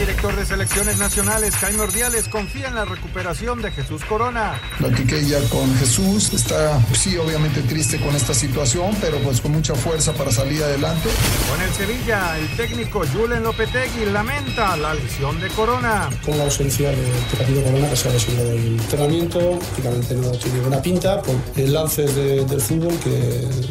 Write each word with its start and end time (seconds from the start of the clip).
El 0.00 0.13
director 0.24 0.40
de 0.40 0.46
selecciones 0.46 0.98
nacionales, 0.98 1.54
Jaime 1.56 1.80
Ordiales, 1.80 2.28
confía 2.28 2.68
en 2.68 2.74
la 2.74 2.86
recuperación 2.86 3.60
de 3.60 3.70
Jesús 3.70 4.02
Corona. 4.06 4.58
Platiqué 4.78 5.22
ya 5.26 5.38
con 5.50 5.74
Jesús, 5.76 6.32
está 6.32 6.80
sí 6.94 7.18
obviamente 7.18 7.60
triste 7.62 8.00
con 8.00 8.16
esta 8.16 8.32
situación, 8.32 8.96
pero 9.02 9.18
pues 9.18 9.42
con 9.42 9.52
mucha 9.52 9.74
fuerza 9.74 10.14
para 10.14 10.32
salir 10.32 10.62
adelante. 10.62 11.10
Con 11.50 11.60
el 11.60 11.70
Sevilla, 11.74 12.38
el 12.38 12.56
técnico 12.56 13.02
Julen 13.12 13.42
Lopetegui 13.42 14.06
lamenta 14.06 14.74
la 14.78 14.94
lesión 14.94 15.38
de 15.40 15.48
Corona. 15.48 16.08
Con 16.24 16.38
la 16.38 16.44
ausencia 16.44 16.90
de 16.90 17.10
Tecatito 17.30 17.62
Corona 17.62 17.90
que 17.90 17.96
se 17.96 18.08
ha 18.08 18.12
lesionado 18.12 18.52
el 18.52 18.80
entrenamiento, 18.80 19.58
prácticamente 19.58 20.14
no 20.14 20.30
tiene 20.30 20.60
buena 20.60 20.80
pinta, 20.80 21.20
por 21.20 21.34
lances 21.58 22.14
de, 22.14 22.44
del 22.46 22.60
fútbol 22.62 22.98
que 23.00 23.10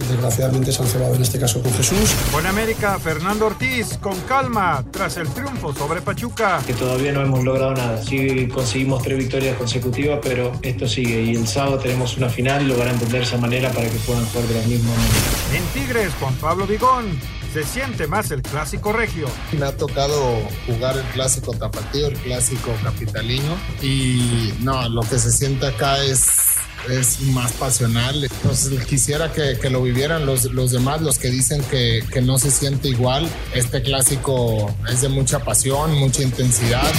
desgraciadamente 0.08 0.72
se 0.72 0.84
han 0.84 0.88
cebado 0.88 1.16
en 1.16 1.24
este 1.24 1.40
caso 1.40 1.64
con 1.64 1.74
Jesús. 1.74 2.14
Con 2.32 2.46
América, 2.46 3.00
Fernando 3.00 3.48
Ortiz, 3.48 3.98
con 3.98 4.20
calma, 4.22 4.84
tras 4.92 5.18
el 5.18 5.28
triunfo 5.30 5.74
sobre 5.74 6.02
Pachuca. 6.02 6.43
Que 6.66 6.74
todavía 6.74 7.14
no 7.14 7.22
hemos 7.22 7.42
logrado 7.42 7.74
nada, 7.74 8.04
sí 8.04 8.50
conseguimos 8.50 9.02
tres 9.02 9.18
victorias 9.18 9.56
consecutivas, 9.56 10.20
pero 10.22 10.52
esto 10.62 10.86
sigue 10.90 11.22
y 11.22 11.36
el 11.36 11.48
sábado 11.48 11.80
tenemos 11.80 12.18
una 12.18 12.28
final 12.28 12.64
y 12.64 12.66
lo 12.66 12.78
van 12.78 12.90
a 12.90 12.92
entender 12.92 13.22
de 13.22 13.28
esa 13.28 13.38
manera 13.38 13.72
para 13.72 13.90
que 13.90 13.98
puedan 14.00 14.26
jugar 14.26 14.48
de 14.50 14.60
la 14.60 14.68
misma 14.68 14.90
manera. 14.90 15.16
En 15.54 15.64
Tigres, 15.68 16.12
Juan 16.20 16.36
Pablo 16.36 16.68
Vigón, 16.68 17.18
se 17.54 17.64
siente 17.64 18.08
más 18.08 18.30
el 18.32 18.42
clásico 18.42 18.92
regio. 18.92 19.28
Me 19.58 19.66
ha 19.66 19.78
tocado 19.78 20.42
jugar 20.68 20.98
el 20.98 21.04
clásico 21.14 21.54
tapatío, 21.54 22.08
el 22.08 22.18
clásico 22.18 22.72
capitalino 22.84 23.56
y 23.82 24.54
no, 24.60 24.90
lo 24.90 25.02
que 25.02 25.18
se 25.20 25.32
siente 25.32 25.68
acá 25.68 26.04
es 26.04 26.53
es 26.90 27.22
más 27.22 27.54
pasional. 27.54 28.24
Entonces 28.24 28.86
quisiera 28.86 29.32
que, 29.32 29.58
que 29.60 29.70
lo 29.70 29.82
vivieran 29.82 30.26
los, 30.26 30.46
los, 30.46 30.72
demás, 30.72 31.02
los 31.02 31.18
que 31.20 31.30
dicen 31.30 31.64
que, 31.64 32.04
que 32.12 32.22
no 32.22 32.38
se 32.40 32.52
siente 32.52 32.90
igual. 32.90 33.30
Este 33.54 33.82
clásico 33.82 34.74
es 34.90 35.02
de 35.02 35.10
mucha 35.10 35.40
pasión, 35.40 35.94
mucha 35.94 36.22
intensidad. 36.22 36.92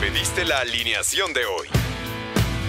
Pediste 0.00 0.44
la 0.44 0.58
alineación 0.60 1.32
de 1.32 1.44
hoy. 1.44 1.68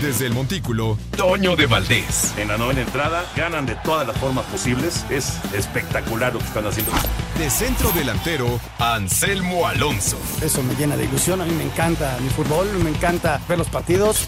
Desde 0.02 0.28
el 0.28 0.34
Montículo, 0.34 0.96
Toño 1.18 1.56
de 1.56 1.66
Valdés. 1.66 2.34
En 2.38 2.50
la 2.50 2.58
novena 2.58 2.82
entrada, 2.82 3.26
ganan 3.36 3.66
de 3.66 3.76
todas 3.78 4.08
las 4.08 4.16
formas 4.18 4.46
posibles. 4.46 5.04
Es 5.10 5.40
espectacular 5.54 6.34
lo 6.34 6.40
que 6.40 6.46
están 6.46 6.68
haciendo. 6.68 6.92
De 7.40 7.50
centro 7.50 7.92
delantero, 7.94 8.60
Anselmo 8.78 9.68
Alonso. 9.68 10.18
Eso 10.44 10.62
me 10.62 10.76
llena 10.76 10.96
de 10.96 11.06
ilusión. 11.06 11.42
A 11.42 11.46
mí 11.46 11.52
me 11.52 11.64
encanta 11.64 12.16
mi 12.22 12.30
fútbol, 12.30 12.68
me 12.84 12.92
encanta 12.92 13.42
ver 13.50 13.58
los 13.58 13.70
partidos. 13.70 14.28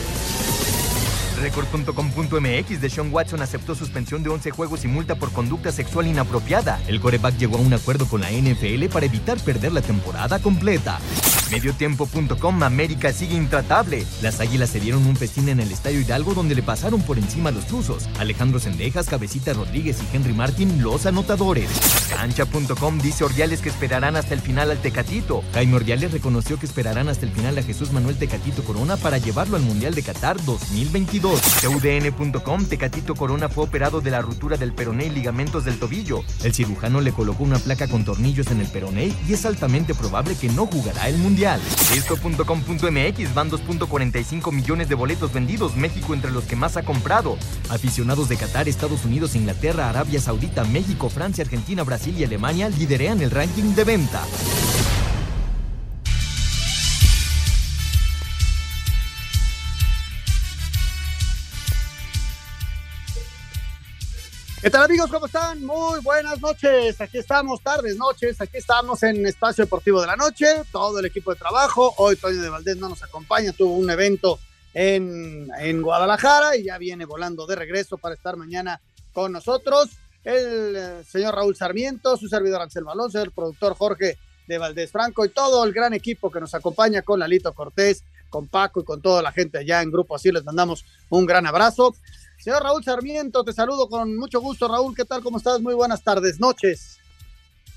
Record.com.mx 1.41 2.81
de 2.81 2.89
Sean 2.89 3.11
Watson 3.11 3.41
aceptó 3.41 3.75
suspensión 3.75 4.23
de 4.23 4.29
11 4.29 4.51
juegos 4.51 4.85
y 4.85 4.87
multa 4.87 5.15
por 5.15 5.31
conducta 5.31 5.71
sexual 5.71 6.07
inapropiada. 6.07 6.79
El 6.87 7.01
coreback 7.01 7.37
llegó 7.37 7.57
a 7.57 7.61
un 7.61 7.73
acuerdo 7.73 8.07
con 8.07 8.21
la 8.21 8.31
NFL 8.31 8.85
para 8.91 9.05
evitar 9.05 9.39
perder 9.39 9.71
la 9.71 9.81
temporada 9.81 10.39
completa. 10.39 10.99
Mediotiempo.com 11.51 12.63
América 12.63 13.11
sigue 13.11 13.35
intratable. 13.35 14.05
Las 14.21 14.39
águilas 14.39 14.69
se 14.69 14.79
dieron 14.79 15.05
un 15.05 15.17
festín 15.17 15.49
en 15.49 15.59
el 15.59 15.69
Estadio 15.69 15.99
Hidalgo 15.99 16.33
donde 16.33 16.55
le 16.55 16.63
pasaron 16.63 17.01
por 17.01 17.17
encima 17.17 17.49
a 17.49 17.51
los 17.51 17.67
tuzos. 17.67 18.07
Alejandro 18.19 18.57
Sendejas, 18.59 19.07
Cabecita 19.07 19.51
Rodríguez 19.51 19.97
y 20.01 20.15
Henry 20.15 20.31
Martin, 20.31 20.81
los 20.81 21.05
anotadores. 21.05 21.69
Cancha.com 22.09 22.99
dice 22.99 23.25
Ordiales 23.25 23.59
que 23.59 23.67
esperarán 23.67 24.15
hasta 24.15 24.33
el 24.33 24.39
final 24.39 24.71
al 24.71 24.77
Tecatito. 24.77 25.43
Jaime 25.53 25.75
Ordiales 25.75 26.13
reconoció 26.13 26.57
que 26.57 26.65
esperarán 26.65 27.09
hasta 27.09 27.25
el 27.25 27.33
final 27.33 27.57
a 27.57 27.63
Jesús 27.63 27.91
Manuel 27.91 28.15
Tecatito 28.15 28.63
Corona 28.63 28.95
para 28.95 29.17
llevarlo 29.17 29.57
al 29.57 29.63
Mundial 29.63 29.93
de 29.93 30.03
Qatar 30.03 30.41
2022. 30.45 31.41
CUDN.com 31.61 32.65
Tecatito 32.65 33.13
Corona 33.13 33.49
fue 33.49 33.65
operado 33.65 33.99
de 33.99 34.11
la 34.11 34.21
ruptura 34.21 34.55
del 34.55 34.71
peroné 34.71 35.07
y 35.07 35.09
ligamentos 35.09 35.65
del 35.65 35.79
tobillo. 35.79 36.23
El 36.45 36.53
cirujano 36.53 37.01
le 37.01 37.11
colocó 37.11 37.43
una 37.43 37.59
placa 37.59 37.89
con 37.89 38.05
tornillos 38.05 38.47
en 38.51 38.61
el 38.61 38.67
peroné 38.67 39.13
y 39.27 39.33
es 39.33 39.45
altamente 39.45 39.93
probable 39.93 40.35
que 40.35 40.47
no 40.47 40.65
jugará 40.65 41.09
el 41.09 41.17
Mundial. 41.17 41.40
Esto.com.mx 41.41 43.33
van 43.33 43.49
2.45 43.49 44.51
millones 44.51 44.89
de 44.89 44.95
boletos 44.95 45.33
vendidos, 45.33 45.75
México 45.75 46.13
entre 46.13 46.29
los 46.29 46.43
que 46.43 46.55
más 46.55 46.77
ha 46.77 46.83
comprado. 46.83 47.35
Aficionados 47.69 48.29
de 48.29 48.37
Qatar, 48.37 48.69
Estados 48.69 49.05
Unidos, 49.05 49.35
Inglaterra, 49.35 49.89
Arabia 49.89 50.21
Saudita, 50.21 50.63
México, 50.65 51.09
Francia, 51.09 51.43
Argentina, 51.43 51.81
Brasil 51.81 52.15
y 52.15 52.23
Alemania 52.23 52.69
liderean 52.69 53.21
el 53.21 53.31
ranking 53.31 53.73
de 53.73 53.83
venta. 53.83 54.21
¿Qué 64.61 64.69
tal 64.69 64.83
amigos? 64.83 65.09
¿Cómo 65.09 65.25
están? 65.25 65.65
Muy 65.65 66.01
buenas 66.01 66.39
noches. 66.39 67.01
Aquí 67.01 67.17
estamos, 67.17 67.61
tardes, 67.61 67.97
noches. 67.97 68.39
Aquí 68.41 68.57
estamos 68.57 69.01
en 69.01 69.25
Espacio 69.25 69.63
Deportivo 69.63 69.99
de 69.99 70.05
la 70.05 70.15
Noche. 70.15 70.45
Todo 70.71 70.99
el 70.99 71.05
equipo 71.05 71.33
de 71.33 71.39
trabajo. 71.39 71.95
Hoy 71.97 72.15
Toño 72.15 72.39
de 72.39 72.49
Valdés 72.49 72.77
no 72.77 72.87
nos 72.87 73.01
acompaña. 73.01 73.53
Tuvo 73.53 73.73
un 73.73 73.89
evento 73.89 74.37
en, 74.75 75.49
en 75.59 75.81
Guadalajara 75.81 76.57
y 76.57 76.65
ya 76.65 76.77
viene 76.77 77.05
volando 77.05 77.47
de 77.47 77.55
regreso 77.55 77.97
para 77.97 78.13
estar 78.13 78.37
mañana 78.37 78.79
con 79.13 79.31
nosotros. 79.31 79.89
El 80.23 80.75
eh, 80.75 81.03
señor 81.09 81.33
Raúl 81.33 81.55
Sarmiento, 81.55 82.15
su 82.15 82.27
servidor 82.27 82.61
Anselmo 82.61 82.91
Alonso, 82.91 83.19
el 83.19 83.31
productor 83.31 83.73
Jorge 83.73 84.19
de 84.47 84.57
Valdés 84.59 84.91
Franco 84.91 85.25
y 85.25 85.29
todo 85.29 85.63
el 85.63 85.73
gran 85.73 85.95
equipo 85.95 86.29
que 86.29 86.39
nos 86.39 86.53
acompaña 86.53 87.01
con 87.01 87.19
Lalito 87.19 87.51
Cortés, 87.53 88.03
con 88.29 88.47
Paco 88.47 88.81
y 88.81 88.83
con 88.83 89.01
toda 89.01 89.23
la 89.23 89.31
gente 89.31 89.57
allá 89.57 89.81
en 89.81 89.89
Grupo 89.89 90.15
Así. 90.15 90.31
Les 90.31 90.45
mandamos 90.45 90.85
un 91.09 91.25
gran 91.25 91.47
abrazo. 91.47 91.95
Señor 92.41 92.63
Raúl 92.63 92.83
Sarmiento, 92.83 93.43
te 93.43 93.53
saludo 93.53 93.87
con 93.87 94.17
mucho 94.17 94.41
gusto. 94.41 94.67
Raúl, 94.67 94.95
¿qué 94.95 95.05
tal? 95.05 95.21
¿Cómo 95.21 95.37
estás? 95.37 95.61
Muy 95.61 95.75
buenas 95.75 96.03
tardes, 96.03 96.39
noches. 96.39 96.97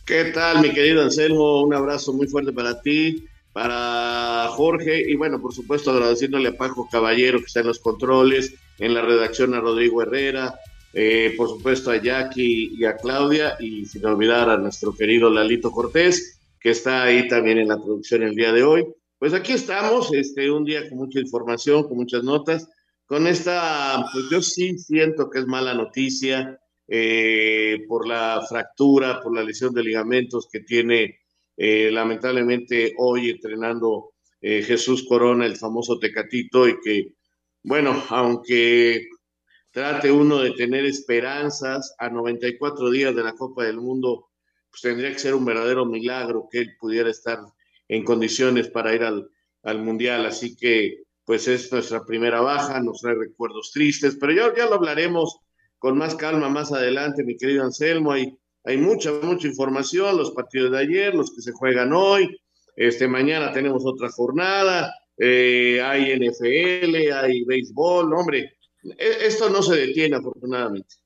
¿Qué 0.06 0.32
tal, 0.32 0.62
mi 0.62 0.70
querido 0.72 1.02
Anselmo? 1.02 1.62
Un 1.62 1.74
abrazo 1.74 2.14
muy 2.14 2.26
fuerte 2.26 2.50
para 2.50 2.80
ti, 2.80 3.26
para 3.52 4.48
Jorge 4.52 5.04
y 5.06 5.16
bueno, 5.16 5.38
por 5.38 5.52
supuesto 5.52 5.90
agradeciéndole 5.90 6.48
a 6.48 6.56
Paco 6.56 6.88
Caballero 6.90 7.40
que 7.40 7.44
está 7.44 7.60
en 7.60 7.66
los 7.66 7.78
controles, 7.78 8.54
en 8.78 8.94
la 8.94 9.02
redacción 9.02 9.52
a 9.52 9.60
Rodrigo 9.60 10.00
Herrera, 10.00 10.58
eh, 10.94 11.34
por 11.36 11.50
supuesto 11.50 11.90
a 11.90 12.00
Jackie 12.00 12.74
y 12.74 12.86
a 12.86 12.96
Claudia 12.96 13.58
y 13.60 13.84
sin 13.84 14.06
olvidar 14.06 14.48
a 14.48 14.56
nuestro 14.56 14.94
querido 14.94 15.28
Lalito 15.28 15.70
Cortés 15.72 16.40
que 16.58 16.70
está 16.70 17.02
ahí 17.02 17.28
también 17.28 17.58
en 17.58 17.68
la 17.68 17.76
producción 17.76 18.22
el 18.22 18.34
día 18.34 18.50
de 18.50 18.62
hoy. 18.62 18.86
Pues 19.18 19.34
aquí 19.34 19.52
estamos, 19.52 20.10
este, 20.14 20.50
un 20.50 20.64
día 20.64 20.88
con 20.88 20.96
mucha 20.96 21.20
información, 21.20 21.82
con 21.86 21.98
muchas 21.98 22.24
notas 22.24 22.66
con 23.06 23.26
esta, 23.26 24.04
pues 24.12 24.24
yo 24.30 24.42
sí 24.42 24.78
siento 24.78 25.28
que 25.30 25.40
es 25.40 25.46
mala 25.46 25.74
noticia 25.74 26.58
eh, 26.86 27.84
por 27.88 28.06
la 28.06 28.44
fractura, 28.48 29.20
por 29.20 29.34
la 29.34 29.42
lesión 29.42 29.72
de 29.74 29.82
ligamentos 29.82 30.48
que 30.50 30.60
tiene 30.60 31.20
eh, 31.56 31.90
lamentablemente 31.90 32.94
hoy 32.98 33.30
entrenando 33.30 34.14
eh, 34.40 34.62
Jesús 34.62 35.06
Corona, 35.08 35.46
el 35.46 35.56
famoso 35.56 35.98
Tecatito, 35.98 36.68
y 36.68 36.74
que, 36.84 37.14
bueno, 37.62 38.02
aunque 38.10 39.08
trate 39.70 40.10
uno 40.10 40.40
de 40.40 40.52
tener 40.52 40.84
esperanzas 40.84 41.94
a 41.98 42.08
94 42.10 42.90
días 42.90 43.14
de 43.14 43.22
la 43.22 43.32
Copa 43.34 43.64
del 43.64 43.80
Mundo, 43.80 44.28
pues 44.70 44.82
tendría 44.82 45.12
que 45.12 45.18
ser 45.18 45.34
un 45.34 45.44
verdadero 45.44 45.86
milagro 45.86 46.48
que 46.50 46.58
él 46.58 46.76
pudiera 46.78 47.10
estar 47.10 47.38
en 47.88 48.04
condiciones 48.04 48.68
para 48.68 48.94
ir 48.94 49.02
al, 49.04 49.30
al 49.62 49.82
Mundial. 49.82 50.26
Así 50.26 50.56
que 50.56 51.04
pues 51.24 51.48
es 51.48 51.72
nuestra 51.72 52.04
primera 52.04 52.40
baja, 52.40 52.80
nos 52.80 53.00
trae 53.00 53.14
recuerdos 53.14 53.70
tristes, 53.72 54.16
pero 54.20 54.32
ya, 54.32 54.54
ya 54.56 54.66
lo 54.66 54.74
hablaremos 54.74 55.38
con 55.78 55.98
más 55.98 56.14
calma 56.14 56.48
más 56.48 56.72
adelante, 56.72 57.24
mi 57.24 57.36
querido 57.36 57.64
Anselmo. 57.64 58.12
Hay, 58.12 58.36
hay 58.64 58.76
mucha, 58.76 59.12
mucha 59.22 59.46
información, 59.48 60.16
los 60.16 60.32
partidos 60.32 60.72
de 60.72 60.78
ayer, 60.78 61.14
los 61.14 61.34
que 61.34 61.42
se 61.42 61.52
juegan 61.52 61.92
hoy. 61.92 62.36
Este, 62.76 63.06
mañana 63.06 63.52
tenemos 63.52 63.84
otra 63.86 64.10
jornada, 64.10 64.92
eh, 65.16 65.80
hay 65.82 66.18
NFL, 66.18 67.12
hay 67.12 67.44
béisbol, 67.44 68.12
hombre, 68.12 68.56
e, 68.98 69.26
esto 69.26 69.48
no 69.48 69.62
se 69.62 69.76
detiene 69.76 70.16
afortunadamente. 70.16 70.96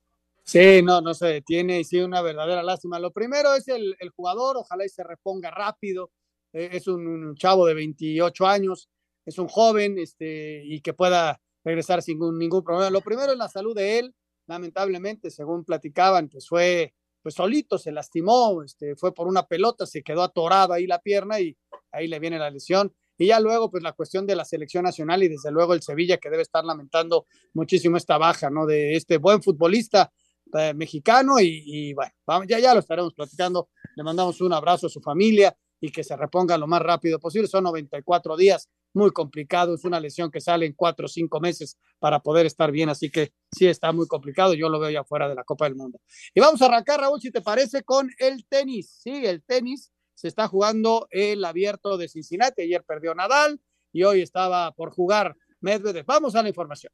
Sí, 0.45 0.81
no, 0.83 1.03
no 1.03 1.13
se 1.13 1.27
detiene 1.27 1.81
y 1.81 1.85
sí, 1.85 2.01
una 2.01 2.23
verdadera 2.23 2.63
lástima. 2.63 2.99
Lo 2.99 3.11
primero 3.11 3.55
es 3.55 3.69
el, 3.69 3.95
el 4.01 4.09
jugador, 4.09 4.57
ojalá 4.57 4.87
y 4.87 4.89
se 4.89 5.05
reponga 5.05 5.51
rápido. 5.51 6.11
Eh, 6.53 6.71
es 6.73 6.87
un, 6.87 7.35
chavo 7.37 7.67
de 7.67 7.75
28 7.75 8.47
años, 8.47 8.89
es 9.29 9.39
un 9.39 9.49
joven 9.49 9.99
este, 9.99 10.63
y 10.65 10.81
que 10.81 10.95
pueda 10.95 11.41
regresar 11.65 12.03
sin 12.03 12.19
ningún, 12.19 12.39
ningún 12.39 12.65
problema. 12.65 12.91
Lo 12.91 13.03
primero 13.03 13.33
es 13.33 13.39
la 13.39 13.49
salud 13.49 13.75
de 13.75 13.99
él, 13.99 14.15
lamentablemente, 14.47 15.31
según 15.31 15.65
platicaban, 15.65 16.29
pues 16.29 16.49
fue 16.49 16.95
pues 17.23 17.35
solito, 17.35 17.79
se 17.79 17.93
lastimó, 17.93 18.63
este, 18.63 18.97
fue 18.97 19.13
por 19.13 19.27
una 19.27 19.47
pelota, 19.47 19.85
se 19.87 20.03
quedó 20.03 20.23
atorado 20.23 20.73
ahí 20.73 20.87
la 20.87 21.01
pierna 21.01 21.41
y 21.41 21.57
ahí 21.93 22.09
le 22.09 22.19
viene 22.19 22.39
la 22.39 22.51
lesión. 22.51 22.95
y 23.19 23.27
ya 23.27 23.41
luego 23.41 23.71
pues 23.71 23.83
la 23.83 23.93
cuestión 23.93 24.27
de 24.27 24.37
la 24.37 24.45
selección 24.45 24.85
nacional 24.85 25.23
y 25.23 25.29
desde 25.29 25.51
luego 25.51 25.75
el 25.75 25.83
Sevilla 25.83 26.19
que 26.19 26.31
debe 26.31 26.43
estar 26.43 26.65
lamentando 26.65 27.27
muchísimo 27.53 27.97
esta 27.97 28.17
baja, 28.17 28.49
¿no? 28.49 28.65
De 28.65 28.95
este 28.95 29.19
buen 29.19 29.43
futbolista 29.43 30.11
eh, 30.55 30.73
mexicano 30.73 31.35
y, 31.41 31.93
bueno, 31.93 32.45
ya, 32.49 32.59
ya 32.61 32.73
lo 32.73 32.81
estaremos 32.81 33.13
platicando. 33.13 33.69
Le 33.97 34.03
mandamos 34.05 34.41
un 34.41 34.53
abrazo 34.53 34.87
a 34.87 34.91
su 34.91 35.01
familia 35.01 35.55
y 35.81 35.91
que 35.91 36.05
se 36.05 36.17
reponga 36.17 36.57
lo 36.57 36.67
más 36.67 36.81
rápido 36.81 37.19
posible. 37.19 37.49
Son 37.49 37.65
94 37.65 38.37
días, 38.37 38.69
muy 38.95 39.11
complicado. 39.11 39.75
Es 39.75 39.85
una 39.85 40.01
lesión 40.01 40.31
que 40.31 40.41
sale 40.41 40.67
en 40.67 40.73
cuatro 40.73 41.07
o 41.07 41.09
cinco 41.09 41.41
meses 41.41 41.77
para 41.99 42.21
poder 42.21 42.47
estar 42.47 42.71
bien, 42.71 42.89
así 42.89 43.11
que 43.11 43.33
sí 43.53 43.67
está 43.67 43.93
muy 43.93 44.07
complicado. 44.07 44.55
Yo 44.55 44.69
lo 44.69 44.79
veo 44.79 44.91
ya 44.91 45.05
fuera 45.05 45.29
de 45.29 45.35
la 45.35 45.45
Copa 45.45 45.67
del 45.67 45.77
Mundo. 45.77 46.01
Y 46.35 46.41
vamos 46.41 46.63
a 46.63 46.67
arrancar, 46.67 47.01
Raúl, 47.01 47.21
si 47.21 47.31
te 47.31 47.41
parece, 47.41 47.83
con 47.83 48.11
el 48.19 48.47
tenis. 48.47 48.99
Sí, 49.03 49.27
el 49.27 49.43
tenis 49.43 49.93
se 50.15 50.29
está 50.29 50.49
jugando 50.49 51.07
el 51.11 51.45
abierto 51.45 51.97
de 51.97 52.09
Cincinnati. 52.09 52.63
Ayer 52.63 52.83
perdió 52.85 53.15
Nadal 53.15 53.61
y 53.93 54.05
hoy 54.05 54.21
estaba 54.21 54.73
por 54.73 54.91
jugar 54.91 55.37
Medvedev. 55.61 56.05
Vamos 56.07 56.35
a 56.35 56.43
la 56.43 56.49
información. 56.49 56.93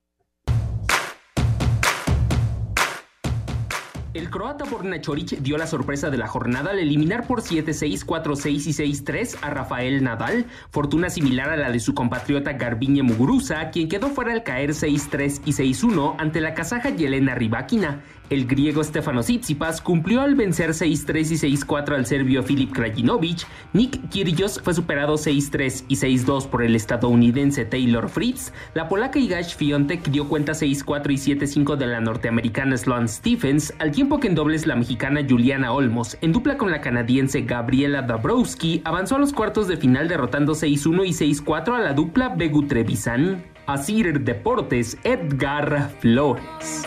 El 4.14 4.30
croata 4.30 4.64
Borna 4.64 5.00
Choric 5.00 5.40
dio 5.40 5.58
la 5.58 5.66
sorpresa 5.66 6.08
de 6.08 6.16
la 6.16 6.28
jornada 6.28 6.70
al 6.70 6.78
eliminar 6.78 7.26
por 7.26 7.42
7-6, 7.42 8.06
4-6 8.06 8.46
y 8.48 9.02
6-3 9.02 9.38
a 9.42 9.50
Rafael 9.50 10.04
Nadal, 10.04 10.46
fortuna 10.70 11.10
similar 11.10 11.50
a 11.50 11.56
la 11.56 11.72
de 11.72 11.80
su 11.80 11.94
compatriota 11.94 12.52
Garbiñe 12.52 13.02
Muguruza, 13.02 13.70
quien 13.70 13.88
quedó 13.88 14.10
fuera 14.10 14.32
al 14.32 14.44
caer 14.44 14.70
6-3 14.70 15.40
y 15.46 15.52
6-1 15.52 16.14
ante 16.18 16.40
la 16.40 16.54
kazaja 16.54 16.90
Yelena 16.90 17.34
Rybakina. 17.34 18.04
El 18.30 18.46
griego 18.46 18.82
Stefano 18.82 19.20
Tsitsipas 19.20 19.82
cumplió 19.82 20.22
al 20.22 20.34
vencer 20.34 20.70
6-3 20.70 21.44
y 21.44 21.56
6-4 21.56 21.94
al 21.94 22.06
serbio 22.06 22.42
Filip 22.42 22.72
Krajinovic. 22.72 23.46
Nick 23.74 24.08
Kyrgios 24.08 24.60
fue 24.62 24.72
superado 24.72 25.14
6-3 25.14 25.84
y 25.88 25.96
6-2 25.96 26.48
por 26.48 26.62
el 26.62 26.74
estadounidense 26.74 27.66
Taylor 27.66 28.08
Fritz. 28.08 28.52
La 28.72 28.88
polaca 28.88 29.18
Igash 29.18 29.56
Fiontek 29.56 30.08
dio 30.08 30.26
cuenta 30.26 30.52
6-4 30.52 31.10
y 31.10 31.36
7-5 31.36 31.76
de 31.76 31.86
la 31.86 32.00
norteamericana 32.00 32.78
Sloane 32.78 33.08
Stephens, 33.08 33.74
al 33.78 33.90
tiempo 33.90 34.18
que 34.20 34.28
en 34.28 34.34
dobles 34.34 34.66
la 34.66 34.76
mexicana 34.76 35.20
Juliana 35.28 35.72
Olmos, 35.72 36.16
en 36.22 36.32
dupla 36.32 36.56
con 36.56 36.70
la 36.70 36.80
canadiense 36.80 37.42
Gabriela 37.42 38.02
Dabrowski, 38.02 38.80
avanzó 38.84 39.16
a 39.16 39.18
los 39.18 39.34
cuartos 39.34 39.68
de 39.68 39.76
final 39.76 40.08
derrotando 40.08 40.54
6-1 40.54 41.06
y 41.06 41.34
6-4 41.42 41.74
a 41.74 41.80
la 41.80 41.92
dupla 41.92 42.30
Begu 42.30 42.66
Trevisan. 42.66 43.44
Asir 43.66 44.20
Deportes, 44.20 44.98
Edgar 45.04 45.90
Flores. 46.00 46.84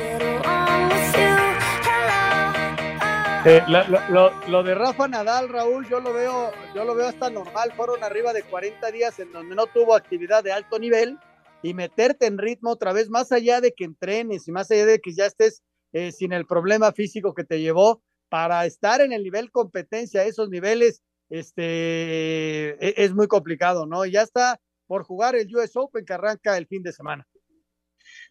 Eh, 3.49 3.63
lo, 4.49 4.61
de 4.61 4.75
Rafa 4.75 5.07
Nadal, 5.07 5.47
Raúl, 5.47 5.87
yo 5.87 6.01
lo 6.01 6.11
veo, 6.11 6.51
yo 6.75 6.83
lo 6.83 6.93
veo 6.93 7.07
hasta 7.07 7.29
normal. 7.29 7.71
Fueron 7.77 8.03
arriba 8.03 8.33
de 8.33 8.43
40 8.43 8.91
días 8.91 9.17
en 9.19 9.31
donde 9.31 9.55
no 9.55 9.67
tuvo 9.67 9.95
actividad 9.95 10.43
de 10.43 10.51
alto 10.51 10.77
nivel 10.77 11.17
y 11.63 11.73
meterte 11.73 12.25
en 12.25 12.39
ritmo 12.39 12.71
otra 12.71 12.91
vez, 12.91 13.09
más 13.09 13.31
allá 13.31 13.61
de 13.61 13.71
que 13.71 13.85
entrenes 13.85 14.49
y 14.49 14.51
más 14.51 14.69
allá 14.69 14.85
de 14.85 14.99
que 14.99 15.13
ya 15.13 15.27
estés 15.27 15.63
eh, 15.93 16.11
sin 16.11 16.33
el 16.33 16.45
problema 16.45 16.91
físico 16.91 17.33
que 17.33 17.45
te 17.45 17.61
llevó 17.61 18.03
para 18.27 18.65
estar 18.65 18.99
en 18.99 19.13
el 19.13 19.23
nivel 19.23 19.49
competencia, 19.49 20.25
esos 20.25 20.49
niveles, 20.49 21.01
este, 21.29 22.71
e, 22.85 22.95
es 22.97 23.13
muy 23.13 23.27
complicado, 23.27 23.85
¿no? 23.85 24.05
Y 24.05 24.11
ya 24.11 24.23
está 24.23 24.59
por 24.87 25.03
jugar 25.03 25.37
el 25.37 25.55
US 25.55 25.71
Open 25.77 26.03
que 26.03 26.13
arranca 26.13 26.57
el 26.57 26.67
fin 26.67 26.83
de 26.83 26.91
semana. 26.91 27.25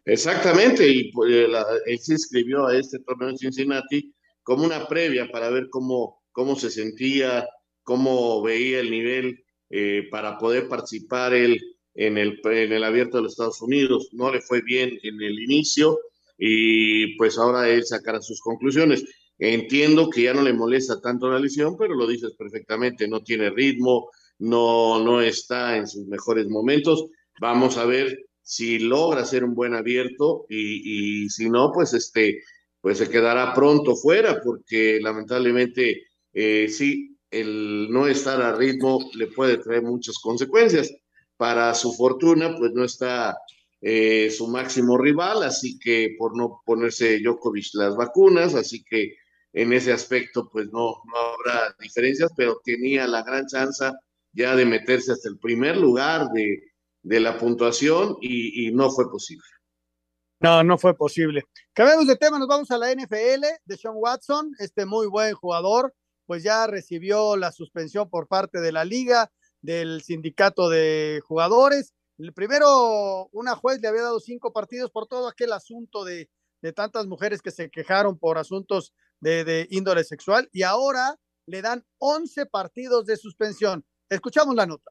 Exactamente, 0.05 0.87
y 0.87 1.11
pues, 1.11 1.33
él 1.33 1.99
se 2.01 2.13
inscribió 2.13 2.67
a 2.67 2.77
este 2.77 2.99
torneo 2.99 3.31
en 3.31 3.39
Cincinnati 3.39 4.13
como 4.47 4.65
una 4.65 4.87
previa 4.87 5.29
para 5.29 5.51
ver 5.51 5.69
cómo, 5.71 6.23
cómo 6.31 6.55
se 6.55 6.71
sentía, 6.71 7.49
cómo 7.83 8.41
veía 8.43 8.79
el 8.79 8.93
nivel 8.93 9.45
eh, 9.71 10.07
para 10.09 10.39
poder 10.39 10.69
participar 10.69 11.35
él 11.35 11.61
en 11.95 12.17
el, 12.17 12.39
en 12.45 12.73
el 12.73 12.85
abierto 12.85 13.17
de 13.17 13.25
los 13.25 13.33
Estados 13.33 13.61
Unidos. 13.61 14.09
No 14.13 14.33
le 14.33 14.41
fue 14.41 14.63
bien 14.63 14.97
en 15.03 15.21
el 15.21 15.41
inicio 15.41 15.99
y 16.39 17.17
pues 17.17 17.39
ahora 17.39 17.69
él 17.69 17.85
sacará 17.85 18.23
sus 18.23 18.41
conclusiones. 18.41 19.05
Entiendo 19.37 20.09
que 20.11 20.23
ya 20.23 20.33
no 20.33 20.43
le 20.43 20.53
molesta 20.53 21.01
tanto 21.01 21.29
la 21.29 21.41
lesión, 21.41 21.77
pero 21.77 21.97
lo 21.97 22.07
dices 22.07 22.35
perfectamente, 22.39 23.09
no 23.09 23.25
tiene 23.25 23.51
ritmo, 23.51 24.11
no, 24.39 25.03
no 25.03 25.21
está 25.23 25.77
en 25.77 25.89
sus 25.89 26.07
mejores 26.07 26.47
momentos. 26.47 27.07
Vamos 27.41 27.79
a 27.79 27.85
ver 27.85 28.17
si 28.43 28.79
logra 28.79 29.23
hacer 29.23 29.43
un 29.43 29.57
buen 29.57 29.75
abierto 29.75 30.47
y, 30.49 31.25
y 31.25 31.31
si 31.31 31.51
no, 31.51 31.73
pues 31.73 31.95
este, 31.95 32.43
pues 32.87 32.99
se 32.99 33.11
quedará 33.11 33.53
pronto 33.53 33.97
fuera, 33.97 34.41
porque 34.41 35.01
lamentablemente 35.03 36.05
eh, 36.33 36.69
sí, 36.69 37.19
el 37.29 37.89
no 37.91 38.07
estar 38.07 38.41
a 38.41 38.55
ritmo 38.55 39.01
le 39.15 39.27
puede 39.27 39.59
traer 39.59 39.83
muchas 39.83 40.21
consecuencias. 40.21 40.95
Para 41.37 41.75
su 41.75 41.93
fortuna, 41.95 42.55
pues 42.57 42.71
no 42.75 42.85
está 42.85 43.37
eh, 43.81 44.31
su 44.31 44.47
máximo 44.47 44.97
rival, 44.99 45.43
así 45.43 45.81
que 45.81 46.15
por 46.17 46.37
no 46.37 46.63
ponerse 46.65 47.19
Djokovic 47.19 47.75
las 47.75 47.97
vacunas, 47.97 48.55
así 48.55 48.85
que 48.85 49.17
en 49.53 49.73
ese 49.73 49.93
aspecto, 49.93 50.49
pues 50.49 50.67
no, 50.67 50.95
no 51.13 51.19
habrá 51.35 51.75
diferencias, 51.81 52.31
pero 52.37 52.61
tenía 52.63 53.09
la 53.09 53.25
gran 53.25 53.49
chance 53.49 53.85
ya 54.33 54.55
de 54.55 54.65
meterse 54.65 55.11
hasta 55.11 55.29
el 55.29 55.41
primer 55.41 55.77
lugar 55.77 56.29
de, 56.33 56.63
de 57.03 57.19
la 57.19 57.37
puntuación 57.37 58.17
y 58.21 58.71
no 58.71 58.93
fue 58.93 59.11
posible. 59.11 59.43
No, 60.41 60.63
no 60.63 60.77
fue 60.77 60.95
posible. 60.95 61.45
Cambiamos 61.73 62.07
de 62.07 62.17
tema, 62.17 62.39
nos 62.39 62.49
vamos 62.49 62.71
a 62.71 62.79
la 62.79 62.93
NFL 62.93 63.45
de 63.65 63.77
Sean 63.77 63.95
Watson, 63.97 64.53
este 64.59 64.85
muy 64.85 65.07
buen 65.07 65.35
jugador, 65.35 65.95
pues 66.27 66.43
ya 66.43 66.67
recibió 66.67 67.37
la 67.37 67.53
suspensión 67.53 68.11
por 68.11 68.29
parte 68.29 68.61
de 68.61 68.71
la 68.71 68.85
liga, 68.85 69.33
del 69.63 70.03
sindicato 70.03 70.69
de 70.69 71.23
jugadores. 71.27 71.95
El 72.19 72.35
primero, 72.35 73.29
una 73.33 73.57
juez 73.57 73.81
le 73.81 73.89
había 73.89 74.03
dado 74.03 74.21
cinco 74.21 74.53
partidos 74.53 74.91
por 74.91 75.07
todo 75.07 75.29
aquel 75.29 75.53
asunto 75.53 76.05
de, 76.05 76.29
de 76.61 76.73
tantas 76.73 77.07
mujeres 77.07 77.41
que 77.41 77.51
se 77.51 77.71
quejaron 77.71 78.19
por 78.19 78.37
asuntos 78.37 78.93
de, 79.21 79.45
de 79.45 79.67
índole 79.71 80.05
sexual 80.05 80.49
y 80.53 80.63
ahora 80.63 81.19
le 81.47 81.63
dan 81.63 81.85
once 81.99 82.45
partidos 82.45 83.07
de 83.07 83.17
suspensión. 83.17 83.87
Escuchamos 84.11 84.55
la 84.55 84.67
nota. 84.67 84.91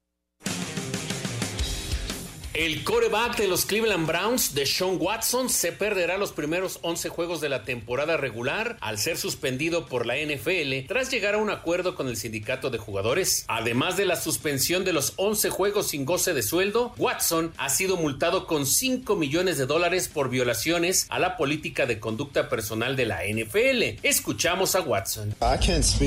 El 2.58 2.86
coreback 2.86 3.36
de 3.36 3.50
los 3.50 3.66
Cleveland 3.66 4.08
Browns, 4.08 4.56
de 4.56 4.66
Sean 4.66 4.96
Watson, 4.98 5.50
se 5.50 5.74
perderá 5.74 6.18
los 6.18 6.32
primeros 6.32 6.80
11 6.84 7.10
juegos 7.10 7.42
de 7.42 7.50
la 7.50 7.66
temporada 7.66 8.16
regular 8.16 8.78
al 8.80 8.98
ser 8.98 9.18
suspendido 9.18 9.88
por 9.88 10.06
la 10.06 10.16
NFL 10.16 10.88
tras 10.88 11.12
llegar 11.12 11.36
a 11.36 11.40
un 11.40 11.50
acuerdo 11.50 11.96
con 11.96 12.08
el 12.08 12.16
sindicato 12.16 12.70
de 12.70 12.78
jugadores. 12.78 13.44
Además 13.50 13.98
de 13.98 14.06
la 14.06 14.16
suspensión 14.16 14.86
de 14.86 14.94
los 14.94 15.16
11 15.18 15.50
juegos 15.50 15.88
sin 15.88 16.06
goce 16.06 16.34
de 16.34 16.44
sueldo, 16.44 16.94
Watson 16.98 17.52
ha 17.58 17.68
sido 17.68 17.98
multado 17.98 18.48
con 18.48 18.66
5 18.66 19.18
millones 19.18 19.58
de 19.58 19.66
dólares 19.66 20.08
por 20.08 20.30
violaciones 20.30 21.08
a 21.10 21.20
la 21.20 21.36
política 21.36 21.86
de 21.86 22.00
conducta 22.00 22.48
personal 22.48 22.96
de 22.96 23.06
la 23.06 23.24
NFL. 23.26 24.00
Escuchamos 24.02 24.76
a 24.76 24.82
Watson. 24.82 25.36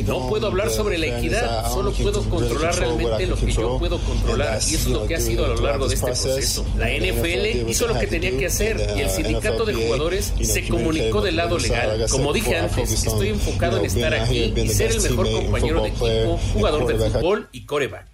No 0.06 0.28
puedo 0.30 0.46
hablar 0.46 0.70
sobre 0.70 0.96
la 0.96 1.18
equidad, 1.18 1.70
solo 1.70 1.92
puedo 1.92 2.22
controlar 2.24 2.74
realmente 2.74 3.26
lo 3.26 3.36
que 3.36 3.52
yo 3.52 3.78
puedo 3.78 3.98
controlar 3.98 4.58
y 4.66 4.76
es 4.76 4.86
lo 4.86 5.06
que 5.06 5.14
ha 5.14 5.20
sido 5.20 5.44
a 5.44 5.48
lo 5.48 5.60
largo 5.60 5.86
de 5.86 5.94
este 5.94 6.06
proceso. 6.06 6.37
La 6.76 6.88
NFL 6.88 7.68
hizo 7.68 7.88
lo 7.88 7.98
que 7.98 8.06
tenía 8.06 8.30
que 8.36 8.46
hacer 8.46 8.76
y 8.96 9.00
el 9.00 9.10
sindicato 9.10 9.64
de 9.64 9.74
jugadores 9.74 10.32
se 10.40 10.68
comunicó 10.68 11.20
del 11.20 11.36
lado 11.36 11.58
legal. 11.58 12.06
Como 12.10 12.32
dije 12.32 12.56
antes, 12.56 12.92
estoy 12.92 13.30
enfocado 13.30 13.78
en 13.78 13.84
estar 13.86 14.14
aquí 14.14 14.52
y 14.56 14.68
ser 14.68 14.92
el 14.92 15.02
mejor 15.02 15.32
compañero 15.32 15.82
de 15.82 15.88
equipo, 15.88 16.38
jugador 16.52 16.86
de 16.86 17.10
fútbol 17.10 17.48
y 17.50 17.66
coreback. 17.66 18.06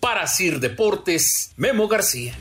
Para 0.00 0.26
Sir 0.26 0.58
Deportes, 0.58 1.52
Memo 1.56 1.86
García. 1.86 2.34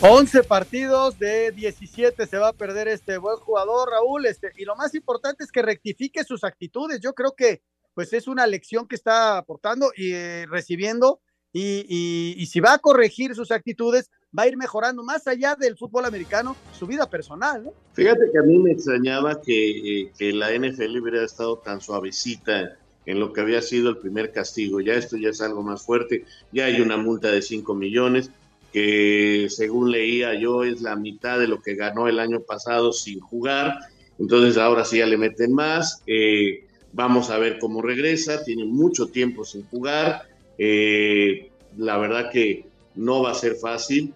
11 0.00 0.42
partidos 0.42 1.18
de 1.18 1.52
17 1.52 2.26
se 2.26 2.36
va 2.36 2.48
a 2.48 2.52
perder 2.52 2.88
este 2.88 3.16
buen 3.16 3.36
jugador, 3.36 3.90
Raúl. 3.90 4.26
Este, 4.26 4.50
y 4.56 4.64
lo 4.64 4.74
más 4.74 4.94
importante 4.94 5.44
es 5.44 5.52
que 5.52 5.62
rectifique 5.62 6.24
sus 6.24 6.42
actitudes. 6.42 7.00
Yo 7.00 7.14
creo 7.14 7.34
que 7.36 7.62
pues 7.94 8.12
es 8.12 8.26
una 8.28 8.46
lección 8.46 8.86
que 8.86 8.94
está 8.94 9.38
aportando 9.38 9.90
y 9.96 10.12
eh, 10.12 10.46
recibiendo 10.50 11.20
y, 11.58 12.46
si 12.46 12.60
va 12.60 12.74
a 12.74 12.78
corregir 12.78 13.34
sus 13.34 13.50
actitudes, 13.50 14.10
va 14.36 14.42
a 14.42 14.48
ir 14.48 14.56
mejorando 14.56 15.02
más 15.02 15.26
allá 15.26 15.54
del 15.54 15.76
fútbol 15.76 16.04
americano 16.04 16.56
su 16.78 16.86
vida 16.86 17.08
personal. 17.08 17.64
¿no? 17.64 17.72
Fíjate 17.94 18.30
que 18.30 18.38
a 18.38 18.42
mí 18.42 18.58
me 18.58 18.72
extrañaba 18.72 19.40
que, 19.40 20.00
eh, 20.02 20.12
que, 20.18 20.32
la 20.32 20.52
NFL 20.52 21.00
hubiera 21.00 21.24
estado 21.24 21.58
tan 21.58 21.80
suavecita 21.80 22.76
en 23.06 23.20
lo 23.20 23.32
que 23.32 23.40
había 23.40 23.62
sido 23.62 23.88
el 23.88 23.98
primer 23.98 24.32
castigo. 24.32 24.80
Ya 24.80 24.94
esto 24.94 25.16
ya 25.16 25.30
es 25.30 25.40
algo 25.40 25.62
más 25.62 25.82
fuerte, 25.82 26.24
ya 26.52 26.66
hay 26.66 26.80
una 26.80 26.96
multa 26.96 27.30
de 27.30 27.40
5 27.40 27.74
millones 27.74 28.30
que 28.72 29.46
según 29.48 29.90
leía 29.90 30.38
yo 30.38 30.64
es 30.64 30.82
la 30.82 30.96
mitad 30.96 31.38
de 31.38 31.48
lo 31.48 31.62
que 31.62 31.76
ganó 31.76 32.08
el 32.08 32.18
año 32.18 32.40
pasado 32.40 32.92
sin 32.92 33.20
jugar. 33.20 33.78
Entonces 34.18 34.58
ahora 34.58 34.84
sí 34.84 34.98
ya 34.98 35.06
le 35.06 35.16
meten 35.16 35.54
más. 35.54 36.02
Eh, 36.06 36.66
vamos 36.92 37.30
a 37.30 37.38
ver 37.38 37.58
cómo 37.58 37.80
regresa. 37.80 38.44
Tiene 38.44 38.66
mucho 38.66 39.06
tiempo 39.06 39.44
sin 39.44 39.64
jugar 39.66 40.35
eh, 40.58 41.50
la 41.76 41.98
verdad 41.98 42.30
que 42.30 42.66
no 42.94 43.22
va 43.22 43.32
a 43.32 43.34
ser 43.34 43.56
fácil, 43.56 44.14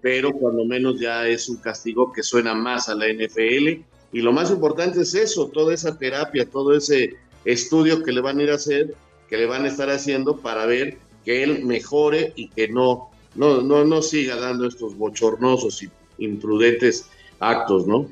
pero 0.00 0.32
cuando 0.32 0.64
menos 0.64 1.00
ya 1.00 1.26
es 1.26 1.48
un 1.48 1.56
castigo 1.56 2.12
que 2.12 2.22
suena 2.22 2.54
más 2.54 2.88
a 2.88 2.94
la 2.94 3.06
NFL. 3.06 3.82
Y 4.12 4.20
lo 4.22 4.32
más 4.32 4.50
importante 4.50 5.02
es 5.02 5.14
eso, 5.14 5.48
toda 5.48 5.74
esa 5.74 5.98
terapia, 5.98 6.48
todo 6.48 6.74
ese 6.74 7.16
estudio 7.44 8.02
que 8.02 8.12
le 8.12 8.20
van 8.20 8.38
a 8.38 8.42
ir 8.42 8.50
a 8.50 8.54
hacer, 8.54 8.94
que 9.28 9.36
le 9.36 9.46
van 9.46 9.64
a 9.64 9.68
estar 9.68 9.90
haciendo 9.90 10.38
para 10.38 10.66
ver 10.66 10.98
que 11.24 11.42
él 11.42 11.64
mejore 11.64 12.32
y 12.36 12.48
que 12.48 12.68
no, 12.68 13.10
no, 13.34 13.60
no, 13.60 13.84
no 13.84 14.02
siga 14.02 14.36
dando 14.36 14.66
estos 14.66 14.96
bochornosos 14.96 15.82
y 15.82 15.90
imprudentes 16.18 17.08
actos, 17.38 17.86
¿no? 17.86 18.06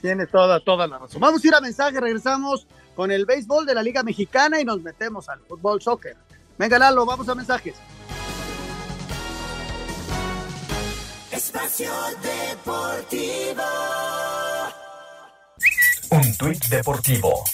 Tiene 0.00 0.26
toda, 0.26 0.60
toda 0.60 0.86
la 0.86 0.98
razón. 0.98 1.20
Vamos 1.20 1.44
a 1.44 1.46
ir 1.46 1.54
a 1.54 1.60
mensaje, 1.60 2.00
regresamos 2.00 2.66
con 2.94 3.10
el 3.10 3.26
béisbol 3.26 3.66
de 3.66 3.74
la 3.74 3.82
Liga 3.82 4.02
Mexicana 4.02 4.60
y 4.60 4.64
nos 4.64 4.82
metemos 4.82 5.28
al 5.28 5.40
fútbol 5.40 5.80
soccer. 5.80 6.16
Venga, 6.58 6.78
Lalo, 6.78 7.04
vamos 7.04 7.28
a 7.28 7.34
mensajes. 7.34 7.74
Espacio 11.30 11.92
Deportivo. 12.22 13.62
Un 16.10 16.36
tuit 16.36 16.64
deportivo. 16.66 17.44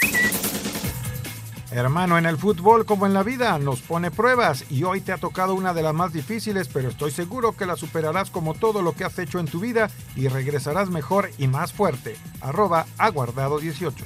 Hermano, 1.73 2.19
en 2.19 2.27
el 2.27 2.37
fútbol 2.37 2.85
como 2.85 3.07
en 3.07 3.15
la 3.15 3.23
vida 3.23 3.59
nos 3.59 3.81
pone 3.81 4.11
pruebas 4.11 4.71
y 4.71 4.85
hoy 4.85 5.01
te 5.01 5.11
ha 5.11 5.17
tocado 5.17 5.55
una 5.55 5.73
de 5.73 5.83
las 5.83 5.95
más 5.95 6.13
difíciles, 6.13 6.69
pero 6.69 6.91
estoy 6.91 7.11
seguro 7.11 7.57
que 7.57 7.65
la 7.65 7.77
superarás 7.77 8.31
como 8.31 8.53
todo 8.53 8.83
lo 8.83 8.93
que 8.93 9.05
has 9.05 9.19
hecho 9.19 9.41
en 9.41 9.47
tu 9.47 9.59
vida 9.59 9.91
y 10.15 10.29
regresarás 10.29 10.91
mejor 10.91 11.31
y 11.39 11.49
más 11.49 11.73
fuerte. 11.73 12.17
Arroba 12.43 12.87
aguardado 12.99 13.59
18. 13.59 14.05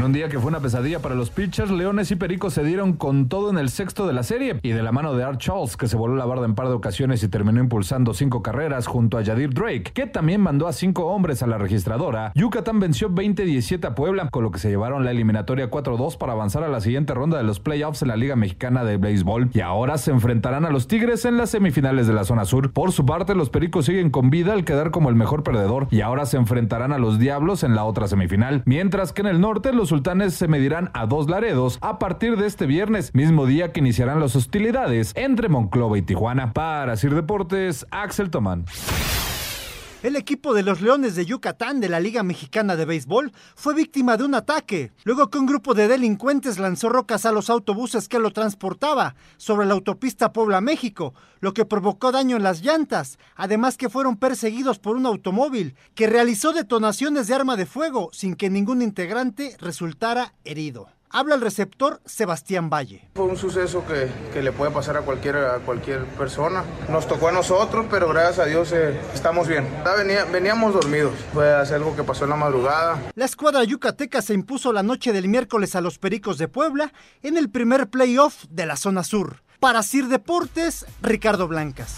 En 0.00 0.06
un 0.06 0.12
día 0.14 0.30
que 0.30 0.38
fue 0.38 0.48
una 0.48 0.60
pesadilla 0.60 1.00
para 1.00 1.14
los 1.14 1.28
pitchers, 1.28 1.70
Leones 1.70 2.10
y 2.10 2.16
Pericos 2.16 2.54
se 2.54 2.64
dieron 2.64 2.94
con 2.94 3.28
todo 3.28 3.50
en 3.50 3.58
el 3.58 3.68
sexto 3.68 4.06
de 4.06 4.14
la 4.14 4.22
serie 4.22 4.58
y 4.62 4.70
de 4.70 4.82
la 4.82 4.92
mano 4.92 5.14
de 5.14 5.24
Art 5.24 5.38
Charles, 5.38 5.76
que 5.76 5.88
se 5.88 5.96
voló 5.98 6.16
la 6.16 6.24
barda 6.24 6.46
en 6.46 6.54
par 6.54 6.68
de 6.68 6.72
ocasiones 6.72 7.22
y 7.22 7.28
terminó 7.28 7.60
impulsando 7.60 8.14
cinco 8.14 8.42
carreras 8.42 8.86
junto 8.86 9.18
a 9.18 9.20
Yadir 9.20 9.52
Drake, 9.52 9.92
que 9.92 10.06
también 10.06 10.40
mandó 10.40 10.68
a 10.68 10.72
cinco 10.72 11.08
hombres 11.08 11.42
a 11.42 11.46
la 11.46 11.58
registradora. 11.58 12.32
Yucatán 12.34 12.80
venció 12.80 13.10
20-17 13.10 13.84
a 13.84 13.94
Puebla, 13.94 14.30
con 14.30 14.42
lo 14.42 14.50
que 14.50 14.58
se 14.58 14.70
llevaron 14.70 15.04
la 15.04 15.10
eliminatoria 15.10 15.70
4-2 15.70 16.16
para 16.16 16.32
avanzar 16.32 16.64
a 16.64 16.68
la 16.68 16.80
siguiente 16.80 17.12
ronda 17.12 17.36
de 17.36 17.44
los 17.44 17.60
playoffs 17.60 18.00
en 18.00 18.08
la 18.08 18.16
Liga 18.16 18.36
Mexicana 18.36 18.84
de 18.84 18.96
Béisbol 18.96 19.50
y 19.52 19.60
ahora 19.60 19.98
se 19.98 20.12
enfrentarán 20.12 20.64
a 20.64 20.70
los 20.70 20.88
Tigres 20.88 21.26
en 21.26 21.36
las 21.36 21.50
semifinales 21.50 22.06
de 22.06 22.14
la 22.14 22.24
zona 22.24 22.46
sur. 22.46 22.72
Por 22.72 22.92
su 22.92 23.04
parte, 23.04 23.34
los 23.34 23.50
Pericos 23.50 23.84
siguen 23.84 24.08
con 24.08 24.30
vida 24.30 24.54
al 24.54 24.64
quedar 24.64 24.92
como 24.92 25.10
el 25.10 25.14
mejor 25.14 25.42
perdedor 25.42 25.88
y 25.90 26.00
ahora 26.00 26.24
se 26.24 26.38
enfrentarán 26.38 26.94
a 26.94 26.98
los 26.98 27.18
Diablos 27.18 27.64
en 27.64 27.74
la 27.74 27.84
otra 27.84 28.08
semifinal, 28.08 28.62
mientras 28.64 29.12
que 29.12 29.20
en 29.20 29.28
el 29.28 29.42
norte 29.42 29.74
los 29.74 29.89
sultanes 29.90 30.34
se 30.34 30.48
medirán 30.48 30.90
a 30.94 31.06
dos 31.06 31.28
Laredos 31.28 31.78
a 31.82 31.98
partir 31.98 32.36
de 32.36 32.46
este 32.46 32.66
viernes, 32.66 33.14
mismo 33.14 33.44
día 33.44 33.72
que 33.72 33.80
iniciarán 33.80 34.20
las 34.20 34.34
hostilidades 34.36 35.12
entre 35.16 35.48
Monclova 35.48 35.98
y 35.98 36.02
Tijuana. 36.02 36.52
Para 36.52 36.96
Sir 36.96 37.14
Deportes, 37.14 37.86
Axel 37.90 38.30
Tomán. 38.30 38.64
El 40.02 40.16
equipo 40.16 40.54
de 40.54 40.62
los 40.62 40.80
Leones 40.80 41.14
de 41.14 41.26
Yucatán 41.26 41.78
de 41.78 41.90
la 41.90 42.00
Liga 42.00 42.22
Mexicana 42.22 42.74
de 42.74 42.86
Béisbol 42.86 43.32
fue 43.54 43.74
víctima 43.74 44.16
de 44.16 44.24
un 44.24 44.34
ataque, 44.34 44.92
luego 45.04 45.28
que 45.28 45.36
un 45.36 45.44
grupo 45.44 45.74
de 45.74 45.88
delincuentes 45.88 46.58
lanzó 46.58 46.88
rocas 46.88 47.26
a 47.26 47.32
los 47.32 47.50
autobuses 47.50 48.08
que 48.08 48.18
lo 48.18 48.30
transportaba 48.30 49.14
sobre 49.36 49.66
la 49.66 49.74
autopista 49.74 50.32
Puebla-México, 50.32 51.12
lo 51.40 51.52
que 51.52 51.66
provocó 51.66 52.12
daño 52.12 52.38
en 52.38 52.44
las 52.44 52.62
llantas, 52.62 53.18
además 53.36 53.76
que 53.76 53.90
fueron 53.90 54.16
perseguidos 54.16 54.78
por 54.78 54.96
un 54.96 55.04
automóvil 55.04 55.74
que 55.94 56.06
realizó 56.06 56.54
detonaciones 56.54 57.26
de 57.26 57.34
arma 57.34 57.58
de 57.58 57.66
fuego 57.66 58.08
sin 58.14 58.36
que 58.36 58.48
ningún 58.48 58.80
integrante 58.80 59.54
resultara 59.60 60.32
herido. 60.44 60.88
Habla 61.12 61.34
el 61.34 61.40
receptor 61.40 62.00
Sebastián 62.06 62.70
Valle. 62.70 63.08
Fue 63.16 63.24
un 63.24 63.36
suceso 63.36 63.84
que, 63.84 64.08
que 64.32 64.42
le 64.42 64.52
puede 64.52 64.70
pasar 64.70 64.96
a 64.96 65.00
cualquier, 65.00 65.36
a 65.38 65.58
cualquier 65.58 66.04
persona. 66.04 66.62
Nos 66.88 67.08
tocó 67.08 67.26
a 67.28 67.32
nosotros, 67.32 67.86
pero 67.90 68.08
gracias 68.10 68.38
a 68.38 68.44
Dios 68.44 68.70
eh, 68.72 68.96
estamos 69.12 69.48
bien. 69.48 69.66
Venía- 69.98 70.24
veníamos 70.26 70.72
dormidos. 70.72 71.14
Fue 71.32 71.52
algo 71.52 71.96
que 71.96 72.04
pasó 72.04 72.24
en 72.24 72.30
la 72.30 72.36
madrugada. 72.36 73.02
La 73.16 73.24
escuadra 73.24 73.64
yucateca 73.64 74.22
se 74.22 74.34
impuso 74.34 74.72
la 74.72 74.84
noche 74.84 75.12
del 75.12 75.26
miércoles 75.26 75.74
a 75.74 75.80
los 75.80 75.98
Pericos 75.98 76.38
de 76.38 76.46
Puebla 76.46 76.92
en 77.22 77.36
el 77.36 77.50
primer 77.50 77.88
playoff 77.88 78.44
de 78.48 78.66
la 78.66 78.76
zona 78.76 79.02
sur. 79.02 79.42
Para 79.58 79.82
Sir 79.82 80.06
Deportes, 80.06 80.86
Ricardo 81.02 81.48
Blancas. 81.48 81.96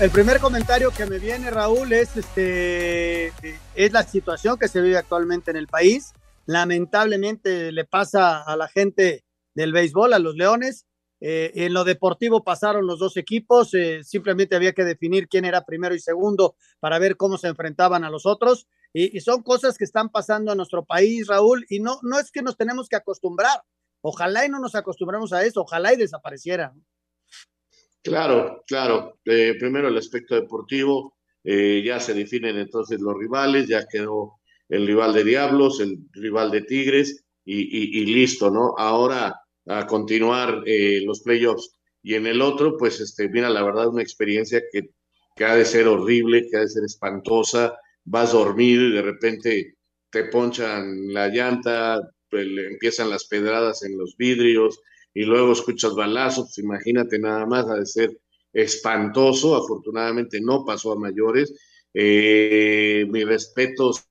El 0.00 0.10
primer 0.10 0.40
comentario 0.40 0.90
que 0.90 1.06
me 1.06 1.18
viene, 1.18 1.50
Raúl, 1.50 1.92
es, 1.92 2.16
este, 2.16 3.32
es 3.74 3.92
la 3.92 4.02
situación 4.02 4.58
que 4.58 4.68
se 4.68 4.80
vive 4.80 4.96
actualmente 4.96 5.50
en 5.50 5.56
el 5.56 5.66
país. 5.66 6.12
Lamentablemente 6.46 7.72
le 7.72 7.84
pasa 7.84 8.42
a 8.42 8.56
la 8.56 8.68
gente 8.68 9.24
del 9.54 9.72
béisbol, 9.72 10.12
a 10.12 10.18
los 10.18 10.34
Leones. 10.34 10.86
Eh, 11.20 11.52
en 11.54 11.74
lo 11.74 11.84
deportivo 11.84 12.44
pasaron 12.44 12.86
los 12.86 13.00
dos 13.00 13.16
equipos, 13.16 13.74
eh, 13.74 14.04
simplemente 14.04 14.54
había 14.54 14.72
que 14.72 14.84
definir 14.84 15.26
quién 15.26 15.44
era 15.44 15.64
primero 15.64 15.94
y 15.94 15.98
segundo 15.98 16.54
para 16.78 17.00
ver 17.00 17.16
cómo 17.16 17.38
se 17.38 17.48
enfrentaban 17.48 18.04
a 18.04 18.10
los 18.10 18.24
otros. 18.24 18.68
Y, 18.92 19.16
y 19.16 19.20
son 19.20 19.42
cosas 19.42 19.76
que 19.76 19.84
están 19.84 20.10
pasando 20.10 20.52
en 20.52 20.58
nuestro 20.58 20.84
país, 20.84 21.26
Raúl, 21.26 21.66
y 21.68 21.80
no, 21.80 21.98
no 22.02 22.18
es 22.18 22.30
que 22.30 22.42
nos 22.42 22.56
tenemos 22.56 22.88
que 22.88 22.96
acostumbrar. 22.96 23.62
Ojalá 24.00 24.46
y 24.46 24.48
no 24.48 24.60
nos 24.60 24.74
acostumbremos 24.74 25.32
a 25.32 25.44
eso, 25.44 25.62
ojalá 25.62 25.92
y 25.92 25.96
desapareciera. 25.96 26.72
Claro, 28.08 28.64
claro. 28.66 29.18
Eh, 29.26 29.54
primero 29.58 29.88
el 29.88 29.96
aspecto 29.98 30.34
deportivo, 30.34 31.18
eh, 31.44 31.82
ya 31.84 32.00
se 32.00 32.14
definen 32.14 32.56
entonces 32.56 33.00
los 33.00 33.14
rivales, 33.16 33.68
ya 33.68 33.86
quedó 33.86 34.38
el 34.68 34.86
rival 34.86 35.12
de 35.12 35.24
Diablos, 35.24 35.80
el 35.80 35.98
rival 36.12 36.50
de 36.50 36.62
Tigres 36.62 37.24
y, 37.44 38.04
listo, 38.06 38.50
¿no? 38.50 38.74
Ahora 38.76 39.34
a 39.66 39.86
continuar 39.86 40.62
eh, 40.66 41.02
los 41.04 41.20
playoffs. 41.20 41.70
Y 42.02 42.14
en 42.14 42.26
el 42.26 42.40
otro, 42.40 42.76
pues, 42.78 43.00
este, 43.00 43.28
mira, 43.28 43.50
la 43.50 43.62
verdad, 43.62 43.88
una 43.88 44.02
experiencia 44.02 44.62
que, 44.72 44.90
que 45.36 45.44
ha 45.44 45.54
de 45.54 45.64
ser 45.64 45.86
horrible, 45.86 46.46
que 46.50 46.56
ha 46.56 46.60
de 46.60 46.68
ser 46.68 46.84
espantosa. 46.84 47.76
Vas 48.04 48.30
a 48.30 48.38
dormir 48.38 48.80
y 48.80 48.92
de 48.92 49.02
repente 49.02 49.74
te 50.10 50.24
ponchan 50.24 51.12
la 51.12 51.28
llanta, 51.28 52.00
pues, 52.30 52.46
empiezan 52.46 53.10
las 53.10 53.26
pedradas 53.26 53.82
en 53.82 53.98
los 53.98 54.16
vidrios 54.16 54.80
y 55.18 55.24
luego 55.24 55.50
escuchas 55.50 55.96
balazos, 55.96 56.56
imagínate 56.58 57.18
nada 57.18 57.44
más, 57.44 57.66
ha 57.66 57.74
de 57.74 57.86
ser 57.86 58.20
espantoso, 58.52 59.56
afortunadamente 59.56 60.40
no 60.40 60.64
pasó 60.64 60.92
a 60.92 60.96
mayores. 60.96 61.52
Eh, 61.92 63.04
mis 63.10 63.26
respetos 63.26 64.06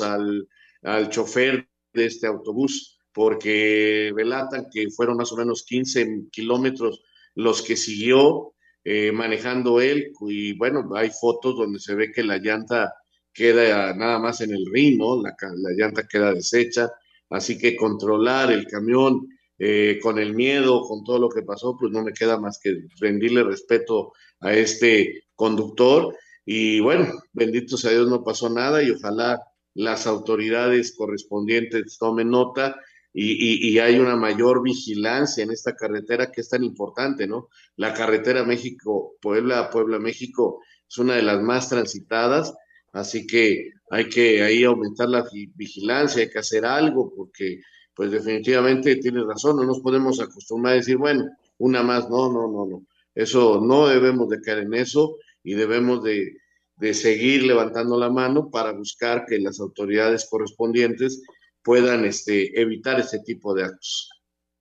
al, 0.00 0.48
al 0.82 1.10
chofer 1.10 1.68
de 1.92 2.06
este 2.06 2.28
autobús, 2.28 3.00
porque 3.12 4.12
relatan 4.14 4.68
que 4.72 4.90
fueron 4.90 5.16
más 5.16 5.32
o 5.32 5.36
menos 5.36 5.64
15 5.64 6.28
kilómetros 6.30 7.02
los 7.34 7.60
que 7.60 7.74
siguió 7.76 8.54
eh, 8.84 9.10
manejando 9.10 9.80
él, 9.80 10.12
y 10.20 10.52
bueno, 10.56 10.88
hay 10.94 11.10
fotos 11.10 11.56
donde 11.56 11.80
se 11.80 11.96
ve 11.96 12.12
que 12.12 12.22
la 12.22 12.38
llanta 12.38 12.94
queda 13.32 13.92
nada 13.92 14.20
más 14.20 14.40
en 14.40 14.52
el 14.52 14.66
rin, 14.72 14.98
¿no? 14.98 15.20
La, 15.20 15.34
la 15.40 15.70
llanta 15.76 16.06
queda 16.06 16.32
deshecha, 16.32 16.92
así 17.28 17.58
que 17.58 17.74
controlar 17.74 18.52
el 18.52 18.68
camión 18.68 19.26
eh, 19.64 20.00
con 20.02 20.18
el 20.18 20.34
miedo, 20.34 20.82
con 20.82 21.04
todo 21.04 21.18
lo 21.20 21.28
que 21.28 21.42
pasó, 21.42 21.76
pues 21.78 21.92
no 21.92 22.02
me 22.02 22.12
queda 22.12 22.36
más 22.36 22.58
que 22.60 22.74
rendirle 23.00 23.44
respeto 23.44 24.12
a 24.40 24.54
este 24.54 25.22
conductor. 25.36 26.16
Y 26.44 26.80
bueno, 26.80 27.06
bendito 27.32 27.76
sea 27.76 27.92
Dios, 27.92 28.08
no 28.08 28.24
pasó 28.24 28.50
nada 28.50 28.82
y 28.82 28.90
ojalá 28.90 29.40
las 29.74 30.06
autoridades 30.08 30.94
correspondientes 30.96 31.96
tomen 31.98 32.30
nota 32.30 32.74
y, 33.14 33.68
y, 33.70 33.78
hay 33.78 33.98
una 33.98 34.16
mayor 34.16 34.62
vigilancia 34.62 35.44
en 35.44 35.50
esta 35.50 35.76
carretera 35.76 36.32
que 36.32 36.40
es 36.40 36.48
tan 36.48 36.64
importante, 36.64 37.26
¿no? 37.26 37.48
La 37.76 37.92
carretera 37.94 38.42
México-Puebla, 38.44 39.70
Puebla-México 39.70 40.60
es 40.88 40.98
una 40.98 41.14
de 41.16 41.22
las 41.22 41.40
más 41.42 41.68
transitadas, 41.68 42.54
así 42.92 43.26
que 43.26 43.70
hay 43.90 44.08
que 44.08 44.42
ahí 44.42 44.64
aumentar 44.64 45.08
la 45.08 45.24
vi- 45.30 45.52
vigilancia, 45.54 46.22
hay 46.22 46.30
que 46.30 46.38
hacer 46.38 46.64
algo 46.64 47.12
porque 47.14 47.60
pues 47.94 48.10
definitivamente 48.10 48.96
tienes 48.96 49.24
razón, 49.24 49.56
no 49.56 49.64
nos 49.64 49.80
podemos 49.80 50.20
acostumbrar 50.20 50.74
a 50.74 50.76
decir, 50.76 50.96
bueno, 50.96 51.30
una 51.58 51.82
más, 51.82 52.08
no, 52.08 52.32
no, 52.32 52.50
no, 52.50 52.66
no, 52.66 52.86
eso 53.14 53.60
no 53.60 53.88
debemos 53.88 54.28
de 54.28 54.40
caer 54.40 54.60
en 54.60 54.74
eso 54.74 55.16
y 55.42 55.54
debemos 55.54 56.02
de, 56.02 56.36
de 56.76 56.94
seguir 56.94 57.44
levantando 57.44 57.98
la 57.98 58.10
mano 58.10 58.50
para 58.50 58.72
buscar 58.72 59.26
que 59.26 59.38
las 59.38 59.60
autoridades 59.60 60.26
correspondientes 60.28 61.22
puedan 61.62 62.04
este, 62.04 62.60
evitar 62.60 62.98
este 62.98 63.20
tipo 63.20 63.54
de 63.54 63.64
actos. 63.64 64.10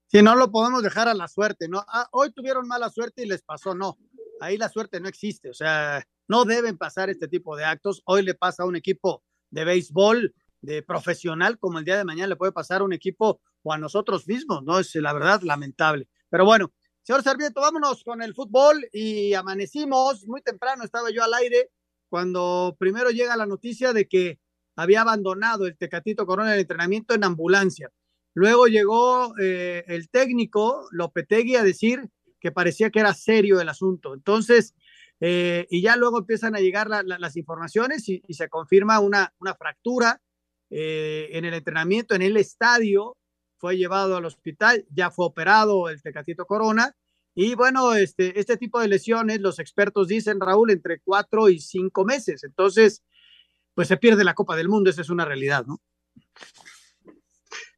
Si 0.07 0.21
no 0.21 0.35
lo 0.35 0.51
podemos 0.51 0.83
dejar 0.83 1.07
a 1.07 1.13
la 1.13 1.27
suerte, 1.27 1.69
¿no? 1.69 1.83
Ah, 1.87 2.07
hoy 2.11 2.31
tuvieron 2.31 2.67
mala 2.67 2.89
suerte 2.89 3.23
y 3.23 3.27
les 3.27 3.41
pasó, 3.41 3.73
no. 3.73 3.97
Ahí 4.41 4.57
la 4.57 4.69
suerte 4.69 4.99
no 4.99 5.07
existe, 5.07 5.49
o 5.49 5.53
sea, 5.53 6.05
no 6.27 6.45
deben 6.45 6.77
pasar 6.77 7.09
este 7.09 7.27
tipo 7.27 7.55
de 7.55 7.63
actos. 7.63 8.01
Hoy 8.05 8.23
le 8.23 8.33
pasa 8.33 8.63
a 8.63 8.65
un 8.65 8.75
equipo 8.75 9.23
de 9.49 9.65
béisbol, 9.65 10.33
de 10.61 10.83
profesional, 10.83 11.57
como 11.59 11.79
el 11.79 11.85
día 11.85 11.97
de 11.97 12.05
mañana 12.05 12.27
le 12.27 12.35
puede 12.35 12.51
pasar 12.51 12.81
a 12.81 12.83
un 12.83 12.93
equipo 12.93 13.41
o 13.63 13.73
a 13.73 13.77
nosotros 13.77 14.27
mismos, 14.27 14.63
¿no? 14.63 14.79
Es 14.79 14.93
la 14.95 15.13
verdad 15.13 15.41
lamentable. 15.41 16.07
Pero 16.29 16.45
bueno, 16.45 16.71
señor 17.01 17.23
Sarmiento, 17.23 17.61
vámonos 17.61 18.03
con 18.03 18.21
el 18.21 18.33
fútbol 18.33 18.87
y 18.91 19.33
amanecimos 19.33 20.25
muy 20.27 20.41
temprano, 20.41 20.83
estaba 20.83 21.09
yo 21.11 21.23
al 21.23 21.33
aire 21.33 21.69
cuando 22.09 22.75
primero 22.77 23.09
llega 23.09 23.37
la 23.37 23.45
noticia 23.45 23.93
de 23.93 24.07
que 24.07 24.39
había 24.75 25.01
abandonado 25.01 25.65
el 25.65 25.77
Tecatito 25.77 26.25
Corona 26.25 26.53
el 26.53 26.61
entrenamiento 26.61 27.13
en 27.13 27.23
ambulancia. 27.23 27.89
Luego 28.33 28.67
llegó 28.67 29.33
eh, 29.39 29.83
el 29.87 30.09
técnico 30.09 30.87
Lopetegui 30.91 31.55
a 31.55 31.63
decir 31.63 32.09
que 32.39 32.51
parecía 32.51 32.89
que 32.89 32.99
era 32.99 33.13
serio 33.13 33.61
el 33.61 33.69
asunto. 33.69 34.13
Entonces, 34.13 34.73
eh, 35.19 35.67
y 35.69 35.81
ya 35.81 35.95
luego 35.95 36.19
empiezan 36.19 36.55
a 36.55 36.59
llegar 36.59 36.89
las 36.89 37.37
informaciones 37.37 38.09
y, 38.09 38.21
se 38.29 38.49
confirma 38.49 38.99
una, 38.99 39.33
una 39.39 39.53
fractura 39.53 40.21
eh, 40.71 41.29
en 41.33 41.45
el 41.45 41.53
entrenamiento, 41.53 42.15
en 42.15 42.21
el 42.21 42.37
estadio, 42.37 43.17
fue 43.57 43.77
llevado 43.77 44.17
al 44.17 44.25
hospital, 44.25 44.85
ya 44.89 45.11
fue 45.11 45.25
operado 45.25 45.89
el 45.89 46.01
Tecatito 46.01 46.45
Corona. 46.45 46.95
Y 47.35 47.55
bueno, 47.55 47.93
este, 47.93 48.39
este 48.39 48.57
tipo 48.57 48.79
de 48.79 48.87
lesiones, 48.87 49.39
los 49.39 49.59
expertos 49.59 50.07
dicen, 50.07 50.39
Raúl, 50.39 50.71
entre 50.71 50.99
cuatro 51.01 51.49
y 51.49 51.59
cinco 51.59 52.03
meses. 52.03 52.43
Entonces, 52.43 53.03
pues 53.73 53.87
se 53.87 53.97
pierde 53.97 54.23
la 54.23 54.33
Copa 54.33 54.55
del 54.55 54.69
Mundo, 54.69 54.89
esa 54.89 55.01
es 55.01 55.09
una 55.09 55.25
realidad, 55.25 55.65
¿no? 55.65 55.79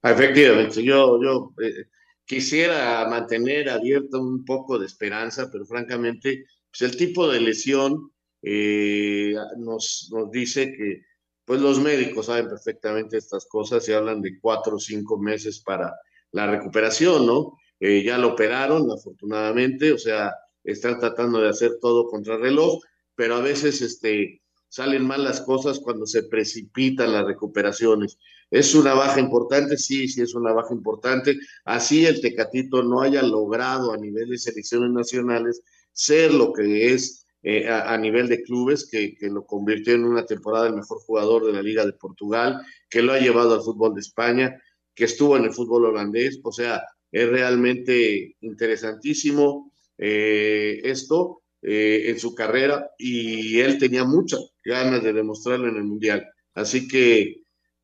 Efectivamente, 0.01 0.83
yo, 0.83 1.19
yo 1.21 1.53
eh, 1.63 1.87
quisiera 2.25 3.07
mantener 3.09 3.69
abierto 3.69 4.21
un 4.21 4.45
poco 4.45 4.77
de 4.77 4.85
esperanza, 4.85 5.49
pero 5.51 5.65
francamente, 5.65 6.45
pues 6.69 6.81
el 6.91 6.97
tipo 6.97 7.27
de 7.31 7.41
lesión 7.41 8.11
eh, 8.41 9.33
nos 9.57 10.11
dice 10.31 10.73
que 10.73 11.01
pues 11.45 11.61
los 11.61 11.79
médicos 11.79 12.27
saben 12.27 12.47
perfectamente 12.47 13.17
estas 13.17 13.45
cosas 13.45 13.87
y 13.87 13.93
hablan 13.93 14.21
de 14.21 14.39
cuatro 14.39 14.77
o 14.77 14.79
cinco 14.79 15.17
meses 15.17 15.59
para 15.59 15.93
la 16.31 16.47
recuperación, 16.47 17.25
¿no? 17.25 17.57
Eh, 17.79 18.03
ya 18.03 18.17
lo 18.17 18.33
operaron, 18.33 18.89
afortunadamente, 18.91 19.91
o 19.91 19.97
sea, 19.97 20.33
están 20.63 20.99
tratando 20.99 21.41
de 21.41 21.49
hacer 21.49 21.79
todo 21.81 22.07
contra 22.07 22.37
reloj, 22.37 22.81
pero 23.15 23.35
a 23.35 23.41
veces 23.41 23.81
este, 23.81 24.41
salen 24.69 25.05
mal 25.05 25.23
las 25.23 25.41
cosas 25.41 25.79
cuando 25.79 26.05
se 26.05 26.23
precipitan 26.23 27.11
las 27.11 27.25
recuperaciones. 27.25 28.17
¿Es 28.49 28.73
una 28.73 28.93
baja 28.93 29.19
importante? 29.19 29.77
Sí, 29.77 30.07
sí 30.07 30.21
es 30.21 30.33
una 30.33 30.53
baja 30.53 30.73
importante. 30.73 31.37
Así 31.65 32.05
el 32.05 32.21
Tecatito 32.21 32.81
no 32.83 33.01
haya 33.01 33.21
logrado 33.21 33.91
a 33.91 33.97
nivel 33.97 34.29
de 34.29 34.37
selecciones 34.37 34.91
nacionales 34.91 35.61
ser 35.91 36.33
lo 36.33 36.53
que 36.53 36.93
es 36.93 37.22
eh, 37.45 37.67
a, 37.67 37.97
nivel 37.97 38.29
de 38.29 38.41
clubes, 38.41 38.87
que, 38.89 39.17
lo 39.23 39.45
convirtió 39.45 39.93
en 39.93 40.05
una 40.05 40.25
temporada 40.25 40.67
el 40.67 40.75
mejor 40.75 40.99
jugador 40.99 41.45
de 41.45 41.51
la 41.51 41.61
Liga 41.61 41.85
de 41.85 41.91
Portugal, 41.91 42.65
que 42.89 43.01
lo 43.01 43.11
ha 43.11 43.19
llevado 43.19 43.55
al 43.55 43.61
fútbol 43.61 43.93
de 43.93 43.99
España, 43.99 44.63
que 44.95 45.03
estuvo 45.03 45.35
en 45.35 45.43
el 45.43 45.53
fútbol 45.53 45.87
holandés. 45.87 46.39
O 46.41 46.53
sea, 46.53 46.81
es 47.11 47.27
realmente 47.27 48.37
interesantísimo 48.39 49.73
eh, 49.97 50.79
esto 50.85 51.41
eh, 51.61 52.05
en 52.07 52.17
su 52.17 52.33
carrera 52.33 52.89
y 52.97 53.59
él 53.59 53.77
tenía 53.77 54.05
muchas 54.05 54.39
ganas 54.63 55.03
de 55.03 55.11
demostrarlo 55.11 55.67
en 55.67 55.75
el 55.75 55.83
Mundial. 55.83 56.25
Así 56.53 56.87
que 56.87 57.41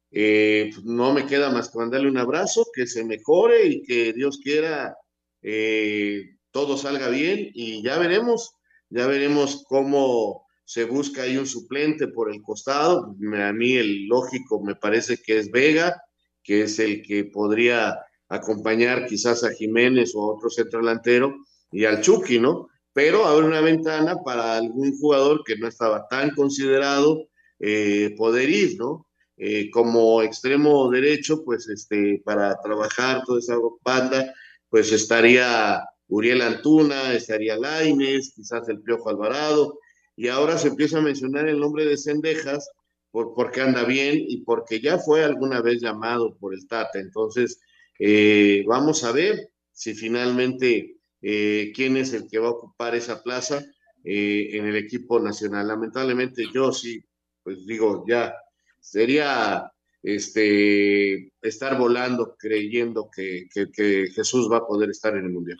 pues, 0.10 0.86
no 0.86 1.14
me 1.14 1.26
queda 1.26 1.52
más 1.52 1.70
que 1.70 1.80
mandarle 1.80 2.08
un 2.08 2.18
abrazo, 2.18 2.66
que 2.74 2.88
se 2.88 3.04
mejore 3.04 3.66
y 3.68 3.84
que 3.84 4.14
Dios 4.14 4.40
quiera 4.42 4.96
todo 6.52 6.78
salga 6.78 7.10
bien 7.10 7.52
y 7.54 7.84
ya 7.84 7.98
veremos 8.00 8.54
ya 8.90 9.08
veremos 9.08 9.64
cómo 9.68 10.48
se 10.66 10.86
busca 10.86 11.24
ahí 11.24 11.38
un 11.38 11.48
suplente 11.48 12.08
por 12.08 12.32
el 12.32 12.42
costado. 12.42 13.16
A 13.36 13.54
mí 13.54 13.76
el 13.76 14.08
lógico 14.08 14.62
me 14.62 14.76
parece 14.76 15.18
que 15.18 15.40
es 15.40 15.50
Vega, 15.50 16.02
que 16.44 16.62
es 16.62 16.78
el 16.80 17.02
que 17.02 17.26
podría 17.26 17.98
acompañar 18.28 19.08
quizás 19.08 19.44
a 19.44 19.52
Jiménez 19.52 20.14
o 20.16 20.22
a 20.22 20.36
otro 20.36 20.50
centro 20.50 20.80
delantero 20.80 21.36
y 21.72 21.86
al 21.86 22.02
Chucky, 22.02 22.40
¿no? 22.40 22.68
Pero 22.94 23.26
abre 23.26 23.46
una 23.46 23.62
ventana 23.62 24.16
para 24.24 24.58
algún 24.58 24.98
jugador 24.98 25.44
que 25.44 25.56
no 25.58 25.68
estaba 25.68 26.08
tan 26.08 26.32
considerado 26.32 27.28
eh, 27.60 28.14
poder 28.18 28.50
ir, 28.50 28.78
¿no? 28.78 29.08
Eh, 29.38 29.70
como 29.72 30.22
extremo 30.22 30.90
derecho, 30.90 31.44
pues 31.44 31.68
este, 31.70 32.22
para 32.26 32.60
trabajar 32.62 33.24
toda 33.26 33.40
esa 33.40 33.56
banda, 33.84 34.34
pues 34.70 34.92
estaría 34.92 35.82
Uriel 36.10 36.42
Antuna, 36.42 37.14
estaría 37.14 37.56
Laines, 37.56 38.34
quizás 38.36 38.68
el 38.68 38.82
Piojo 38.82 39.10
Alvarado, 39.10 39.80
y 40.16 40.28
ahora 40.28 40.58
se 40.58 40.70
empieza 40.70 40.98
a 40.98 41.02
mencionar 41.02 41.48
el 41.48 41.60
nombre 41.60 41.86
de 41.86 41.98
Cendejas 41.98 42.70
por, 43.12 43.34
porque 43.36 43.62
anda 43.62 43.86
bien 43.86 44.16
y 44.18 44.42
porque 44.42 44.82
ya 44.82 44.98
fue 44.98 45.24
alguna 45.24 45.62
vez 45.62 45.82
llamado 45.82 46.36
por 46.38 46.54
el 46.54 46.68
Tata. 46.68 47.00
Entonces, 47.00 47.62
eh, 48.00 48.64
vamos 48.68 49.04
a 49.04 49.12
ver 49.12 49.52
si 49.72 49.94
finalmente 49.94 50.98
eh, 51.22 51.72
quién 51.76 51.96
es 51.96 52.14
el 52.14 52.28
que 52.28 52.40
va 52.40 52.48
a 52.48 52.52
ocupar 52.52 52.96
esa 52.96 53.22
plaza 53.22 53.64
eh, 54.04 54.50
en 54.54 54.66
el 54.66 54.76
equipo 54.76 55.20
nacional. 55.20 55.68
Lamentablemente 55.68 56.44
yo 56.54 56.74
sí, 56.74 57.04
pues 57.44 57.66
digo, 57.68 58.04
ya 58.08 58.34
sería 58.80 59.72
este 60.02 61.34
estar 61.42 61.78
volando 61.78 62.36
creyendo 62.38 63.10
que 63.16 63.48
Jesús 64.16 64.50
va 64.52 64.58
a 64.58 64.68
poder 64.68 64.90
estar 64.90 65.16
en 65.16 65.26
el 65.26 65.32
Mundial. 65.32 65.60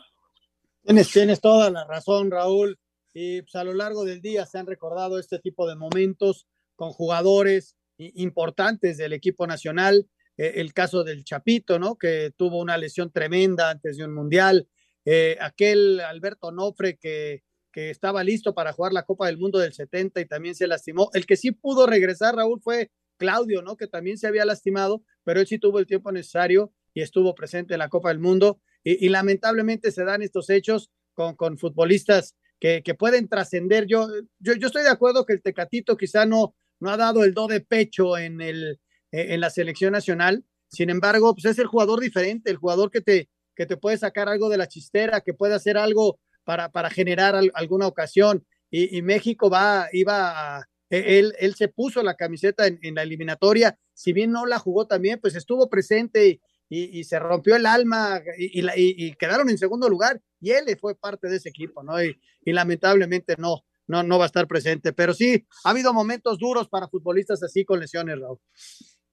Tienes, 0.82 1.40
toda 1.40 1.70
la 1.70 1.84
razón, 1.84 2.30
Raúl. 2.30 2.78
Y 3.12 3.42
pues, 3.42 3.54
a 3.54 3.64
lo 3.64 3.74
largo 3.74 4.04
del 4.04 4.20
día 4.20 4.46
se 4.46 4.58
han 4.58 4.66
recordado 4.66 5.18
este 5.18 5.38
tipo 5.38 5.68
de 5.68 5.76
momentos 5.76 6.46
con 6.76 6.90
jugadores 6.92 7.76
importantes 7.98 8.96
del 8.96 9.12
equipo 9.12 9.46
nacional. 9.46 10.08
Eh, 10.36 10.54
el 10.56 10.72
caso 10.72 11.04
del 11.04 11.24
Chapito, 11.24 11.78
¿no? 11.78 11.96
Que 11.96 12.32
tuvo 12.36 12.60
una 12.60 12.78
lesión 12.78 13.10
tremenda 13.10 13.70
antes 13.70 13.96
de 13.96 14.04
un 14.04 14.14
mundial. 14.14 14.68
Eh, 15.04 15.36
aquel 15.40 16.00
Alberto 16.00 16.50
Nofre 16.52 16.96
que 16.98 17.42
estaba 17.72 18.24
listo 18.24 18.54
para 18.54 18.72
jugar 18.72 18.92
la 18.92 19.04
Copa 19.04 19.26
del 19.26 19.38
Mundo 19.38 19.58
del 19.58 19.72
70 19.72 20.20
y 20.20 20.26
también 20.26 20.54
se 20.54 20.66
lastimó. 20.66 21.10
El 21.14 21.26
que 21.26 21.36
sí 21.36 21.52
pudo 21.52 21.86
regresar, 21.86 22.34
Raúl, 22.34 22.60
fue 22.60 22.90
Claudio, 23.16 23.62
¿no? 23.62 23.76
Que 23.76 23.86
también 23.86 24.18
se 24.18 24.26
había 24.26 24.44
lastimado, 24.44 25.02
pero 25.24 25.40
él 25.40 25.46
sí 25.46 25.58
tuvo 25.58 25.78
el 25.78 25.86
tiempo 25.86 26.10
necesario 26.10 26.72
y 26.94 27.02
estuvo 27.02 27.34
presente 27.34 27.74
en 27.74 27.78
la 27.78 27.88
Copa 27.88 28.08
del 28.08 28.18
Mundo 28.18 28.60
y, 28.82 29.08
lamentablemente 29.08 29.90
se 29.90 30.04
dan 30.04 30.22
estos 30.22 30.50
hechos 30.50 30.90
con, 31.14 31.36
con 31.36 31.58
futbolistas 31.58 32.34
que, 32.58 32.82
que 32.82 32.94
pueden 32.94 33.28
trascender. 33.28 33.86
Yo, 33.86 34.08
yo, 34.38 34.54
yo, 34.54 34.66
estoy 34.66 34.82
de 34.82 34.90
acuerdo 34.90 35.26
que 35.26 35.32
el 35.32 35.42
Tecatito 35.42 35.96
quizá 35.96 36.26
no, 36.26 36.54
no 36.78 36.90
ha 36.90 36.96
dado 36.96 37.24
el 37.24 37.34
do 37.34 37.46
de 37.46 37.60
pecho 37.60 38.16
en, 38.18 38.40
el, 38.40 38.80
e, 39.12 39.34
en 39.34 39.40
la 39.40 39.50
selección 39.50 39.92
nacional, 39.92 40.44
sin 40.68 40.88
embargo, 40.88 41.34
pues 41.34 41.46
es 41.46 41.58
el 41.58 41.66
jugador 41.66 42.00
diferente, 42.00 42.50
el 42.50 42.56
jugador 42.56 42.90
que 42.90 43.00
te, 43.00 43.28
que 43.56 43.66
te 43.66 43.76
puede 43.76 43.98
sacar 43.98 44.28
algo 44.28 44.48
de 44.48 44.56
la 44.56 44.68
chistera, 44.68 45.20
que 45.20 45.34
puede 45.34 45.54
hacer 45.54 45.76
algo 45.76 46.20
para, 46.44 46.70
para 46.70 46.90
generar 46.90 47.34
alguna 47.54 47.86
ocasión. 47.86 48.46
Y, 48.70 48.96
y, 48.96 49.02
México 49.02 49.50
va, 49.50 49.88
iba 49.92 50.58
a, 50.58 50.66
e, 50.90 51.18
él, 51.18 51.34
él 51.38 51.54
se 51.54 51.68
puso 51.68 52.02
la 52.02 52.14
camiseta 52.14 52.66
en, 52.66 52.78
en, 52.82 52.94
la 52.94 53.02
eliminatoria, 53.02 53.78
si 53.94 54.12
bien 54.12 54.30
no 54.30 54.46
la 54.46 54.58
jugó 54.58 54.86
también, 54.86 55.20
pues 55.20 55.34
estuvo 55.34 55.68
presente 55.68 56.40
y, 56.72 57.02
se 57.02 57.18
rompió 57.18 57.56
el 57.56 57.66
alma 57.66 58.22
y, 58.38 59.12
quedaron 59.16 59.50
en 59.50 59.58
segundo 59.58 59.88
lugar 59.88 60.22
y 60.40 60.50
él 60.50 60.64
fue 60.80 60.94
parte 60.94 61.28
de 61.28 61.36
ese 61.36 61.48
equipo, 61.48 61.82
¿no? 61.82 62.02
Y, 62.02 62.16
lamentablemente 62.44 63.34
no, 63.38 63.64
no, 63.88 64.04
no 64.04 64.18
va 64.18 64.24
a 64.24 64.26
estar 64.26 64.46
presente, 64.46 64.92
pero 64.92 65.12
sí, 65.12 65.44
ha 65.64 65.70
habido 65.70 65.92
momentos 65.92 66.38
duros 66.38 66.68
para 66.68 66.88
futbolistas 66.88 67.42
así 67.42 67.64
con 67.64 67.80
lesiones, 67.80 68.20
Raúl. 68.20 68.38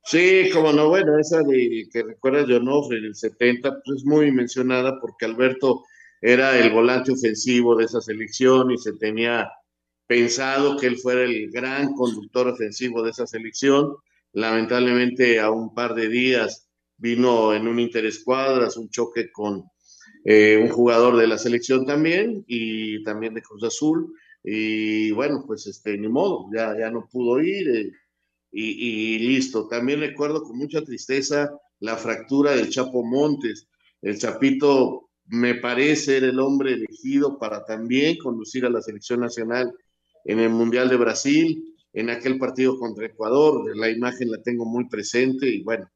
Sí, 0.04 0.50
como 0.54 0.72
no, 0.72 0.88
bueno, 0.88 1.20
esa 1.20 1.42
de 1.42 1.86
que 1.92 2.04
recuerda 2.04 2.56
Onofre 2.56 3.00
en 3.00 3.06
el 3.06 3.16
70, 3.16 3.82
pues 3.84 3.98
es 3.98 4.06
muy 4.06 4.32
mencionada 4.32 5.00
porque 5.02 5.26
Alberto 5.26 5.84
era 6.22 6.58
el 6.58 6.72
volante 6.72 7.12
ofensivo 7.12 7.76
de 7.76 7.86
esa 7.86 8.00
selección 8.02 8.72
y 8.72 8.78
se 8.78 8.94
tenía 8.94 9.50
pensado 10.06 10.78
que 10.78 10.88
él 10.88 10.98
fuera 10.98 11.24
el 11.24 11.52
gran 11.52 11.94
conductor 11.94 12.48
ofensivo 12.48 13.04
de 13.04 13.10
esa 13.10 13.28
selección. 13.28 13.96
Lamentablemente, 14.32 15.40
a 15.40 15.52
un 15.52 15.74
par 15.74 15.94
de 15.96 16.08
días 16.08 16.67
vino 16.98 17.54
en 17.54 17.68
un 17.68 17.80
interescuadras, 17.80 18.78
un 18.78 18.90
choque 18.90 19.32
con 19.32 19.64
eh, 20.26 20.60
un 20.62 20.70
jugador 20.70 21.16
de 21.18 21.28
la 21.28 21.38
selección 21.38 21.86
también 21.86 22.44
y 22.48 23.04
también 23.04 23.34
de 23.34 23.42
Cruz 23.42 23.64
Azul. 23.64 24.14
Y 24.44 25.12
bueno, 25.12 25.44
pues 25.46 25.68
este, 25.68 25.98
ni 25.98 26.08
modo, 26.08 26.48
ya, 26.54 26.78
ya 26.78 26.92
no 26.92 27.08
pudo 27.10 27.42
ir 27.42 27.70
eh, 27.70 27.92
y, 28.52 29.16
y, 29.16 29.20
listo. 29.20 29.68
También 29.68 30.00
recuerdo 30.00 30.44
con 30.44 30.58
mucha 30.58 30.82
tristeza 30.84 31.52
la 31.80 31.98
fractura 31.98 32.56
del 32.56 32.70
Chapo 32.70 33.04
Montes. 33.04 33.68
El 34.02 34.18
Chapito 34.18 35.10
me 35.28 35.56
parece 35.56 36.18
era 36.18 36.28
el 36.28 36.40
hombre 36.40 36.74
elegido 36.74 37.38
para 37.38 37.66
también 37.66 38.18
conducir 38.18 38.66
a 38.66 38.70
la 38.70 38.82
selección 38.82 39.20
nacional 39.20 39.74
en 40.26 40.40
el 40.40 40.50
Mundial 40.50 40.90
de 40.90 40.98
Brasil, 40.98 41.76
en 41.94 42.10
aquel 42.10 42.38
partido 42.38 42.78
contra 42.78 43.06
Ecuador. 43.06 43.76
La 43.78 43.90
imagen 43.90 44.32
la 44.32 44.42
tengo 44.42 44.66
muy 44.66 44.88
presente 44.88 45.48
y 45.48 45.64
bueno, 45.64 45.90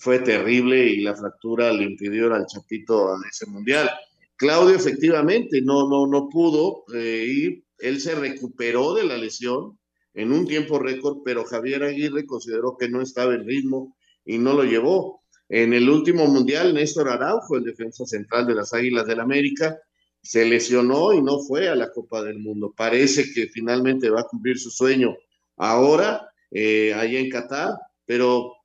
fue 0.00 0.20
terrible 0.20 0.86
y 0.86 1.00
la 1.00 1.14
fractura 1.14 1.72
le 1.72 1.84
impidió 1.84 2.32
al 2.32 2.46
Chapito 2.46 3.12
a 3.12 3.18
ese 3.28 3.46
mundial. 3.46 3.90
Claudio 4.36 4.76
efectivamente 4.76 5.60
no, 5.62 5.88
no, 5.88 6.06
no 6.06 6.28
pudo 6.28 6.84
eh, 6.94 7.26
ir, 7.26 7.64
él 7.78 8.00
se 8.00 8.14
recuperó 8.14 8.94
de 8.94 9.04
la 9.04 9.16
lesión 9.16 9.78
en 10.14 10.32
un 10.32 10.46
tiempo 10.46 10.78
récord, 10.78 11.18
pero 11.24 11.44
Javier 11.44 11.84
Aguirre 11.84 12.26
consideró 12.26 12.76
que 12.76 12.88
no 12.88 13.02
estaba 13.02 13.34
en 13.34 13.46
ritmo 13.46 13.96
y 14.24 14.38
no 14.38 14.54
lo 14.54 14.64
llevó. 14.64 15.22
En 15.48 15.72
el 15.72 15.88
último 15.88 16.26
mundial, 16.26 16.74
Néstor 16.74 17.08
Araujo, 17.08 17.56
el 17.56 17.64
defensa 17.64 18.04
central 18.04 18.46
de 18.46 18.54
las 18.54 18.74
Águilas 18.74 19.06
del 19.06 19.20
América, 19.20 19.78
se 20.22 20.44
lesionó 20.44 21.12
y 21.12 21.22
no 21.22 21.40
fue 21.40 21.68
a 21.68 21.74
la 21.74 21.90
Copa 21.90 22.22
del 22.22 22.38
Mundo. 22.38 22.74
Parece 22.76 23.32
que 23.32 23.46
finalmente 23.46 24.10
va 24.10 24.20
a 24.20 24.26
cumplir 24.28 24.58
su 24.58 24.70
sueño 24.70 25.16
ahora, 25.56 26.28
eh, 26.50 26.92
allá 26.94 27.18
en 27.18 27.30
Qatar, 27.30 27.74
pero 28.04 28.57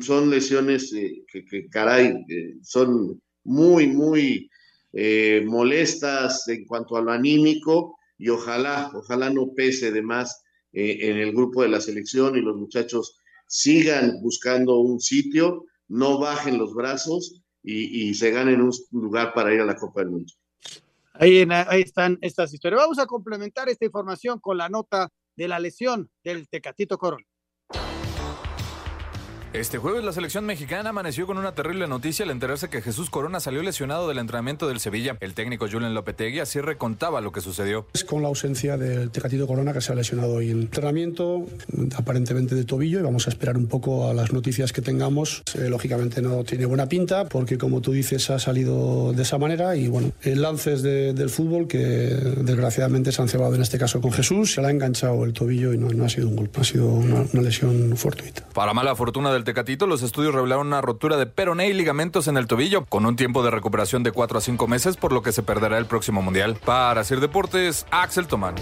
son 0.00 0.30
lesiones 0.30 0.92
eh, 0.92 1.24
que, 1.26 1.68
caray, 1.68 2.14
eh, 2.28 2.54
son 2.62 3.20
muy, 3.44 3.86
muy 3.86 4.50
eh, 4.92 5.42
molestas 5.46 6.46
en 6.48 6.64
cuanto 6.66 6.96
a 6.96 7.02
lo 7.02 7.12
anímico 7.12 7.96
y 8.18 8.28
ojalá, 8.28 8.90
ojalá 8.94 9.30
no 9.30 9.52
pese 9.54 9.90
de 9.90 10.02
más 10.02 10.42
en 10.74 11.18
el 11.18 11.32
grupo 11.32 11.62
de 11.62 11.68
la 11.68 11.82
selección 11.82 12.34
y 12.34 12.40
los 12.40 12.56
muchachos 12.56 13.18
sigan 13.46 14.22
buscando 14.22 14.78
un 14.78 15.00
sitio, 15.00 15.66
no 15.88 16.18
bajen 16.18 16.56
los 16.56 16.72
brazos 16.72 17.42
y, 17.62 18.08
y 18.08 18.14
se 18.14 18.30
ganen 18.30 18.62
un 18.62 18.72
lugar 18.92 19.34
para 19.34 19.52
ir 19.52 19.60
a 19.60 19.66
la 19.66 19.76
Copa 19.76 20.00
del 20.00 20.12
Mundo. 20.12 20.32
Ahí, 21.12 21.46
ahí 21.50 21.82
están 21.82 22.16
estas 22.22 22.54
historias. 22.54 22.80
Vamos 22.80 22.98
a 22.98 23.06
complementar 23.06 23.68
esta 23.68 23.84
información 23.84 24.40
con 24.40 24.56
la 24.56 24.70
nota 24.70 25.10
de 25.36 25.48
la 25.48 25.58
lesión 25.58 26.10
del 26.24 26.48
Tecatito 26.48 26.96
Corona. 26.96 27.26
Este 29.52 29.76
jueves 29.76 30.02
la 30.02 30.14
selección 30.14 30.46
mexicana 30.46 30.90
amaneció 30.90 31.26
con 31.26 31.36
una 31.36 31.54
terrible 31.54 31.86
noticia 31.86 32.24
al 32.24 32.30
enterarse 32.30 32.70
que 32.70 32.80
Jesús 32.80 33.10
Corona 33.10 33.38
salió 33.38 33.62
lesionado 33.62 34.08
del 34.08 34.16
entrenamiento 34.16 34.66
del 34.66 34.80
Sevilla. 34.80 35.18
El 35.20 35.34
técnico 35.34 35.68
Julian 35.70 35.92
Lopetegui 35.92 36.40
así 36.40 36.58
recontaba 36.62 37.20
lo 37.20 37.32
que 37.32 37.42
sucedió. 37.42 37.86
Es 37.92 38.02
con 38.02 38.22
la 38.22 38.28
ausencia 38.28 38.78
del 38.78 39.10
Tecatito 39.10 39.46
Corona 39.46 39.74
que 39.74 39.82
se 39.82 39.92
ha 39.92 39.94
lesionado 39.94 40.36
hoy 40.36 40.50
en 40.50 40.62
entrenamiento, 40.62 41.44
aparentemente 41.94 42.54
de 42.54 42.64
tobillo, 42.64 43.00
y 43.00 43.02
vamos 43.02 43.26
a 43.26 43.30
esperar 43.30 43.58
un 43.58 43.66
poco 43.66 44.08
a 44.08 44.14
las 44.14 44.32
noticias 44.32 44.72
que 44.72 44.80
tengamos. 44.80 45.42
Eh, 45.54 45.68
lógicamente 45.68 46.22
no 46.22 46.44
tiene 46.44 46.64
buena 46.64 46.88
pinta 46.88 47.28
porque 47.28 47.58
como 47.58 47.82
tú 47.82 47.92
dices 47.92 48.30
ha 48.30 48.38
salido 48.38 49.12
de 49.12 49.20
esa 49.20 49.36
manera 49.36 49.76
y 49.76 49.86
bueno, 49.86 50.12
lances 50.24 50.80
de, 50.80 51.12
del 51.12 51.28
fútbol 51.28 51.68
que 51.68 51.78
desgraciadamente 51.78 53.12
se 53.12 53.20
han 53.20 53.28
cebado 53.28 53.54
en 53.54 53.60
este 53.60 53.76
caso 53.76 54.00
con 54.00 54.12
Jesús, 54.12 54.54
se 54.54 54.62
le 54.62 54.68
ha 54.68 54.70
enganchado 54.70 55.24
el 55.24 55.34
tobillo 55.34 55.74
y 55.74 55.78
no, 55.78 55.90
no 55.90 56.06
ha 56.06 56.08
sido 56.08 56.28
un 56.28 56.36
golpe, 56.36 56.62
ha 56.62 56.64
sido 56.64 56.86
una, 56.86 57.26
una 57.34 57.42
lesión 57.42 57.98
fortuita. 57.98 58.48
Para 58.54 58.72
mala 58.72 58.96
fortuna 58.96 59.30
del 59.30 59.41
Tecatito, 59.44 59.86
los 59.86 60.02
estudios 60.02 60.34
revelaron 60.34 60.66
una 60.68 60.80
rotura 60.80 61.16
de 61.16 61.26
peroné 61.26 61.68
y 61.68 61.72
ligamentos 61.72 62.28
en 62.28 62.36
el 62.36 62.46
tobillo, 62.46 62.84
con 62.86 63.06
un 63.06 63.16
tiempo 63.16 63.42
de 63.42 63.50
recuperación 63.50 64.02
de 64.02 64.12
4 64.12 64.38
a 64.38 64.40
5 64.40 64.66
meses, 64.66 64.96
por 64.96 65.12
lo 65.12 65.22
que 65.22 65.32
se 65.32 65.42
perderá 65.42 65.78
el 65.78 65.86
próximo 65.86 66.22
Mundial. 66.22 66.56
Para 66.64 67.00
hacer 67.00 67.20
deportes, 67.20 67.86
Axel 67.90 68.26
Tomán. 68.26 68.54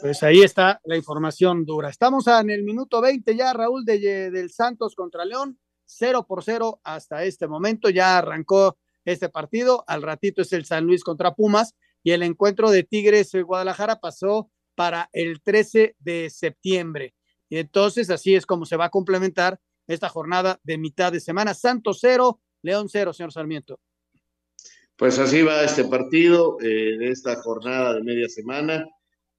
Pues 0.00 0.22
ahí 0.22 0.42
está 0.42 0.80
la 0.84 0.96
información 0.96 1.64
dura. 1.64 1.88
Estamos 1.88 2.26
en 2.28 2.50
el 2.50 2.62
minuto 2.62 3.00
20 3.00 3.34
ya, 3.34 3.52
Raúl 3.52 3.84
de, 3.84 4.30
del 4.30 4.50
Santos 4.50 4.94
contra 4.94 5.24
León, 5.24 5.58
0 5.86 6.26
por 6.28 6.44
0 6.44 6.80
hasta 6.84 7.24
este 7.24 7.48
momento. 7.48 7.90
Ya 7.90 8.18
arrancó 8.18 8.76
este 9.04 9.28
partido. 9.28 9.82
Al 9.88 10.02
ratito 10.02 10.42
es 10.42 10.52
el 10.52 10.64
San 10.64 10.84
Luis 10.84 11.02
contra 11.02 11.34
Pumas 11.34 11.74
y 12.04 12.12
el 12.12 12.22
encuentro 12.22 12.70
de 12.70 12.84
Tigres 12.84 13.32
Guadalajara 13.34 13.98
pasó 13.98 14.48
para 14.76 15.10
el 15.12 15.42
13 15.42 15.96
de 15.98 16.30
septiembre. 16.30 17.15
Y 17.48 17.58
entonces 17.58 18.10
así 18.10 18.34
es 18.34 18.46
como 18.46 18.66
se 18.66 18.76
va 18.76 18.86
a 18.86 18.90
complementar 18.90 19.60
esta 19.86 20.08
jornada 20.08 20.60
de 20.64 20.78
mitad 20.78 21.12
de 21.12 21.20
semana. 21.20 21.54
Santos 21.54 21.98
cero, 22.00 22.40
León 22.62 22.88
cero, 22.88 23.12
señor 23.12 23.32
Sarmiento. 23.32 23.78
Pues 24.96 25.18
así 25.18 25.42
va 25.42 25.62
este 25.62 25.84
partido 25.84 26.56
eh, 26.60 26.96
de 26.98 27.10
esta 27.10 27.36
jornada 27.42 27.94
de 27.94 28.02
media 28.02 28.28
semana 28.28 28.88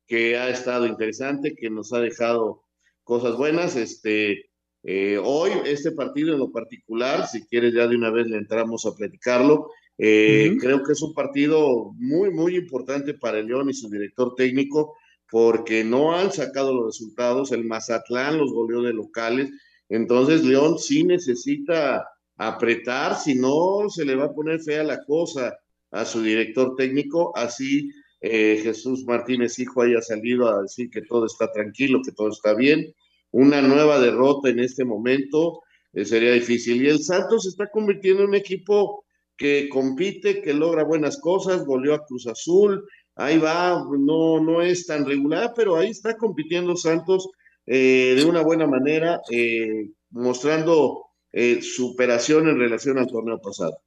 que 0.05 0.37
ha 0.37 0.49
estado 0.49 0.85
interesante, 0.85 1.55
que 1.55 1.69
nos 1.69 1.91
ha 1.93 1.99
dejado 1.99 2.63
cosas 3.03 3.35
buenas. 3.35 3.75
Este, 3.75 4.49
eh, 4.83 5.19
hoy, 5.21 5.51
este 5.65 5.91
partido 5.91 6.33
en 6.33 6.39
lo 6.39 6.51
particular, 6.51 7.27
si 7.27 7.45
quieres 7.47 7.73
ya 7.73 7.87
de 7.87 7.95
una 7.95 8.11
vez 8.11 8.27
le 8.27 8.37
entramos 8.37 8.85
a 8.85 8.95
platicarlo, 8.95 9.71
eh, 9.97 10.49
uh 10.49 10.53
-huh. 10.53 10.59
creo 10.61 10.83
que 10.83 10.93
es 10.93 11.01
un 11.01 11.13
partido 11.13 11.91
muy, 11.97 12.29
muy 12.29 12.55
importante 12.55 13.15
para 13.15 13.39
el 13.39 13.47
León 13.47 13.69
y 13.69 13.73
su 13.73 13.89
director 13.89 14.35
técnico, 14.35 14.95
porque 15.29 15.83
no 15.83 16.15
han 16.15 16.31
sacado 16.31 16.73
los 16.73 16.85
resultados, 16.85 17.51
el 17.51 17.65
Mazatlán 17.65 18.37
los 18.37 18.53
goleó 18.53 18.81
de 18.81 18.93
locales, 18.93 19.49
entonces 19.89 20.43
León 20.43 20.79
sí 20.79 21.03
necesita 21.03 22.07
apretar, 22.37 23.17
si 23.17 23.35
no 23.35 23.89
se 23.89 24.05
le 24.05 24.15
va 24.15 24.25
a 24.25 24.33
poner 24.33 24.59
fea 24.61 24.83
la 24.83 25.03
cosa 25.03 25.57
a 25.91 26.05
su 26.05 26.21
director 26.21 26.75
técnico, 26.75 27.35
así 27.35 27.89
eh, 28.21 28.59
Jesús 28.63 29.05
Martínez 29.05 29.57
Hijo 29.59 29.81
haya 29.81 30.01
salido 30.01 30.47
a 30.49 30.61
decir 30.61 30.89
que 30.89 31.01
todo 31.01 31.25
está 31.25 31.51
tranquilo, 31.51 32.01
que 32.03 32.11
todo 32.11 32.29
está 32.29 32.53
bien, 32.53 32.93
una 33.31 33.61
nueva 33.61 33.99
derrota 33.99 34.49
en 34.49 34.59
este 34.59 34.85
momento 34.85 35.61
eh, 35.93 36.05
sería 36.05 36.31
difícil, 36.31 36.83
y 36.83 36.89
el 36.89 36.99
Santos 36.99 37.43
se 37.43 37.49
está 37.49 37.69
convirtiendo 37.69 38.23
en 38.23 38.29
un 38.29 38.35
equipo 38.35 39.05
que 39.35 39.69
compite, 39.69 40.41
que 40.41 40.53
logra 40.53 40.83
buenas 40.83 41.17
cosas, 41.19 41.65
goleó 41.65 41.93
a 41.93 42.05
Cruz 42.05 42.27
Azul, 42.27 42.87
ahí 43.17 43.37
va, 43.37 43.85
no, 43.97 44.39
no 44.39 44.61
es 44.61 44.85
tan 44.85 45.05
regular, 45.05 45.53
pero 45.55 45.75
ahí 45.75 45.89
está 45.89 46.15
compitiendo 46.17 46.75
Santos 46.75 47.29
eh, 47.65 48.13
de 48.15 48.25
una 48.25 48.41
buena 48.41 48.67
manera, 48.67 49.21
eh, 49.31 49.91
mostrando 50.11 51.07
eh, 51.31 51.61
superación 51.61 52.47
en 52.47 52.57
relación 52.57 52.97
al 52.97 53.07
torneo 53.07 53.39
pasado. 53.41 53.77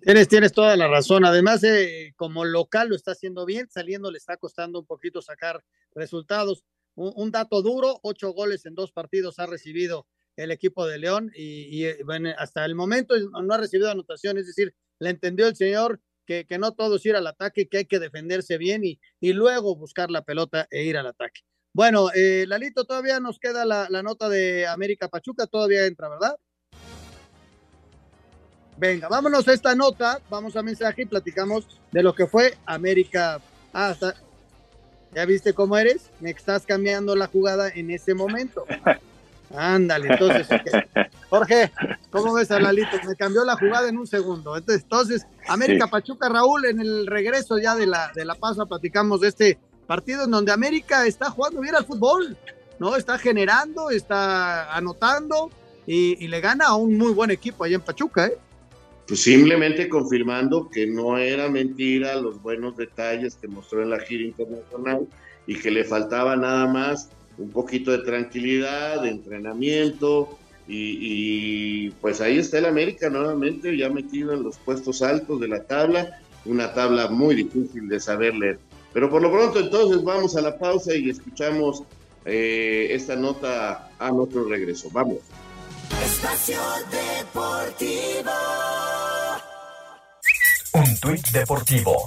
Tienes, 0.00 0.28
tienes 0.28 0.52
toda 0.52 0.76
la 0.76 0.88
razón. 0.88 1.24
Además, 1.24 1.62
eh, 1.64 2.12
como 2.16 2.44
local 2.44 2.88
lo 2.88 2.96
está 2.96 3.12
haciendo 3.12 3.44
bien, 3.44 3.68
saliendo 3.70 4.10
le 4.10 4.18
está 4.18 4.36
costando 4.36 4.80
un 4.80 4.86
poquito 4.86 5.22
sacar 5.22 5.62
resultados. 5.94 6.64
Un, 6.94 7.30
dato 7.30 7.62
duro, 7.62 8.00
ocho 8.02 8.32
goles 8.32 8.66
en 8.66 8.74
dos 8.74 8.92
partidos 8.92 9.38
ha 9.38 9.46
recibido 9.46 10.06
el 10.36 10.50
equipo 10.50 10.86
de 10.86 10.98
León 10.98 11.30
y, 11.34 11.84
y 11.84 11.86
hasta 12.36 12.66
el 12.66 12.74
momento 12.74 13.14
no 13.18 13.54
ha 13.54 13.58
recibido 13.58 13.90
anotación, 13.90 14.36
es 14.36 14.46
decir, 14.46 14.74
le 14.98 15.08
entendió 15.08 15.46
el 15.46 15.56
señor 15.56 16.00
que, 16.26 16.46
que, 16.46 16.58
no 16.58 16.72
todo 16.72 16.96
es 16.96 17.06
ir 17.06 17.16
al 17.16 17.26
ataque, 17.26 17.68
que 17.68 17.78
hay 17.78 17.84
que 17.84 17.98
defenderse 17.98 18.58
bien 18.58 18.84
y, 18.84 19.00
y 19.20 19.32
luego 19.32 19.76
buscar 19.76 20.10
la 20.10 20.22
pelota 20.22 20.66
e 20.70 20.84
ir 20.84 20.96
al 20.96 21.06
ataque. 21.06 21.40
Bueno, 21.74 22.10
eh, 22.14 22.44
Lalito, 22.46 22.84
todavía 22.84 23.18
nos 23.18 23.38
queda 23.38 23.64
la, 23.64 23.86
la, 23.88 24.02
nota 24.02 24.28
de 24.28 24.66
América 24.66 25.08
Pachuca, 25.08 25.46
todavía 25.46 25.86
entra, 25.86 26.08
¿verdad? 26.08 26.36
Venga, 28.76 29.08
vámonos 29.08 29.46
a 29.48 29.52
esta 29.52 29.74
nota, 29.74 30.20
vamos 30.28 30.56
a 30.56 30.62
mensaje 30.62 31.02
y 31.02 31.06
platicamos 31.06 31.66
de 31.90 32.02
lo 32.02 32.14
que 32.14 32.26
fue 32.26 32.56
América. 32.66 33.40
Ah, 33.72 33.90
hasta... 33.90 34.14
¿Ya 35.14 35.26
viste 35.26 35.52
cómo 35.52 35.76
eres? 35.76 36.10
Me 36.20 36.30
estás 36.30 36.64
cambiando 36.64 37.14
la 37.14 37.26
jugada 37.26 37.68
en 37.68 37.90
ese 37.90 38.14
momento. 38.14 38.64
Ándale, 39.56 40.08
entonces, 40.08 40.46
okay. 40.46 41.04
Jorge, 41.30 41.72
¿cómo 42.10 42.34
ves 42.34 42.50
a 42.50 42.60
Lalito? 42.60 42.96
Me 43.06 43.16
cambió 43.16 43.44
la 43.44 43.56
jugada 43.56 43.88
en 43.88 43.98
un 43.98 44.06
segundo. 44.06 44.56
Entonces, 44.56 44.82
entonces 44.82 45.26
América 45.48 45.86
sí. 45.86 45.90
Pachuca, 45.90 46.28
Raúl, 46.28 46.64
en 46.66 46.80
el 46.80 47.06
regreso 47.06 47.58
ya 47.58 47.74
de 47.74 47.86
la, 47.86 48.12
de 48.14 48.24
la 48.24 48.34
pausa, 48.34 48.66
platicamos 48.66 49.20
de 49.20 49.28
este 49.28 49.58
partido 49.86 50.24
en 50.24 50.30
donde 50.30 50.52
América 50.52 51.06
está 51.06 51.30
jugando 51.30 51.60
bien 51.60 51.74
al 51.74 51.84
fútbol, 51.84 52.36
¿no? 52.78 52.96
Está 52.96 53.18
generando, 53.18 53.90
está 53.90 54.74
anotando 54.74 55.50
y, 55.86 56.22
y 56.24 56.28
le 56.28 56.40
gana 56.40 56.66
a 56.66 56.74
un 56.74 56.96
muy 56.96 57.12
buen 57.12 57.30
equipo 57.30 57.64
allá 57.64 57.76
en 57.76 57.82
Pachuca, 57.82 58.26
¿eh? 58.26 58.38
Pues 59.06 59.22
simplemente 59.22 59.88
confirmando 59.88 60.70
que 60.70 60.86
no 60.86 61.18
era 61.18 61.48
mentira 61.48 62.14
los 62.16 62.40
buenos 62.40 62.76
detalles 62.76 63.34
que 63.34 63.48
mostró 63.48 63.82
en 63.82 63.90
la 63.90 64.00
gira 64.00 64.22
internacional 64.22 65.06
y 65.46 65.58
que 65.58 65.70
le 65.70 65.84
faltaba 65.84 66.36
nada 66.36 66.66
más 66.66 67.10
un 67.38 67.50
poquito 67.50 67.90
de 67.90 67.98
tranquilidad, 67.98 69.02
de 69.02 69.10
entrenamiento, 69.10 70.38
y, 70.68 70.98
y, 71.00 71.90
pues 72.00 72.20
ahí 72.20 72.38
está 72.38 72.58
el 72.58 72.66
América 72.66 73.10
nuevamente, 73.10 73.76
ya 73.76 73.88
metido 73.88 74.32
en 74.32 74.42
los 74.42 74.58
puestos 74.58 75.02
altos 75.02 75.40
de 75.40 75.48
la 75.48 75.64
tabla, 75.64 76.20
una 76.44 76.72
tabla 76.72 77.08
muy 77.08 77.34
difícil 77.34 77.88
de 77.88 78.00
saber 78.00 78.34
leer. 78.34 78.58
Pero 78.92 79.10
por 79.10 79.22
lo 79.22 79.32
pronto 79.32 79.58
entonces 79.60 80.02
vamos 80.04 80.36
a 80.36 80.42
la 80.42 80.58
pausa 80.58 80.94
y 80.94 81.08
escuchamos 81.08 81.82
eh, 82.24 82.88
esta 82.90 83.16
nota 83.16 83.90
a 83.98 84.10
nuestro 84.10 84.44
regreso. 84.44 84.88
Vamos. 84.92 85.18
Espacio 86.04 86.58
Deportivo. 86.90 88.32
Un 90.74 91.00
tuit 91.00 91.28
deportivo. 91.32 92.06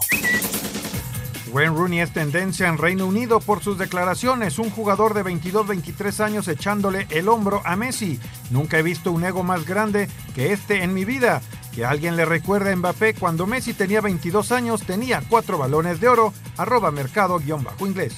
Wayne 1.56 1.74
Rooney 1.74 2.02
es 2.02 2.12
tendencia 2.12 2.68
en 2.68 2.78
Reino 2.78 3.08
Unido 3.08 3.40
por 3.40 3.64
sus 3.64 3.78
declaraciones, 3.78 4.60
un 4.60 4.70
jugador 4.70 5.14
de 5.14 5.24
22-23 5.24 6.20
años 6.20 6.50
echándole 6.50 7.08
el 7.12 7.30
hombro 7.30 7.62
a 7.64 7.78
Messi. 7.78 8.20
Nunca 8.50 8.78
he 8.78 8.84
visto 8.84 9.14
un 9.14 9.24
ego 9.24 9.42
más 9.42 9.66
grande 9.66 10.10
que 10.36 10.52
este 10.52 10.84
en 10.84 10.94
mi 10.94 11.06
vida. 11.06 11.42
Que 11.74 11.86
alguien 11.86 12.18
le 12.18 12.26
recuerde 12.26 12.74
a 12.74 12.76
Mbappé 12.76 13.14
cuando 13.14 13.48
Messi 13.48 13.74
tenía 13.74 14.02
22 14.02 14.52
años, 14.52 14.84
tenía 14.84 15.24
cuatro 15.30 15.58
balones 15.58 16.02
de 16.02 16.10
oro, 16.10 16.34
arroba 16.58 16.92
mercado-inglés. 16.92 18.18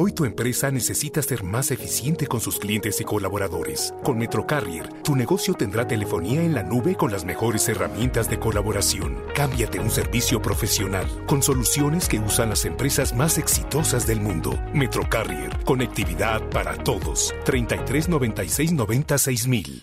Hoy 0.00 0.12
tu 0.12 0.24
empresa 0.24 0.70
necesita 0.70 1.20
ser 1.22 1.42
más 1.42 1.72
eficiente 1.72 2.28
con 2.28 2.40
sus 2.40 2.60
clientes 2.60 3.00
y 3.00 3.04
colaboradores. 3.04 3.92
Con 4.04 4.16
Metrocarrier, 4.16 4.86
tu 5.02 5.16
negocio 5.16 5.54
tendrá 5.54 5.88
telefonía 5.88 6.40
en 6.40 6.54
la 6.54 6.62
nube 6.62 6.94
con 6.94 7.10
las 7.10 7.24
mejores 7.24 7.68
herramientas 7.68 8.30
de 8.30 8.38
colaboración. 8.38 9.20
Cámbiate 9.34 9.80
un 9.80 9.90
servicio 9.90 10.40
profesional 10.40 11.08
con 11.26 11.42
soluciones 11.42 12.08
que 12.08 12.20
usan 12.20 12.50
las 12.50 12.64
empresas 12.64 13.12
más 13.12 13.38
exitosas 13.38 14.06
del 14.06 14.20
mundo. 14.20 14.56
Metrocarrier, 14.72 15.64
conectividad 15.64 16.48
para 16.50 16.76
todos. 16.76 17.34
33 17.44 18.08
96 18.08 18.70
96 18.74 19.48
mil. 19.48 19.82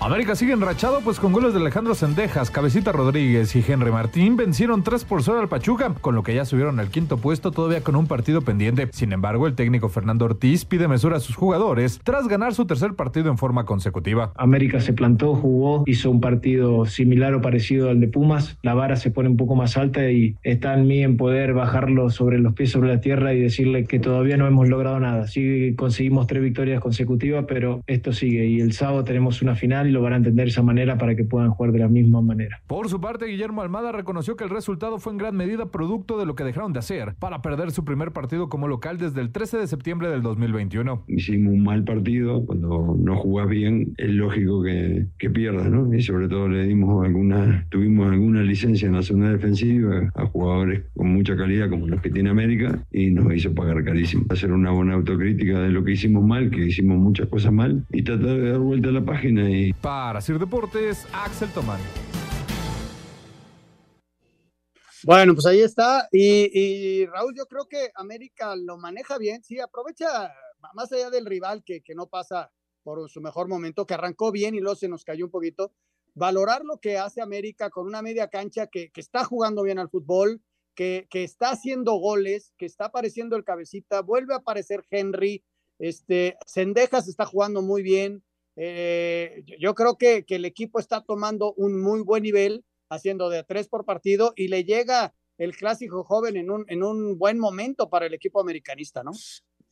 América 0.00 0.36
sigue 0.36 0.52
enrachado 0.52 1.00
pues 1.02 1.18
con 1.18 1.32
goles 1.32 1.52
de 1.52 1.58
Alejandro 1.58 1.92
Sendejas, 1.92 2.52
Cabecita 2.52 2.92
Rodríguez 2.92 3.54
y 3.56 3.64
Henry 3.66 3.90
Martín 3.90 4.36
vencieron 4.36 4.84
3 4.84 5.04
por 5.04 5.24
0 5.24 5.40
al 5.40 5.48
Pachuca, 5.48 5.92
con 6.00 6.14
lo 6.14 6.22
que 6.22 6.36
ya 6.36 6.44
subieron 6.44 6.78
al 6.78 6.88
quinto 6.88 7.18
puesto 7.18 7.50
todavía 7.50 7.82
con 7.82 7.96
un 7.96 8.06
partido 8.06 8.42
pendiente. 8.42 8.88
Sin 8.92 9.12
embargo, 9.12 9.48
el 9.48 9.56
técnico 9.56 9.88
Fernando 9.88 10.24
Ortiz 10.24 10.64
pide 10.64 10.86
mesura 10.86 11.16
a 11.16 11.20
sus 11.20 11.34
jugadores 11.34 12.00
tras 12.04 12.28
ganar 12.28 12.54
su 12.54 12.64
tercer 12.64 12.94
partido 12.94 13.28
en 13.28 13.38
forma 13.38 13.64
consecutiva. 13.64 14.32
América 14.36 14.78
se 14.78 14.92
plantó, 14.92 15.34
jugó, 15.34 15.82
hizo 15.86 16.12
un 16.12 16.20
partido 16.20 16.86
similar 16.86 17.34
o 17.34 17.40
parecido 17.40 17.90
al 17.90 17.98
de 17.98 18.06
Pumas. 18.06 18.56
La 18.62 18.74
vara 18.74 18.94
se 18.94 19.10
pone 19.10 19.28
un 19.28 19.36
poco 19.36 19.56
más 19.56 19.76
alta 19.76 20.08
y 20.12 20.36
está 20.44 20.74
en 20.74 20.86
mí 20.86 21.02
en 21.02 21.16
poder 21.16 21.54
bajarlo 21.54 22.08
sobre 22.10 22.38
los 22.38 22.54
pies 22.54 22.70
sobre 22.70 22.88
la 22.88 23.00
tierra 23.00 23.34
y 23.34 23.40
decirle 23.40 23.84
que 23.84 23.98
todavía 23.98 24.36
no 24.36 24.46
hemos 24.46 24.68
logrado 24.68 25.00
nada. 25.00 25.26
Sí 25.26 25.74
conseguimos 25.76 26.28
tres 26.28 26.40
victorias 26.40 26.80
consecutivas, 26.80 27.46
pero 27.48 27.82
esto 27.88 28.12
sigue 28.12 28.46
y 28.46 28.60
el 28.60 28.72
sábado 28.72 29.02
tenemos 29.02 29.42
una 29.42 29.56
final 29.56 29.87
y 29.88 29.92
lo 29.92 30.02
van 30.02 30.12
a 30.12 30.16
entender 30.16 30.44
de 30.46 30.50
esa 30.50 30.62
manera 30.62 30.98
para 30.98 31.14
que 31.14 31.24
puedan 31.24 31.50
jugar 31.50 31.72
de 31.72 31.80
la 31.80 31.88
misma 31.88 32.20
manera. 32.20 32.60
Por 32.66 32.88
su 32.88 33.00
parte, 33.00 33.26
Guillermo 33.26 33.62
Almada 33.62 33.92
reconoció 33.92 34.36
que 34.36 34.44
el 34.44 34.50
resultado 34.50 34.98
fue 34.98 35.12
en 35.12 35.18
gran 35.18 35.36
medida 35.36 35.66
producto 35.66 36.18
de 36.18 36.26
lo 36.26 36.34
que 36.34 36.44
dejaron 36.44 36.72
de 36.72 36.78
hacer 36.78 37.14
para 37.18 37.42
perder 37.42 37.70
su 37.70 37.84
primer 37.84 38.12
partido 38.12 38.48
como 38.48 38.68
local 38.68 38.98
desde 38.98 39.20
el 39.20 39.30
13 39.30 39.58
de 39.58 39.66
septiembre 39.66 40.08
del 40.10 40.22
2021. 40.22 41.04
Hicimos 41.08 41.54
un 41.54 41.62
mal 41.62 41.84
partido, 41.84 42.44
cuando 42.44 42.96
no 42.98 43.16
jugás 43.16 43.48
bien 43.48 43.94
es 43.96 44.10
lógico 44.10 44.62
que, 44.62 45.06
que 45.18 45.30
pierdas, 45.30 45.70
¿no? 45.70 45.92
Y 45.94 46.02
sobre 46.02 46.28
todo 46.28 46.48
le 46.48 46.64
dimos 46.64 47.04
alguna, 47.04 47.66
tuvimos 47.70 48.10
alguna 48.10 48.42
licencia 48.42 48.86
en 48.86 48.94
la 48.94 49.02
zona 49.02 49.30
defensiva 49.30 50.10
a 50.14 50.26
jugadores 50.26 50.82
con 50.94 51.12
mucha 51.12 51.36
calidad 51.36 51.70
como 51.70 51.86
los 51.86 52.00
que 52.00 52.10
tiene 52.10 52.30
América 52.30 52.78
y 52.92 53.10
nos 53.10 53.32
hizo 53.34 53.54
pagar 53.54 53.84
carísimo. 53.84 54.24
Hacer 54.30 54.52
una 54.52 54.70
buena 54.70 54.94
autocrítica 54.94 55.60
de 55.60 55.70
lo 55.70 55.84
que 55.84 55.92
hicimos 55.92 56.24
mal, 56.24 56.50
que 56.50 56.66
hicimos 56.66 56.98
muchas 56.98 57.28
cosas 57.28 57.52
mal 57.52 57.84
y 57.92 58.02
tratar 58.02 58.36
de 58.36 58.50
dar 58.50 58.60
vuelta 58.60 58.88
a 58.88 58.92
la 58.92 59.04
página 59.04 59.48
y 59.50 59.72
para 59.80 60.20
Sir 60.20 60.38
Deportes, 60.38 61.06
Axel 61.12 61.52
Tomán. 61.52 61.80
Bueno, 65.04 65.34
pues 65.34 65.46
ahí 65.46 65.60
está. 65.60 66.08
Y, 66.10 67.06
Raúl, 67.06 67.34
yo 67.36 67.46
creo 67.46 67.66
que 67.68 67.90
América 67.94 68.56
lo 68.56 68.76
maneja 68.76 69.16
bien. 69.18 69.42
Sí, 69.42 69.60
aprovecha 69.60 70.32
más 70.74 70.92
allá 70.92 71.10
del 71.10 71.26
rival 71.26 71.62
que, 71.64 71.82
que 71.82 71.94
no 71.94 72.08
pasa 72.08 72.50
por 72.82 73.08
su 73.08 73.20
mejor 73.20 73.48
momento, 73.48 73.86
que 73.86 73.94
arrancó 73.94 74.32
bien 74.32 74.54
y 74.54 74.60
luego 74.60 74.76
se 74.76 74.88
nos 74.88 75.04
cayó 75.04 75.26
un 75.26 75.30
poquito. 75.30 75.72
Valorar 76.14 76.64
lo 76.64 76.78
que 76.78 76.98
hace 76.98 77.20
América 77.20 77.70
con 77.70 77.86
una 77.86 78.02
media 78.02 78.28
cancha 78.28 78.66
que, 78.66 78.90
que 78.90 79.00
está 79.00 79.24
jugando 79.24 79.62
bien 79.62 79.78
al 79.78 79.88
fútbol, 79.88 80.42
que, 80.74 81.06
que, 81.10 81.22
está 81.22 81.50
haciendo 81.50 81.94
goles, 81.94 82.52
que 82.56 82.66
está 82.66 82.86
apareciendo 82.86 83.36
el 83.36 83.44
cabecita, 83.44 84.02
vuelve 84.02 84.34
a 84.34 84.38
aparecer 84.38 84.84
Henry, 84.90 85.44
este, 85.78 86.36
Sendejas 86.44 87.08
está 87.08 87.24
jugando 87.24 87.62
muy 87.62 87.82
bien, 87.82 88.24
eh, 88.60 89.44
yo 89.60 89.72
creo 89.76 89.96
que, 89.96 90.24
el 90.28 90.44
equipo 90.44 90.80
está 90.80 91.04
tomando 91.04 91.54
un 91.54 91.80
muy 91.80 92.00
buen 92.02 92.24
nivel, 92.24 92.64
haciendo 92.90 93.30
de 93.30 93.44
tres 93.44 93.68
por 93.68 93.84
partido 93.84 94.32
y 94.34 94.48
le 94.48 94.64
llega 94.64 95.14
el 95.38 95.56
clásico 95.56 96.02
joven 96.02 96.36
en 96.36 96.50
un, 96.50 96.64
en 96.68 96.82
un 96.82 97.16
buen 97.18 97.38
momento 97.38 97.88
para 97.88 98.06
el 98.06 98.14
equipo 98.14 98.40
americanista, 98.40 99.04
¿no? 99.04 99.12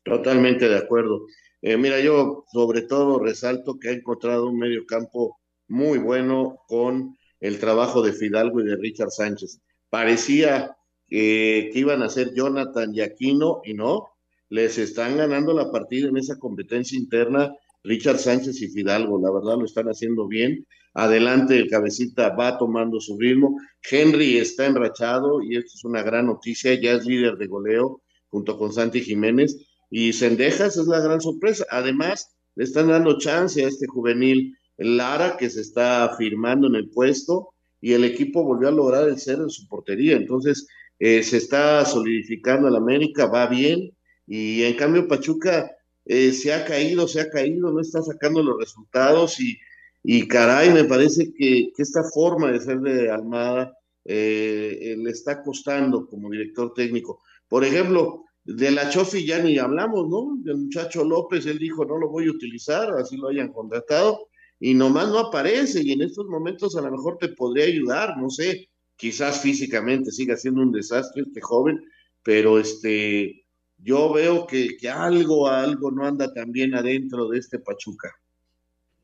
Totalmente 0.04 0.68
de 0.68 0.78
acuerdo. 0.78 1.26
Eh, 1.62 1.76
mira, 1.76 1.98
yo 1.98 2.44
sobre 2.52 2.82
todo 2.82 3.18
resalto 3.18 3.76
que 3.76 3.88
ha 3.88 3.92
encontrado 3.92 4.46
un 4.46 4.58
medio 4.58 4.86
campo 4.86 5.36
muy 5.66 5.98
bueno 5.98 6.62
con 6.68 7.16
el 7.40 7.58
trabajo 7.58 8.02
de 8.02 8.12
Fidalgo 8.12 8.60
y 8.60 8.66
de 8.66 8.76
Richard 8.76 9.10
Sánchez. 9.10 9.60
Parecía 9.90 10.76
que 11.08 11.72
iban 11.74 12.02
a 12.02 12.08
ser 12.08 12.34
Jonathan 12.34 12.94
y 12.94 13.00
Aquino 13.00 13.62
y 13.64 13.74
no, 13.74 14.10
les 14.48 14.78
están 14.78 15.16
ganando 15.16 15.52
la 15.54 15.72
partida 15.72 16.08
en 16.08 16.18
esa 16.18 16.38
competencia 16.38 16.96
interna 16.96 17.52
Richard 17.86 18.18
Sánchez 18.18 18.60
y 18.62 18.68
Fidalgo, 18.68 19.20
la 19.20 19.30
verdad 19.30 19.58
lo 19.58 19.64
están 19.64 19.86
haciendo 19.86 20.26
bien. 20.26 20.66
Adelante 20.94 21.56
el 21.56 21.68
cabecita 21.68 22.30
va 22.30 22.58
tomando 22.58 23.00
su 23.00 23.16
ritmo. 23.18 23.56
Henry 23.88 24.38
está 24.38 24.66
enrachado 24.66 25.42
y 25.42 25.56
esto 25.56 25.72
es 25.74 25.84
una 25.84 26.02
gran 26.02 26.26
noticia, 26.26 26.74
ya 26.74 26.92
es 26.92 27.06
líder 27.06 27.36
de 27.36 27.46
goleo 27.46 28.02
junto 28.28 28.58
con 28.58 28.72
Santi 28.72 29.02
Jiménez. 29.02 29.56
Y 29.88 30.12
Sendejas 30.12 30.76
es 30.76 30.86
la 30.86 31.00
gran 31.00 31.20
sorpresa. 31.20 31.64
Además, 31.70 32.34
le 32.56 32.64
están 32.64 32.88
dando 32.88 33.18
chance 33.18 33.64
a 33.64 33.68
este 33.68 33.86
juvenil 33.86 34.56
Lara 34.78 35.36
que 35.36 35.48
se 35.48 35.60
está 35.60 36.14
firmando 36.18 36.66
en 36.66 36.74
el 36.74 36.90
puesto 36.90 37.54
y 37.80 37.92
el 37.92 38.04
equipo 38.04 38.42
volvió 38.42 38.68
a 38.68 38.72
lograr 38.72 39.08
el 39.08 39.18
ser 39.18 39.38
en 39.38 39.50
su 39.50 39.68
portería. 39.68 40.16
Entonces, 40.16 40.66
eh, 40.98 41.22
se 41.22 41.36
está 41.36 41.84
solidificando 41.84 42.68
el 42.68 42.76
América, 42.76 43.26
va 43.26 43.46
bien. 43.46 43.92
Y 44.26 44.62
en 44.64 44.74
cambio, 44.74 45.06
Pachuca 45.06 45.75
eh, 46.06 46.32
se 46.32 46.54
ha 46.54 46.64
caído, 46.64 47.08
se 47.08 47.20
ha 47.20 47.28
caído, 47.28 47.70
no 47.72 47.80
está 47.80 48.00
sacando 48.00 48.42
los 48.42 48.58
resultados 48.58 49.40
y, 49.40 49.58
y 50.04 50.28
caray, 50.28 50.72
me 50.72 50.84
parece 50.84 51.32
que, 51.34 51.72
esta 51.76 52.04
forma 52.04 52.52
de 52.52 52.60
ser 52.60 52.78
de 52.78 53.10
Almada 53.10 53.76
eh, 54.04 54.94
le 54.96 55.10
está 55.10 55.42
costando 55.42 56.06
como 56.06 56.30
director 56.30 56.72
técnico. 56.74 57.22
Por 57.48 57.64
ejemplo, 57.64 58.24
de 58.44 58.70
la 58.70 58.88
Chofi 58.88 59.26
ya 59.26 59.42
ni 59.42 59.58
hablamos, 59.58 60.08
¿no? 60.08 60.36
Del 60.38 60.58
muchacho 60.58 61.04
López, 61.04 61.44
él 61.46 61.58
dijo, 61.58 61.84
no 61.84 61.98
lo 61.98 62.08
voy 62.08 62.28
a 62.28 62.30
utilizar, 62.30 62.92
así 62.92 63.16
lo 63.16 63.28
hayan 63.28 63.52
contratado, 63.52 64.28
y 64.60 64.74
nomás 64.74 65.08
no 65.08 65.18
aparece, 65.18 65.82
y 65.82 65.92
en 65.92 66.02
estos 66.02 66.26
momentos 66.26 66.76
a 66.76 66.82
lo 66.82 66.92
mejor 66.92 67.18
te 67.18 67.28
podría 67.30 67.64
ayudar, 67.64 68.16
no 68.16 68.30
sé, 68.30 68.68
quizás 68.94 69.40
físicamente 69.40 70.12
siga 70.12 70.36
siendo 70.36 70.62
un 70.62 70.70
desastre 70.70 71.22
este 71.22 71.40
joven, 71.40 71.84
pero 72.22 72.60
este, 72.60 73.45
yo 73.86 74.12
veo 74.12 74.48
que, 74.48 74.76
que 74.76 74.90
algo, 74.90 75.46
algo 75.46 75.92
no 75.92 76.04
anda 76.04 76.34
tan 76.34 76.50
bien 76.50 76.74
adentro 76.74 77.28
de 77.28 77.38
este 77.38 77.60
Pachuca. 77.60 78.10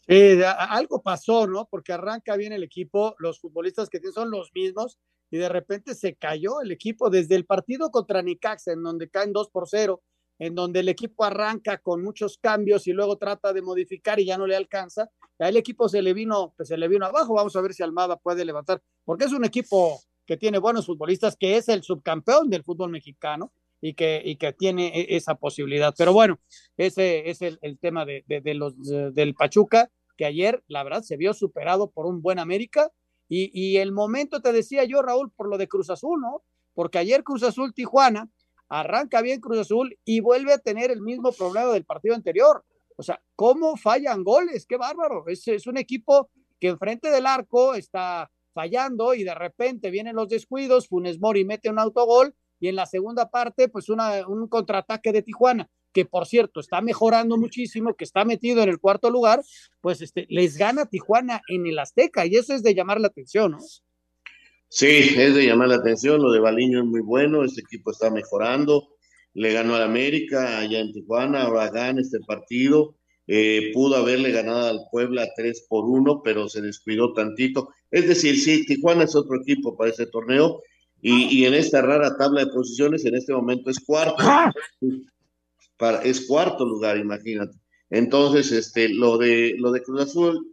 Sí, 0.08 0.40
algo 0.42 1.00
pasó, 1.00 1.46
¿no? 1.46 1.68
Porque 1.70 1.92
arranca 1.92 2.36
bien 2.36 2.52
el 2.52 2.64
equipo, 2.64 3.14
los 3.20 3.38
futbolistas 3.38 3.88
que 3.88 4.00
tienen 4.00 4.14
son 4.14 4.32
los 4.32 4.50
mismos, 4.52 4.98
y 5.30 5.38
de 5.38 5.48
repente 5.48 5.94
se 5.94 6.16
cayó 6.16 6.60
el 6.60 6.72
equipo 6.72 7.10
desde 7.10 7.36
el 7.36 7.46
partido 7.46 7.92
contra 7.92 8.22
Nicaxa, 8.22 8.72
en 8.72 8.82
donde 8.82 9.08
caen 9.08 9.32
2 9.32 9.50
por 9.50 9.68
0, 9.68 10.02
en 10.40 10.56
donde 10.56 10.80
el 10.80 10.88
equipo 10.88 11.22
arranca 11.22 11.78
con 11.78 12.02
muchos 12.02 12.36
cambios 12.36 12.88
y 12.88 12.92
luego 12.92 13.16
trata 13.18 13.52
de 13.52 13.62
modificar 13.62 14.18
y 14.18 14.24
ya 14.24 14.36
no 14.36 14.48
le 14.48 14.56
alcanza. 14.56 15.08
A 15.38 15.48
el 15.48 15.56
equipo 15.56 15.88
se 15.88 16.02
le 16.02 16.12
vino, 16.12 16.54
pues 16.56 16.68
se 16.70 16.76
le 16.76 16.88
vino 16.88 17.06
abajo. 17.06 17.34
Vamos 17.34 17.54
a 17.54 17.60
ver 17.60 17.72
si 17.72 17.84
Almada 17.84 18.16
puede 18.16 18.44
levantar, 18.44 18.82
porque 19.04 19.26
es 19.26 19.32
un 19.32 19.44
equipo 19.44 20.00
que 20.26 20.36
tiene 20.36 20.58
buenos 20.58 20.86
futbolistas, 20.86 21.36
que 21.36 21.56
es 21.56 21.68
el 21.68 21.84
subcampeón 21.84 22.50
del 22.50 22.64
fútbol 22.64 22.90
mexicano 22.90 23.52
y 23.82 23.94
que, 23.94 24.22
y 24.24 24.36
que 24.36 24.52
tiene 24.54 24.88
e, 24.98 25.16
esa 25.16 25.34
posibilidad. 25.34 25.92
Pero 25.98 26.14
bueno, 26.14 26.40
ese 26.78 27.28
es 27.28 27.42
el, 27.42 27.58
tema 27.78 28.06
de, 28.06 28.24
de, 28.26 28.54
los, 28.54 28.74
del 28.78 29.34
Pachuca, 29.34 29.90
que 30.16 30.24
ayer, 30.24 30.62
la 30.68 30.84
verdad, 30.84 31.02
se 31.02 31.18
vio 31.18 31.34
superado 31.34 31.90
por 31.90 32.06
un 32.06 32.22
buen 32.22 32.38
América. 32.38 32.90
Y, 33.28 33.50
y 33.52 33.78
el 33.78 33.92
momento, 33.92 34.40
te 34.40 34.52
decía 34.52 34.84
yo, 34.84 35.02
Raúl, 35.02 35.32
por 35.32 35.48
lo 35.48 35.58
de 35.58 35.68
Cruz 35.68 35.90
Azul, 35.90 36.20
¿no? 36.20 36.42
Porque 36.74 36.98
ayer 36.98 37.24
Cruz 37.24 37.42
Azul 37.42 37.74
Tijuana 37.74 38.30
arranca 38.68 39.20
bien 39.20 39.40
Cruz 39.40 39.58
Azul 39.58 39.98
y 40.04 40.20
vuelve 40.20 40.52
a 40.52 40.58
tener 40.58 40.90
el 40.90 41.02
mismo 41.02 41.32
problema 41.32 41.72
del 41.72 41.84
partido 41.84 42.14
anterior. 42.14 42.64
O 42.96 43.02
sea, 43.02 43.20
¿cómo 43.34 43.76
fallan 43.76 44.22
goles? 44.22 44.64
Qué 44.66 44.76
bárbaro. 44.76 45.24
Es, 45.26 45.46
es 45.48 45.66
un 45.66 45.76
equipo 45.76 46.30
que 46.60 46.68
enfrente 46.68 47.10
del 47.10 47.26
arco 47.26 47.74
está 47.74 48.30
fallando 48.54 49.14
y 49.14 49.24
de 49.24 49.34
repente 49.34 49.90
vienen 49.90 50.14
los 50.14 50.28
descuidos, 50.28 50.88
Funes 50.88 51.18
Mori 51.18 51.44
mete 51.44 51.68
un 51.68 51.78
autogol 51.78 52.34
y 52.62 52.68
en 52.68 52.76
la 52.76 52.86
segunda 52.86 53.28
parte, 53.28 53.68
pues 53.68 53.88
una, 53.88 54.24
un 54.28 54.46
contraataque 54.46 55.10
de 55.10 55.22
Tijuana, 55.22 55.68
que 55.92 56.04
por 56.04 56.26
cierto 56.26 56.60
está 56.60 56.80
mejorando 56.80 57.36
muchísimo, 57.36 57.96
que 57.96 58.04
está 58.04 58.24
metido 58.24 58.62
en 58.62 58.68
el 58.68 58.78
cuarto 58.78 59.10
lugar, 59.10 59.42
pues 59.80 60.00
este, 60.00 60.26
les 60.30 60.56
gana 60.56 60.86
Tijuana 60.86 61.42
en 61.48 61.66
el 61.66 61.76
Azteca 61.80 62.24
y 62.24 62.36
eso 62.36 62.54
es 62.54 62.62
de 62.62 62.72
llamar 62.72 63.00
la 63.00 63.08
atención, 63.08 63.50
¿no? 63.50 63.58
Sí, 64.68 64.86
es 65.16 65.34
de 65.34 65.44
llamar 65.44 65.70
la 65.70 65.74
atención, 65.74 66.22
lo 66.22 66.30
de 66.30 66.38
Baliño 66.38 66.78
es 66.78 66.84
muy 66.84 67.00
bueno, 67.00 67.44
este 67.44 67.62
equipo 67.62 67.90
está 67.90 68.10
mejorando, 68.10 68.90
le 69.34 69.52
ganó 69.52 69.74
al 69.74 69.82
América 69.82 70.60
allá 70.60 70.78
en 70.78 70.92
Tijuana, 70.92 71.42
ahora 71.42 71.68
gana 71.68 72.00
este 72.00 72.20
partido, 72.20 72.94
eh, 73.26 73.72
pudo 73.74 73.96
haberle 73.96 74.30
ganado 74.30 74.68
al 74.68 74.86
Puebla 74.92 75.28
3 75.34 75.66
por 75.68 75.84
1, 75.84 76.22
pero 76.22 76.48
se 76.48 76.60
descuidó 76.60 77.12
tantito. 77.12 77.70
Es 77.90 78.06
decir, 78.06 78.38
sí, 78.38 78.64
Tijuana 78.66 79.02
es 79.02 79.16
otro 79.16 79.40
equipo 79.40 79.76
para 79.76 79.90
este 79.90 80.06
torneo 80.06 80.62
y, 81.04 81.44
en 81.44 81.54
esta 81.54 81.82
rara 81.82 82.16
tabla 82.16 82.44
de 82.44 82.52
posiciones, 82.52 83.04
en 83.04 83.16
este 83.16 83.32
momento 83.32 83.70
es 83.70 83.80
cuarto. 83.80 84.22
Para, 85.76 86.00
es 86.02 86.26
cuarto 86.26 86.64
lugar, 86.64 86.96
imagínate. 86.96 87.58
Entonces, 87.90 88.52
este, 88.52 88.88
lo 88.88 89.18
de, 89.18 89.56
lo 89.58 89.72
de 89.72 89.82
Cruz 89.82 90.02
Azul, 90.02 90.46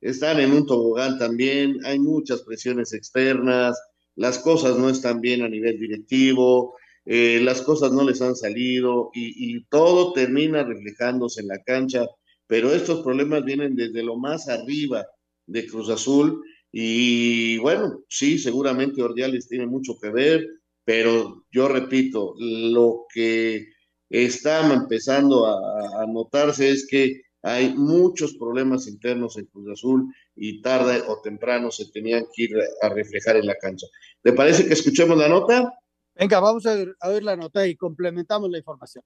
están 0.00 0.40
en 0.40 0.52
un 0.52 0.64
tobogán 0.64 1.18
también, 1.18 1.76
hay 1.84 1.98
muchas 1.98 2.40
presiones 2.42 2.94
externas, 2.94 3.78
las 4.16 4.38
cosas 4.38 4.78
no 4.78 4.88
están 4.88 5.20
bien 5.20 5.42
a 5.42 5.48
nivel 5.50 5.78
directivo, 5.78 6.74
eh, 7.04 7.38
las 7.42 7.60
cosas 7.60 7.92
no 7.92 8.02
les 8.02 8.22
han 8.22 8.34
salido 8.34 9.10
y, 9.12 9.54
y, 9.54 9.64
todo 9.64 10.14
termina 10.14 10.64
reflejándose 10.64 11.42
en 11.42 11.48
la 11.48 11.62
cancha, 11.62 12.06
pero 12.46 12.72
estos 12.72 13.02
problemas 13.02 13.44
vienen 13.44 13.76
desde 13.76 14.02
lo 14.02 14.16
más 14.16 14.48
arriba 14.48 15.06
de 15.46 15.66
Cruz 15.66 15.90
Azul 15.90 16.42
y 16.72 17.58
bueno, 17.58 18.00
sí, 18.08 18.38
seguramente 18.38 19.02
Ordiales 19.02 19.48
tiene 19.48 19.66
mucho 19.66 19.98
que 20.00 20.10
ver, 20.10 20.46
pero 20.84 21.44
yo 21.50 21.68
repito, 21.68 22.34
lo 22.38 23.06
que 23.12 23.66
está 24.08 24.72
empezando 24.72 25.46
a, 25.46 26.06
notarse 26.06 26.70
es 26.70 26.86
que 26.88 27.22
hay 27.42 27.74
muchos 27.74 28.34
problemas 28.34 28.86
internos 28.86 29.38
en 29.38 29.46
Cruz 29.46 29.68
Azul 29.72 30.12
y 30.36 30.60
tarde 30.60 31.02
o 31.06 31.20
temprano 31.22 31.70
se 31.70 31.90
tenían 31.90 32.24
que 32.34 32.42
ir 32.44 32.50
a 32.82 32.88
reflejar 32.88 33.36
en 33.36 33.46
la 33.46 33.54
cancha. 33.54 33.86
¿Te 34.22 34.32
parece 34.32 34.66
que 34.66 34.74
escuchemos 34.74 35.16
la 35.16 35.28
nota? 35.28 35.72
Venga, 36.14 36.40
vamos 36.40 36.66
a 36.66 36.74
ver, 36.74 36.94
a 37.00 37.08
ver 37.08 37.22
la 37.22 37.36
nota 37.36 37.66
y 37.66 37.76
complementamos 37.76 38.50
la 38.50 38.58
información. 38.58 39.04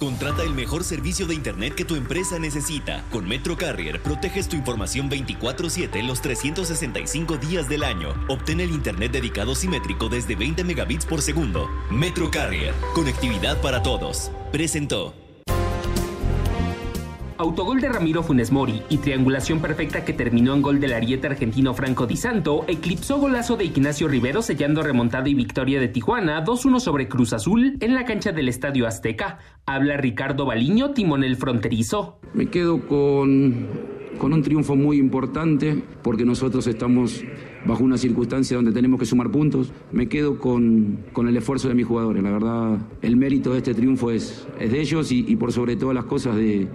Contrata 0.00 0.42
el 0.42 0.54
mejor 0.54 0.82
servicio 0.82 1.26
de 1.26 1.34
Internet 1.34 1.74
que 1.74 1.84
tu 1.84 1.94
empresa 1.94 2.38
necesita. 2.38 3.04
Con 3.10 3.28
Metro 3.28 3.58
Carrier 3.58 4.02
proteges 4.02 4.48
tu 4.48 4.56
información 4.56 5.10
24/7 5.10 6.02
los 6.02 6.22
365 6.22 7.36
días 7.36 7.68
del 7.68 7.84
año. 7.84 8.14
Obtén 8.28 8.60
el 8.60 8.70
Internet 8.70 9.12
dedicado 9.12 9.54
simétrico 9.54 10.08
desde 10.08 10.36
20 10.36 10.64
megabits 10.64 11.04
por 11.04 11.20
segundo. 11.20 11.68
Metro 11.90 12.30
Carrier, 12.30 12.72
conectividad 12.94 13.60
para 13.60 13.82
todos. 13.82 14.30
Presentó. 14.50 15.14
Autogol 17.40 17.80
de 17.80 17.88
Ramiro 17.88 18.22
Funes 18.22 18.52
Mori 18.52 18.82
y 18.90 18.98
triangulación 18.98 19.60
perfecta 19.60 20.04
que 20.04 20.12
terminó 20.12 20.52
en 20.52 20.60
gol 20.60 20.78
del 20.78 20.92
ariete 20.92 21.26
argentino 21.26 21.72
Franco 21.72 22.06
Di 22.06 22.16
Santo 22.16 22.66
eclipsó 22.68 23.18
golazo 23.18 23.56
de 23.56 23.64
Ignacio 23.64 24.08
Rivero 24.08 24.42
sellando 24.42 24.82
remontada 24.82 25.26
y 25.26 25.32
victoria 25.32 25.80
de 25.80 25.88
Tijuana 25.88 26.44
2-1 26.44 26.80
sobre 26.80 27.08
Cruz 27.08 27.32
Azul 27.32 27.78
en 27.80 27.94
la 27.94 28.04
cancha 28.04 28.32
del 28.32 28.50
Estadio 28.50 28.86
Azteca. 28.86 29.38
Habla 29.64 29.96
Ricardo 29.96 30.44
Baliño, 30.44 30.90
timonel 30.90 31.36
fronterizo. 31.36 32.20
Me 32.34 32.50
quedo 32.50 32.86
con, 32.86 33.68
con 34.18 34.34
un 34.34 34.42
triunfo 34.42 34.76
muy 34.76 34.98
importante 34.98 35.82
porque 36.02 36.26
nosotros 36.26 36.66
estamos 36.66 37.24
bajo 37.66 37.84
una 37.84 37.98
circunstancia 37.98 38.56
donde 38.56 38.72
tenemos 38.72 38.98
que 38.98 39.06
sumar 39.06 39.30
puntos. 39.30 39.72
Me 39.92 40.08
quedo 40.08 40.38
con, 40.38 41.00
con 41.12 41.28
el 41.28 41.36
esfuerzo 41.36 41.68
de 41.68 41.74
mis 41.74 41.86
jugadores. 41.86 42.22
La 42.22 42.30
verdad, 42.30 42.78
el 43.02 43.16
mérito 43.16 43.52
de 43.52 43.58
este 43.58 43.74
triunfo 43.74 44.10
es, 44.10 44.46
es 44.58 44.72
de 44.72 44.80
ellos 44.80 45.12
y, 45.12 45.24
y 45.28 45.36
por 45.36 45.52
sobre 45.52 45.76
todas 45.76 45.94
las 45.94 46.04
cosas 46.04 46.36
de, 46.36 46.68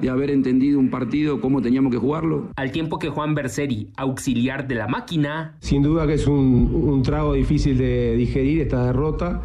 de 0.00 0.10
haber 0.10 0.30
entendido 0.30 0.78
un 0.78 0.90
partido, 0.90 1.40
cómo 1.40 1.62
teníamos 1.62 1.90
que 1.92 1.98
jugarlo. 1.98 2.48
Al 2.56 2.70
tiempo 2.70 2.98
que 2.98 3.08
Juan 3.08 3.34
Berseri, 3.34 3.88
auxiliar 3.96 4.68
de 4.68 4.74
la 4.74 4.88
máquina. 4.88 5.56
Sin 5.60 5.82
duda 5.82 6.06
que 6.06 6.14
es 6.14 6.26
un, 6.26 6.70
un 6.74 7.02
trago 7.02 7.32
difícil 7.32 7.78
de 7.78 8.14
digerir 8.16 8.60
esta 8.60 8.86
derrota, 8.86 9.42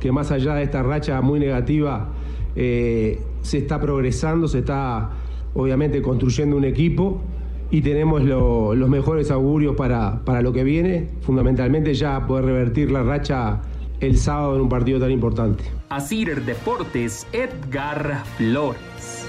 que 0.00 0.12
más 0.12 0.30
allá 0.30 0.54
de 0.54 0.64
esta 0.64 0.82
racha 0.82 1.20
muy 1.22 1.40
negativa, 1.40 2.12
eh, 2.54 3.18
se 3.40 3.58
está 3.58 3.80
progresando, 3.80 4.48
se 4.48 4.58
está 4.58 5.10
obviamente 5.54 6.02
construyendo 6.02 6.56
un 6.56 6.64
equipo 6.64 7.22
y 7.70 7.80
tenemos 7.82 8.22
lo, 8.22 8.74
los 8.74 8.88
mejores 8.88 9.30
augurios 9.30 9.76
para, 9.76 10.24
para 10.24 10.42
lo 10.42 10.52
que 10.52 10.64
viene, 10.64 11.08
fundamentalmente 11.20 11.94
ya 11.94 12.26
poder 12.26 12.44
revertir 12.46 12.90
la 12.90 13.02
racha 13.02 13.62
el 14.00 14.18
sábado 14.18 14.56
en 14.56 14.62
un 14.62 14.68
partido 14.68 15.00
tan 15.00 15.10
importante. 15.10 15.64
Asir 15.88 16.44
Deportes, 16.44 17.26
Edgar 17.32 18.24
Flores. 18.36 19.26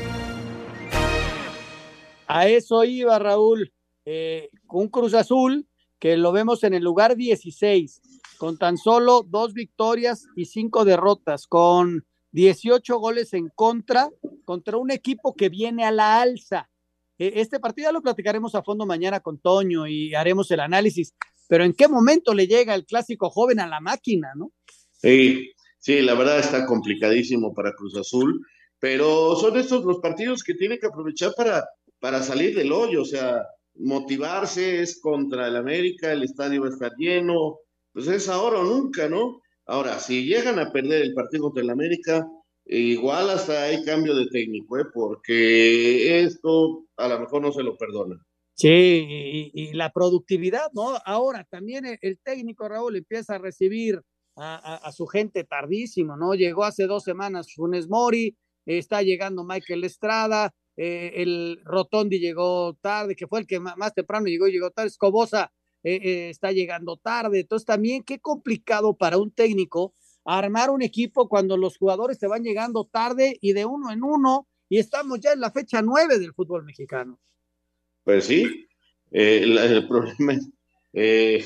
A 2.27 2.47
eso 2.47 2.83
iba 2.83 3.17
Raúl, 3.19 3.71
eh, 4.05 4.49
con 4.65 4.81
un 4.81 4.87
Cruz 4.89 5.13
Azul 5.13 5.67
que 5.99 6.17
lo 6.17 6.31
vemos 6.31 6.63
en 6.63 6.73
el 6.73 6.83
lugar 6.83 7.15
16, 7.15 8.01
con 8.37 8.57
tan 8.57 8.77
solo 8.77 9.23
dos 9.27 9.53
victorias 9.53 10.27
y 10.35 10.45
cinco 10.45 10.85
derrotas, 10.85 11.47
con 11.47 12.05
18 12.33 12.99
goles 12.99 13.33
en 13.33 13.49
contra, 13.55 14.09
contra 14.45 14.77
un 14.77 14.91
equipo 14.91 15.33
que 15.33 15.49
viene 15.49 15.85
a 15.85 15.91
la 15.91 16.21
alza. 16.21 16.69
E, 17.17 17.33
este 17.41 17.59
partido 17.59 17.89
ya 17.89 17.91
lo 17.91 18.01
platicaremos 18.01 18.55
a 18.55 18.63
fondo 18.63 18.85
mañana 18.85 19.19
con 19.19 19.39
Toño 19.39 19.87
y 19.87 20.13
haremos 20.13 20.49
el 20.51 20.59
análisis, 20.59 21.13
pero 21.47 21.63
¿en 21.63 21.73
qué 21.73 21.87
momento 21.87 22.33
le 22.33 22.47
llega 22.47 22.75
el 22.75 22.85
clásico 22.85 23.29
joven 23.29 23.59
a 23.59 23.67
la 23.67 23.79
máquina, 23.79 24.29
no? 24.35 24.51
Sí, 24.93 25.51
sí, 25.79 26.01
la 26.01 26.13
verdad 26.13 26.39
está 26.39 26.65
complicadísimo 26.65 27.53
para 27.53 27.73
Cruz 27.73 27.95
Azul, 27.95 28.45
pero 28.79 29.35
son 29.35 29.57
estos 29.57 29.83
los 29.85 29.99
partidos 29.99 30.43
que 30.43 30.53
tiene 30.53 30.77
que 30.79 30.87
aprovechar 30.87 31.33
para, 31.35 31.65
para 31.99 32.21
salir 32.21 32.55
del 32.55 32.71
hoyo, 32.71 33.01
o 33.01 33.05
sea, 33.05 33.45
motivarse 33.75 34.81
es 34.81 34.99
contra 35.01 35.47
el 35.47 35.55
América, 35.55 36.11
el 36.11 36.23
estadio 36.23 36.61
va 36.61 36.67
a 36.67 36.71
estar 36.71 36.91
lleno, 36.97 37.59
pues 37.93 38.07
es 38.07 38.27
ahora 38.29 38.59
o 38.59 38.63
nunca, 38.63 39.07
¿no? 39.07 39.41
Ahora, 39.65 39.99
si 39.99 40.25
llegan 40.25 40.59
a 40.59 40.71
perder 40.71 41.01
el 41.01 41.13
partido 41.13 41.43
contra 41.43 41.63
el 41.63 41.69
América, 41.69 42.25
igual 42.69 43.29
hasta 43.29 43.63
hay 43.63 43.83
cambio 43.83 44.15
de 44.15 44.27
técnico, 44.27 44.77
¿eh? 44.77 44.85
porque 44.93 46.21
esto 46.21 46.85
a 46.97 47.07
lo 47.07 47.19
mejor 47.19 47.41
no 47.41 47.51
se 47.51 47.63
lo 47.63 47.77
perdona. 47.77 48.15
Sí, 48.53 49.51
y, 49.53 49.73
la 49.73 49.91
productividad, 49.91 50.71
¿no? 50.73 50.97
Ahora 51.05 51.45
también 51.49 51.85
el, 52.01 52.19
técnico 52.23 52.67
Raúl 52.67 52.95
empieza 52.95 53.35
a 53.35 53.37
recibir 53.37 54.01
a, 54.35 54.75
a, 54.77 54.91
su 54.91 55.05
gente 55.05 55.43
tardísimo, 55.43 56.17
¿no? 56.17 56.33
Llegó 56.33 56.63
hace 56.63 56.87
dos 56.87 57.03
semanas 57.03 57.53
Funes 57.53 57.87
Mori, 57.87 58.35
eh, 58.67 58.77
está 58.79 59.01
llegando 59.01 59.43
Michael 59.43 59.83
Estrada, 59.83 60.53
eh, 60.75 61.13
el 61.15 61.59
Rotondi 61.63 62.19
llegó 62.19 62.75
tarde, 62.81 63.15
que 63.15 63.27
fue 63.27 63.39
el 63.39 63.47
que 63.47 63.59
más, 63.59 63.93
temprano 63.93 64.27
llegó 64.27 64.47
llegó 64.47 64.69
tarde, 64.71 64.89
Escobosa 64.89 65.51
eh, 65.83 66.29
está 66.29 66.51
llegando 66.51 66.97
tarde, 66.97 67.39
entonces 67.39 67.65
también 67.65 68.03
qué 68.03 68.19
complicado 68.19 68.95
para 68.95 69.17
un 69.17 69.31
técnico 69.31 69.95
armar 70.35 70.69
un 70.69 70.81
equipo 70.81 71.29
cuando 71.29 71.55
los 71.55 71.77
jugadores 71.77 72.19
te 72.19 72.27
van 72.27 72.43
llegando 72.43 72.85
tarde 72.85 73.37
y 73.39 73.53
de 73.53 73.65
uno 73.65 73.91
en 73.91 74.03
uno, 74.03 74.47
y 74.67 74.77
estamos 74.77 75.19
ya 75.21 75.31
en 75.31 75.39
la 75.39 75.51
fecha 75.51 75.81
nueve 75.81 76.19
del 76.19 76.33
fútbol 76.33 76.65
mexicano. 76.65 77.17
Pues 78.03 78.25
sí, 78.25 78.67
eh, 79.11 79.43
el, 79.43 79.87
problema, 79.87 80.37
eh, 80.91 81.45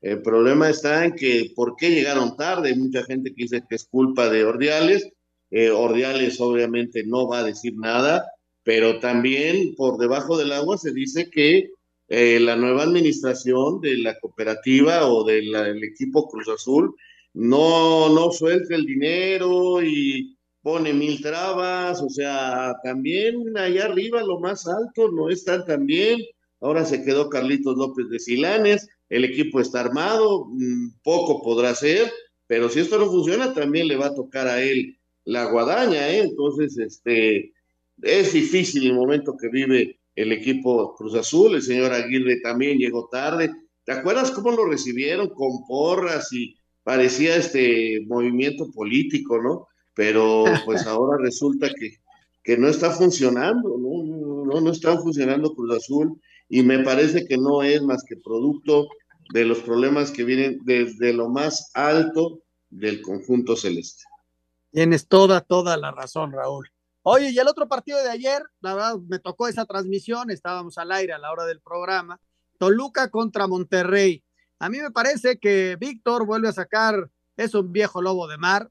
el 0.00 0.22
problema 0.22 0.70
está 0.70 1.04
en 1.04 1.14
que 1.14 1.52
por 1.54 1.76
qué 1.76 1.90
llegaron 1.90 2.36
tarde. 2.36 2.74
Mucha 2.74 3.04
gente 3.04 3.32
dice 3.36 3.62
que 3.68 3.76
es 3.76 3.84
culpa 3.84 4.30
de 4.30 4.44
Ordiales. 4.44 5.10
Eh, 5.50 5.70
Ordiales 5.70 6.40
obviamente 6.40 7.04
no 7.04 7.28
va 7.28 7.40
a 7.40 7.44
decir 7.44 7.74
nada, 7.76 8.24
pero 8.62 8.98
también 8.98 9.74
por 9.76 9.98
debajo 9.98 10.38
del 10.38 10.52
agua 10.52 10.78
se 10.78 10.92
dice 10.92 11.28
que 11.28 11.70
eh, 12.08 12.40
la 12.40 12.56
nueva 12.56 12.84
administración 12.84 13.80
de 13.82 13.98
la 13.98 14.18
cooperativa 14.18 15.06
o 15.06 15.24
del 15.24 15.52
de 15.52 15.86
equipo 15.86 16.28
Cruz 16.28 16.48
Azul 16.48 16.94
no, 17.34 18.08
no 18.10 18.30
suelta 18.30 18.74
el 18.74 18.84
dinero 18.84 19.82
y 19.82 20.36
pone 20.62 20.92
mil 20.92 21.20
trabas, 21.20 22.00
o 22.02 22.08
sea, 22.08 22.74
también 22.84 23.56
allá 23.56 23.86
arriba 23.86 24.22
lo 24.22 24.38
más 24.38 24.66
alto 24.68 25.10
no 25.10 25.28
están 25.28 25.64
tan 25.64 25.86
bien. 25.86 26.20
Ahora 26.60 26.84
se 26.84 27.02
quedó 27.02 27.28
Carlitos 27.28 27.76
López 27.76 28.08
de 28.08 28.20
Silanes, 28.20 28.88
el 29.08 29.24
equipo 29.24 29.60
está 29.60 29.80
armado, 29.80 30.46
mm, 30.50 31.00
poco 31.02 31.42
podrá 31.42 31.74
ser, 31.74 32.10
pero 32.46 32.68
si 32.68 32.80
esto 32.80 32.98
no 32.98 33.06
funciona, 33.06 33.52
también 33.52 33.88
le 33.88 33.96
va 33.96 34.06
a 34.06 34.14
tocar 34.14 34.46
a 34.46 34.62
él 34.62 34.96
la 35.24 35.46
guadaña, 35.46 36.08
¿eh? 36.10 36.18
Entonces, 36.20 36.78
este, 36.78 37.52
es 38.02 38.32
difícil 38.32 38.86
el 38.86 38.94
momento 38.94 39.36
que 39.36 39.48
vive 39.48 40.00
el 40.14 40.32
equipo 40.32 40.94
Cruz 40.94 41.14
Azul, 41.14 41.54
el 41.54 41.62
señor 41.62 41.92
Aguirre 41.92 42.40
también 42.40 42.78
llegó 42.78 43.08
tarde. 43.10 43.50
¿Te 43.84 43.92
acuerdas 43.92 44.30
cómo 44.30 44.52
lo 44.52 44.66
recibieron 44.66 45.28
con 45.30 45.64
porras 45.66 46.32
y 46.32 46.56
parecía 46.82 47.36
este 47.36 48.04
movimiento 48.06 48.70
político, 48.70 49.40
¿no? 49.40 49.68
Pero 49.94 50.44
pues 50.64 50.86
ahora 50.86 51.18
resulta 51.22 51.68
que, 51.68 51.98
que 52.42 52.56
no 52.56 52.68
está 52.68 52.90
funcionando, 52.90 53.76
¿no? 53.78 54.44
¿no? 54.44 54.60
No 54.60 54.70
está 54.70 54.98
funcionando 54.98 55.54
Cruz 55.54 55.76
Azul 55.76 56.20
y 56.48 56.62
me 56.62 56.80
parece 56.80 57.26
que 57.26 57.38
no 57.38 57.62
es 57.62 57.82
más 57.82 58.02
que 58.04 58.16
producto 58.16 58.88
de 59.32 59.44
los 59.44 59.60
problemas 59.60 60.10
que 60.10 60.24
vienen 60.24 60.58
desde 60.64 61.12
lo 61.12 61.28
más 61.28 61.70
alto 61.74 62.42
del 62.68 63.00
conjunto 63.02 63.56
celeste. 63.56 64.04
Tienes 64.70 65.06
toda, 65.06 65.40
toda 65.40 65.76
la 65.76 65.90
razón, 65.90 66.32
Raúl. 66.32 66.68
Oye, 67.02 67.30
y 67.30 67.38
el 67.38 67.48
otro 67.48 67.68
partido 67.68 68.02
de 68.02 68.10
ayer, 68.10 68.42
la 68.60 68.74
verdad, 68.74 68.98
me 69.08 69.18
tocó 69.18 69.48
esa 69.48 69.66
transmisión, 69.66 70.30
estábamos 70.30 70.78
al 70.78 70.92
aire 70.92 71.12
a 71.12 71.18
la 71.18 71.32
hora 71.32 71.44
del 71.44 71.60
programa, 71.60 72.20
Toluca 72.58 73.10
contra 73.10 73.46
Monterrey. 73.46 74.22
A 74.62 74.68
mí 74.68 74.78
me 74.78 74.92
parece 74.92 75.40
que 75.40 75.76
Víctor 75.76 76.24
vuelve 76.24 76.46
a 76.46 76.52
sacar, 76.52 77.10
es 77.36 77.52
un 77.52 77.72
viejo 77.72 78.00
lobo 78.00 78.28
de 78.28 78.38
mar, 78.38 78.70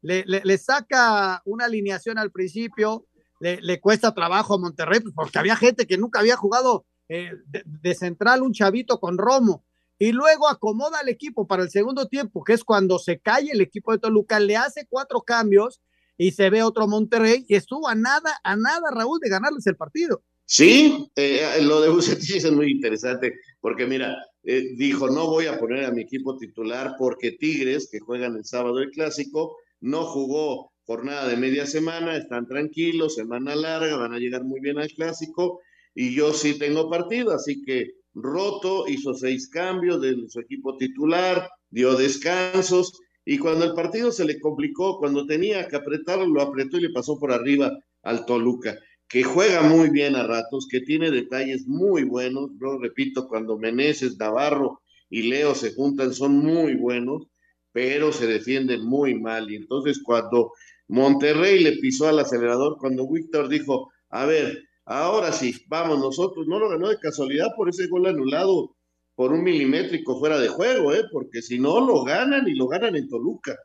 le, 0.00 0.24
le, 0.24 0.56
saca 0.56 1.42
una 1.44 1.64
alineación 1.64 2.16
al 2.16 2.30
principio, 2.30 3.08
le, 3.40 3.60
le, 3.60 3.80
cuesta 3.80 4.14
trabajo 4.14 4.54
a 4.54 4.58
Monterrey, 4.58 5.00
pues 5.00 5.12
porque 5.16 5.40
había 5.40 5.56
gente 5.56 5.88
que 5.88 5.98
nunca 5.98 6.20
había 6.20 6.36
jugado 6.36 6.86
eh, 7.08 7.32
de, 7.46 7.64
de, 7.66 7.94
central 7.96 8.42
un 8.42 8.52
chavito 8.52 9.00
con 9.00 9.18
Romo, 9.18 9.64
y 9.98 10.12
luego 10.12 10.48
acomoda 10.48 11.00
al 11.00 11.08
equipo 11.08 11.48
para 11.48 11.64
el 11.64 11.70
segundo 11.70 12.06
tiempo, 12.06 12.44
que 12.44 12.52
es 12.52 12.62
cuando 12.62 13.00
se 13.00 13.18
cae 13.18 13.50
el 13.50 13.60
equipo 13.60 13.90
de 13.90 13.98
Toluca, 13.98 14.38
le 14.38 14.56
hace 14.56 14.86
cuatro 14.88 15.22
cambios 15.22 15.80
y 16.16 16.30
se 16.30 16.50
ve 16.50 16.62
otro 16.62 16.86
Monterrey 16.86 17.44
y 17.48 17.56
estuvo 17.56 17.88
a 17.88 17.96
nada, 17.96 18.38
a 18.44 18.54
nada, 18.54 18.92
Raúl, 18.92 19.18
de 19.18 19.28
ganarles 19.28 19.66
el 19.66 19.74
partido. 19.74 20.22
Sí, 20.44 21.10
eh, 21.16 21.58
lo 21.62 21.80
de 21.80 21.88
Bucetich 21.88 22.36
es 22.36 22.52
muy 22.52 22.70
interesante, 22.70 23.40
porque 23.60 23.86
mira, 23.86 24.16
eh, 24.44 24.74
dijo, 24.76 25.08
no 25.08 25.26
voy 25.26 25.46
a 25.46 25.58
poner 25.58 25.84
a 25.84 25.92
mi 25.92 26.02
equipo 26.02 26.36
titular 26.36 26.94
porque 26.98 27.32
Tigres, 27.32 27.88
que 27.90 28.00
juegan 28.00 28.36
el 28.36 28.44
sábado 28.44 28.80
el 28.80 28.90
clásico, 28.90 29.56
no 29.80 30.04
jugó 30.04 30.72
jornada 30.84 31.28
de 31.28 31.36
media 31.36 31.66
semana, 31.66 32.16
están 32.16 32.46
tranquilos, 32.46 33.14
semana 33.14 33.54
larga, 33.54 33.96
van 33.96 34.12
a 34.12 34.18
llegar 34.18 34.44
muy 34.44 34.60
bien 34.60 34.78
al 34.78 34.90
clásico, 34.90 35.60
y 35.94 36.14
yo 36.14 36.32
sí 36.32 36.58
tengo 36.58 36.90
partido, 36.90 37.32
así 37.32 37.62
que 37.62 37.90
Roto 38.14 38.86
hizo 38.88 39.14
seis 39.14 39.48
cambios 39.48 40.00
de 40.00 40.16
su 40.28 40.40
equipo 40.40 40.76
titular, 40.76 41.48
dio 41.70 41.94
descansos, 41.94 43.00
y 43.24 43.38
cuando 43.38 43.64
el 43.64 43.74
partido 43.74 44.10
se 44.10 44.24
le 44.24 44.40
complicó, 44.40 44.98
cuando 44.98 45.26
tenía 45.26 45.68
que 45.68 45.76
apretarlo, 45.76 46.26
lo 46.26 46.42
apretó 46.42 46.78
y 46.78 46.82
le 46.82 46.90
pasó 46.92 47.18
por 47.18 47.32
arriba 47.32 47.70
al 48.02 48.26
Toluca. 48.26 48.76
Que 49.12 49.22
juega 49.22 49.60
muy 49.60 49.90
bien 49.90 50.16
a 50.16 50.26
ratos, 50.26 50.66
que 50.66 50.80
tiene 50.80 51.10
detalles 51.10 51.66
muy 51.66 52.04
buenos. 52.04 52.50
Yo 52.58 52.78
repito, 52.78 53.28
cuando 53.28 53.58
Meneses, 53.58 54.16
Navarro 54.16 54.80
y 55.10 55.24
Leo 55.24 55.54
se 55.54 55.74
juntan 55.74 56.14
son 56.14 56.38
muy 56.38 56.76
buenos, 56.76 57.28
pero 57.72 58.10
se 58.10 58.26
defienden 58.26 58.86
muy 58.86 59.14
mal. 59.14 59.50
Y 59.50 59.56
entonces 59.56 60.00
cuando 60.02 60.52
Monterrey 60.88 61.62
le 61.62 61.72
pisó 61.72 62.08
al 62.08 62.20
acelerador, 62.20 62.78
cuando 62.78 63.06
Víctor 63.06 63.50
dijo, 63.50 63.92
a 64.08 64.24
ver, 64.24 64.62
ahora 64.86 65.30
sí, 65.30 65.56
vamos 65.68 65.98
nosotros, 65.98 66.46
no 66.46 66.58
lo 66.58 66.70
ganó 66.70 66.88
de 66.88 66.98
casualidad 66.98 67.48
por 67.54 67.68
ese 67.68 67.88
gol 67.88 68.06
anulado 68.06 68.74
por 69.14 69.30
un 69.30 69.44
milimétrico 69.44 70.18
fuera 70.18 70.38
de 70.38 70.48
juego, 70.48 70.94
¿eh? 70.94 71.04
porque 71.12 71.42
si 71.42 71.58
no 71.58 71.86
lo 71.86 72.02
ganan 72.02 72.48
y 72.48 72.54
lo 72.54 72.66
ganan 72.66 72.96
en 72.96 73.10
Toluca. 73.10 73.58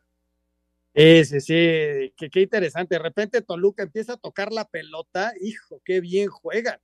Sí, 0.97 1.23
sí, 1.41 1.53
qué, 2.17 2.29
qué 2.31 2.41
interesante. 2.41 2.95
De 2.95 2.99
repente 2.99 3.41
Toluca 3.43 3.83
empieza 3.83 4.13
a 4.13 4.17
tocar 4.17 4.51
la 4.51 4.65
pelota, 4.67 5.31
hijo, 5.41 5.79
qué 5.85 6.01
bien 6.01 6.27
juegan. 6.29 6.79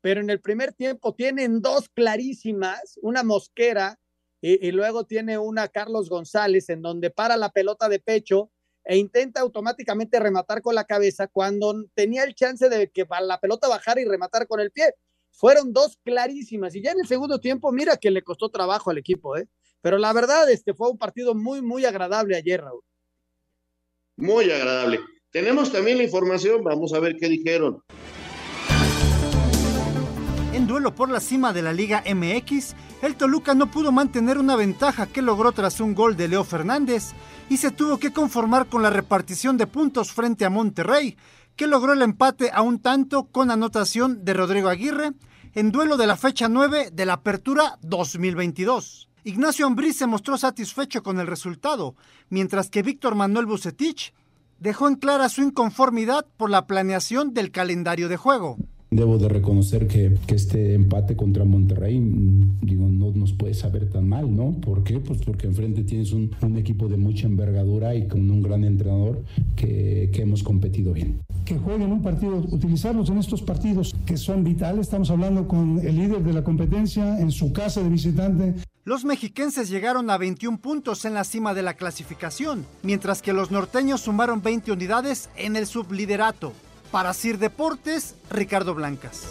Pero 0.00 0.20
en 0.22 0.30
el 0.30 0.40
primer 0.40 0.72
tiempo 0.72 1.14
tienen 1.14 1.60
dos 1.60 1.90
clarísimas, 1.90 2.98
una 3.02 3.22
mosquera 3.22 3.98
y, 4.40 4.66
y, 4.66 4.72
luego 4.72 5.04
tiene 5.04 5.36
una 5.36 5.68
Carlos 5.68 6.08
González 6.08 6.70
en 6.70 6.80
donde 6.80 7.10
para 7.10 7.36
la 7.36 7.50
pelota 7.50 7.88
de 7.90 7.98
pecho 8.00 8.50
e 8.84 8.96
intenta 8.96 9.40
automáticamente 9.40 10.18
rematar 10.18 10.62
con 10.62 10.74
la 10.74 10.84
cabeza 10.84 11.26
cuando 11.26 11.74
tenía 11.94 12.24
el 12.24 12.34
chance 12.34 12.70
de 12.70 12.90
que 12.90 13.04
la 13.20 13.38
pelota 13.38 13.68
bajara 13.68 14.00
y 14.00 14.06
rematar 14.06 14.46
con 14.46 14.60
el 14.60 14.70
pie. 14.70 14.94
Fueron 15.30 15.74
dos 15.74 15.98
clarísimas 16.04 16.74
y 16.74 16.82
ya 16.82 16.92
en 16.92 17.00
el 17.00 17.06
segundo 17.06 17.38
tiempo, 17.38 17.70
mira 17.72 17.98
que 17.98 18.10
le 18.10 18.22
costó 18.22 18.48
trabajo 18.48 18.90
al 18.90 18.98
equipo, 18.98 19.36
¿eh? 19.36 19.46
Pero 19.82 19.98
la 19.98 20.12
verdad, 20.14 20.50
este 20.50 20.72
fue 20.74 20.90
un 20.90 20.98
partido 20.98 21.34
muy, 21.34 21.60
muy 21.60 21.84
agradable 21.84 22.36
ayer, 22.36 22.62
Raúl 22.62 22.87
muy 24.18 24.50
agradable. 24.50 25.00
Tenemos 25.30 25.72
también 25.72 25.98
la 25.98 26.04
información, 26.04 26.62
vamos 26.62 26.92
a 26.92 27.00
ver 27.00 27.16
qué 27.18 27.28
dijeron. 27.28 27.82
En 30.52 30.66
duelo 30.66 30.94
por 30.94 31.08
la 31.08 31.20
cima 31.20 31.52
de 31.52 31.62
la 31.62 31.72
Liga 31.72 32.02
MX, 32.04 32.74
el 33.02 33.14
Toluca 33.14 33.54
no 33.54 33.70
pudo 33.70 33.92
mantener 33.92 34.38
una 34.38 34.56
ventaja 34.56 35.06
que 35.06 35.22
logró 35.22 35.52
tras 35.52 35.80
un 35.80 35.94
gol 35.94 36.16
de 36.16 36.28
Leo 36.28 36.42
Fernández 36.42 37.12
y 37.48 37.58
se 37.58 37.70
tuvo 37.70 37.98
que 37.98 38.12
conformar 38.12 38.66
con 38.66 38.82
la 38.82 38.90
repartición 38.90 39.56
de 39.56 39.68
puntos 39.68 40.12
frente 40.12 40.44
a 40.44 40.50
Monterrey, 40.50 41.16
que 41.54 41.68
logró 41.68 41.92
el 41.92 42.02
empate 42.02 42.50
a 42.52 42.62
un 42.62 42.80
tanto 42.80 43.28
con 43.30 43.50
anotación 43.50 44.24
de 44.24 44.34
Rodrigo 44.34 44.68
Aguirre 44.68 45.12
en 45.54 45.70
duelo 45.70 45.96
de 45.96 46.06
la 46.06 46.16
fecha 46.16 46.48
9 46.48 46.90
de 46.92 47.06
la 47.06 47.14
Apertura 47.14 47.78
2022. 47.82 49.07
Ignacio 49.24 49.66
Ambriz 49.66 49.96
se 49.96 50.06
mostró 50.06 50.38
satisfecho 50.38 51.02
con 51.02 51.18
el 51.18 51.26
resultado, 51.26 51.96
mientras 52.30 52.70
que 52.70 52.82
Víctor 52.82 53.14
Manuel 53.14 53.46
Bucetich 53.46 54.12
dejó 54.60 54.88
en 54.88 54.94
clara 54.94 55.28
su 55.28 55.42
inconformidad 55.42 56.26
por 56.36 56.50
la 56.50 56.66
planeación 56.66 57.34
del 57.34 57.50
calendario 57.50 58.08
de 58.08 58.16
juego. 58.16 58.56
Debo 58.90 59.18
de 59.18 59.28
reconocer 59.28 59.86
que, 59.86 60.16
este 60.28 60.72
empate 60.72 61.14
contra 61.14 61.44
Monterrey, 61.44 62.00
mm, 62.00 62.60
digo, 62.62 62.88
no 62.88 63.10
nos 63.10 63.34
puede 63.34 63.52
saber 63.52 63.90
tan 63.90 64.08
mal, 64.08 64.34
¿no? 64.34 64.52
¿Por 64.62 64.82
qué? 64.82 64.98
Pues 64.98 65.20
porque 65.20 65.46
enfrente 65.46 65.84
tienes 65.84 66.12
un, 66.12 66.30
equipo 66.56 66.88
de 66.88 66.96
mucha 66.96 67.26
envergadura 67.26 67.94
y 67.94 68.08
con 68.08 68.30
un 68.30 68.42
gran 68.42 68.64
entrenador 68.64 69.22
que, 69.56 70.10
hemos 70.14 70.42
competido 70.42 70.94
bien. 70.94 71.20
Que 71.48 71.56
jueguen 71.56 71.90
un 71.90 72.02
partido, 72.02 72.36
utilizarlos 72.36 73.08
en 73.08 73.16
estos 73.16 73.40
partidos 73.40 73.96
que 74.04 74.18
son 74.18 74.44
vitales. 74.44 74.80
Estamos 74.80 75.08
hablando 75.08 75.48
con 75.48 75.78
el 75.78 75.96
líder 75.96 76.22
de 76.22 76.34
la 76.34 76.44
competencia 76.44 77.18
en 77.18 77.30
su 77.30 77.54
casa 77.54 77.82
de 77.82 77.88
visitante. 77.88 78.54
Los 78.84 79.06
mexiquenses 79.06 79.70
llegaron 79.70 80.10
a 80.10 80.18
21 80.18 80.58
puntos 80.58 81.06
en 81.06 81.14
la 81.14 81.24
cima 81.24 81.54
de 81.54 81.62
la 81.62 81.72
clasificación, 81.72 82.66
mientras 82.82 83.22
que 83.22 83.32
los 83.32 83.50
norteños 83.50 84.02
sumaron 84.02 84.42
20 84.42 84.72
unidades 84.72 85.30
en 85.36 85.56
el 85.56 85.66
subliderato. 85.66 86.52
Para 86.90 87.14
Sir 87.14 87.38
Deportes, 87.38 88.14
Ricardo 88.28 88.74
Blancas. 88.74 89.22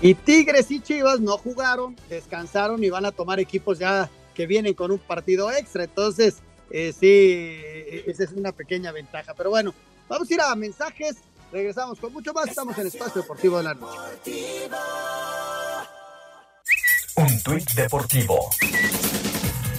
Y 0.00 0.14
Tigres 0.14 0.70
y 0.70 0.78
Chivas 0.78 1.18
no 1.18 1.38
jugaron, 1.38 1.96
descansaron 2.08 2.84
y 2.84 2.90
van 2.90 3.04
a 3.04 3.10
tomar 3.10 3.40
equipos 3.40 3.80
ya 3.80 4.08
que 4.32 4.46
vienen 4.46 4.74
con 4.74 4.92
un 4.92 5.00
partido 5.00 5.50
extra. 5.50 5.82
Entonces, 5.82 6.36
eh, 6.70 6.92
sí, 6.92 8.06
esa 8.08 8.22
es 8.22 8.30
una 8.30 8.52
pequeña 8.52 8.92
ventaja. 8.92 9.34
Pero 9.34 9.50
bueno, 9.50 9.74
vamos 10.12 10.30
a 10.30 10.34
ir 10.34 10.40
a 10.40 10.54
mensajes. 10.54 11.16
Regresamos 11.50 11.98
con 11.98 12.12
mucho 12.12 12.32
más. 12.32 12.48
Estamos 12.48 12.76
en 12.78 12.86
Espacio 12.86 13.22
Deportivo 13.22 13.58
de 13.58 13.62
la 13.64 13.74
Noche. 13.74 14.70
Un 17.16 17.42
tuit 17.42 17.70
deportivo. 17.72 18.38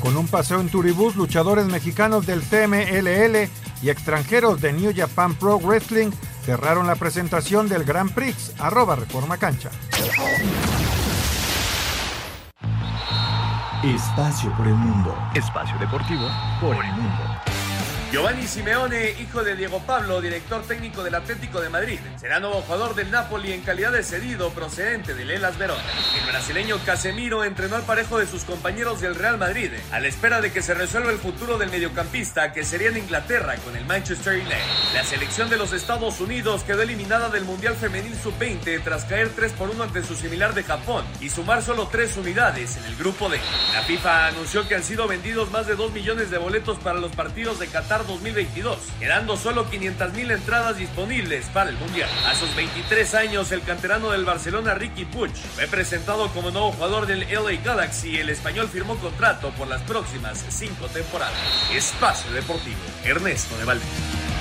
Con 0.02 0.18
un 0.18 0.28
paseo 0.28 0.60
en 0.60 0.70
Turibús, 0.70 1.16
luchadores 1.16 1.66
mexicanos 1.66 2.26
del 2.26 2.42
CMLL 2.42 3.50
y 3.82 3.90
extranjeros 3.90 4.62
de 4.62 4.74
New 4.74 4.94
Japan 4.96 5.36
Pro 5.36 5.60
Wrestling 5.60 6.12
cerraron 6.46 6.88
la 6.88 6.96
presentación 6.96 7.70
del 7.70 7.86
Grand 7.86 8.14
Prix, 8.14 8.54
arroba 8.60 8.96
Reforma 8.96 9.38
Cancha. 9.38 9.70
Espacio 13.84 14.56
por 14.58 14.68
el 14.68 14.76
mundo. 14.76 15.16
Espacio 15.36 15.78
deportivo 15.80 16.28
por 16.60 16.76
el 16.76 16.92
mundo. 16.92 17.53
Giovanni 18.14 18.46
Simeone, 18.46 19.10
hijo 19.20 19.44
de 19.44 19.56
Diego 19.56 19.80
Pablo, 19.88 20.22
director 20.22 20.62
técnico 20.68 21.04
del 21.04 21.16
Atlético 21.16 21.62
de 21.62 21.70
Madrid, 21.70 21.98
será 22.22 22.40
nuevo 22.40 22.62
jugador 22.62 22.94
del 22.94 23.10
Napoli 23.10 23.54
en 23.54 23.62
calidad 23.62 23.92
de 23.92 24.04
cedido 24.04 24.52
procedente 24.52 25.16
del 25.16 25.32
Elas 25.32 25.58
Verona. 25.58 25.82
El 26.22 26.30
brasileño 26.30 26.78
Casemiro 26.86 27.44
entrenó 27.44 27.76
al 27.76 27.82
parejo 27.82 28.20
de 28.20 28.28
sus 28.28 28.44
compañeros 28.44 29.02
del 29.02 29.16
Real 29.16 29.40
Madrid, 29.40 29.72
a 29.92 30.00
la 30.00 30.08
espera 30.08 30.42
de 30.42 30.52
que 30.52 30.62
se 30.62 30.76
resuelva 30.76 31.10
el 31.10 31.18
futuro 31.18 31.58
del 31.58 31.72
mediocampista 31.72 32.54
que 32.54 32.64
sería 32.64 32.90
en 32.90 33.00
Inglaterra 33.00 33.56
con 33.66 33.76
el 33.76 33.86
Manchester 33.86 34.34
United. 34.36 34.94
La 34.94 35.04
selección 35.04 35.50
de 35.50 35.58
los 35.58 35.74
Estados 35.74 36.22
Unidos 36.22 36.64
quedó 36.66 36.84
eliminada 36.84 37.30
del 37.30 37.46
Mundial 37.46 37.76
Femenil 37.76 38.14
Sub-20 38.16 38.84
tras 38.84 39.06
caer 39.06 39.30
3 39.36 39.54
por 39.54 39.72
1 39.72 39.86
ante 39.86 40.04
su 40.04 40.14
similar 40.14 40.54
de 40.54 40.62
Japón 40.62 41.04
y 41.20 41.32
sumar 41.32 41.64
solo 41.64 41.88
3 41.88 42.18
unidades 42.18 42.78
en 42.78 42.86
el 42.86 42.96
grupo 42.96 43.28
D. 43.28 43.40
La 43.74 43.82
FIFA 43.82 44.28
anunció 44.28 44.68
que 44.68 44.76
han 44.76 44.84
sido 44.84 45.08
vendidos 45.08 45.50
más 45.50 45.66
de 45.66 45.76
2 45.76 45.92
millones 45.94 46.30
de 46.30 46.38
boletos 46.38 46.78
para 46.78 47.00
los 47.00 47.12
partidos 47.16 47.58
de 47.58 47.66
Qatar 47.66 48.03
2022, 48.04 48.78
quedando 49.00 49.38
solo 49.38 49.70
500 49.70 50.14
mil 50.14 50.32
entradas 50.32 50.78
disponibles 50.78 51.48
para 51.50 51.70
el 51.70 51.78
Mundial. 51.78 52.10
A 52.26 52.36
sus 52.36 52.56
23 52.56 53.16
años, 53.16 53.52
el 53.52 53.62
canterano 53.62 54.12
del 54.12 54.26
Barcelona, 54.26 54.74
Ricky 54.74 55.06
Puig, 55.06 55.34
fue 55.34 55.68
presentado 55.68 56.28
como 56.30 56.52
nuevo 56.52 56.72
jugador 56.72 57.06
del 57.06 57.22
LA 57.22 57.62
Galaxy. 57.64 58.18
El 58.18 58.30
español 58.30 58.68
firmó 58.68 58.96
contrato 58.98 59.52
por 59.52 59.68
las 59.68 59.82
próximas 59.84 60.46
cinco 60.50 60.88
temporadas. 60.88 61.34
Espacio 61.74 62.32
Deportivo, 62.32 62.80
Ernesto 63.04 63.58
de 63.58 63.66
Valdez. 63.66 64.34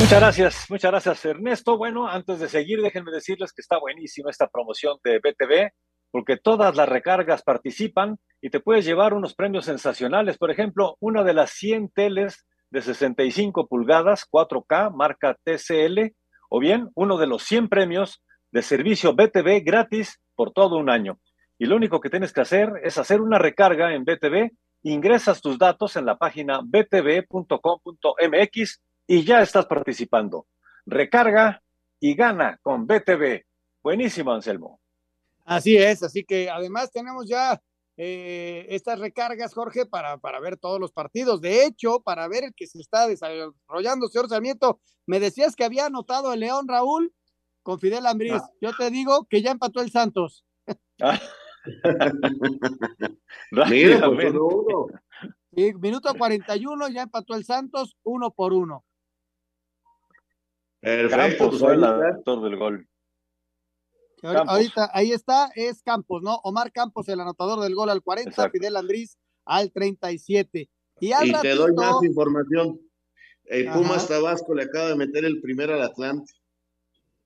Muchas 0.00 0.20
gracias, 0.20 0.66
muchas 0.70 0.90
gracias 0.90 1.24
Ernesto. 1.24 1.76
Bueno, 1.76 2.08
antes 2.08 2.38
de 2.38 2.48
seguir, 2.48 2.80
déjenme 2.80 3.10
decirles 3.10 3.52
que 3.52 3.60
está 3.60 3.78
buenísima 3.78 4.30
esta 4.30 4.48
promoción 4.48 4.96
de 5.02 5.18
BTV 5.18 5.72
porque 6.10 6.36
todas 6.36 6.76
las 6.76 6.88
recargas 6.88 7.42
participan 7.42 8.18
y 8.40 8.50
te 8.50 8.60
puedes 8.60 8.84
llevar 8.84 9.14
unos 9.14 9.34
premios 9.34 9.64
sensacionales. 9.64 10.38
Por 10.38 10.50
ejemplo, 10.50 10.96
una 11.00 11.24
de 11.24 11.34
las 11.34 11.50
100 11.52 11.90
teles 11.90 12.46
de 12.70 12.82
65 12.82 13.66
pulgadas 13.66 14.26
4K 14.30 14.94
marca 14.94 15.36
TCL 15.42 16.14
o 16.48 16.60
bien 16.60 16.90
uno 16.94 17.18
de 17.18 17.26
los 17.26 17.42
100 17.42 17.68
premios 17.68 18.22
de 18.50 18.62
servicio 18.62 19.14
BTV 19.14 19.62
gratis 19.64 20.20
por 20.34 20.52
todo 20.52 20.76
un 20.76 20.88
año. 20.90 21.18
Y 21.58 21.66
lo 21.66 21.76
único 21.76 22.00
que 22.00 22.10
tienes 22.10 22.32
que 22.32 22.40
hacer 22.40 22.72
es 22.84 22.98
hacer 22.98 23.20
una 23.20 23.38
recarga 23.38 23.94
en 23.94 24.04
BTV, 24.04 24.52
ingresas 24.82 25.40
tus 25.40 25.58
datos 25.58 25.96
en 25.96 26.06
la 26.06 26.16
página 26.16 26.60
btv.com.mx 26.62 27.20
y 29.08 29.24
ya 29.24 29.42
estás 29.42 29.66
participando. 29.66 30.46
Recarga 30.86 31.60
y 32.00 32.14
gana 32.14 32.58
con 32.62 32.86
BTV. 32.86 33.42
Buenísimo, 33.82 34.32
Anselmo. 34.32 34.80
Así 35.44 35.76
es, 35.76 36.02
así 36.02 36.24
que 36.24 36.48
además 36.50 36.92
tenemos 36.92 37.26
ya 37.28 37.60
eh, 38.00 38.66
estas 38.70 39.00
recargas, 39.00 39.52
Jorge, 39.52 39.84
para, 39.84 40.18
para 40.18 40.38
ver 40.38 40.56
todos 40.56 40.78
los 40.78 40.92
partidos. 40.92 41.40
De 41.40 41.64
hecho, 41.64 42.00
para 42.00 42.28
ver 42.28 42.44
el 42.44 42.54
que 42.54 42.68
se 42.68 42.78
está 42.78 43.08
desarrollando, 43.08 44.06
señor 44.06 44.28
Sarmiento, 44.28 44.80
me 45.04 45.18
decías 45.18 45.56
que 45.56 45.64
había 45.64 45.86
anotado 45.86 46.32
el 46.32 46.40
León 46.40 46.68
Raúl 46.68 47.12
con 47.64 47.80
Fidel 47.80 48.06
Ambriz. 48.06 48.34
Ah. 48.34 48.50
Yo 48.60 48.70
te 48.76 48.90
digo 48.90 49.26
que 49.28 49.42
ya 49.42 49.50
empató 49.50 49.80
el 49.80 49.90
Santos. 49.90 50.44
Ah. 51.02 51.20
Mira, 53.68 54.06
por 54.06 54.38
uno. 54.38 54.86
Sí, 55.56 55.74
minuto 55.74 56.14
41, 56.16 56.88
ya 56.90 57.02
empató 57.02 57.34
el 57.34 57.44
Santos, 57.44 57.96
uno 58.04 58.30
por 58.30 58.52
uno. 58.52 58.84
Perfecto. 60.80 61.16
Campos 61.16 61.58
fue 61.58 61.74
el 61.74 61.82
autor 61.82 62.42
del 62.42 62.56
gol. 62.56 62.88
Campos. 64.20 64.48
Ahorita, 64.48 64.90
ahí 64.92 65.12
está, 65.12 65.50
es 65.54 65.82
Campos, 65.82 66.22
¿no? 66.22 66.36
Omar 66.44 66.72
Campos, 66.72 67.08
el 67.08 67.20
anotador 67.20 67.60
del 67.60 67.74
gol 67.74 67.90
al 67.90 68.02
40, 68.02 68.30
Exacto. 68.30 68.58
Fidel 68.58 68.76
Andrés 68.76 69.18
al 69.44 69.72
37. 69.72 70.68
Y, 71.00 71.12
al 71.12 71.28
y 71.28 71.32
ratito, 71.32 71.42
te 71.42 71.54
doy 71.54 71.72
más 71.72 72.02
información. 72.02 72.80
El 73.44 73.70
Pumas 73.72 74.04
Ajá. 74.04 74.08
Tabasco 74.08 74.54
le 74.54 74.64
acaba 74.64 74.88
de 74.88 74.96
meter 74.96 75.24
el 75.24 75.40
primer 75.40 75.70
al 75.70 75.82
Atlante. 75.82 76.32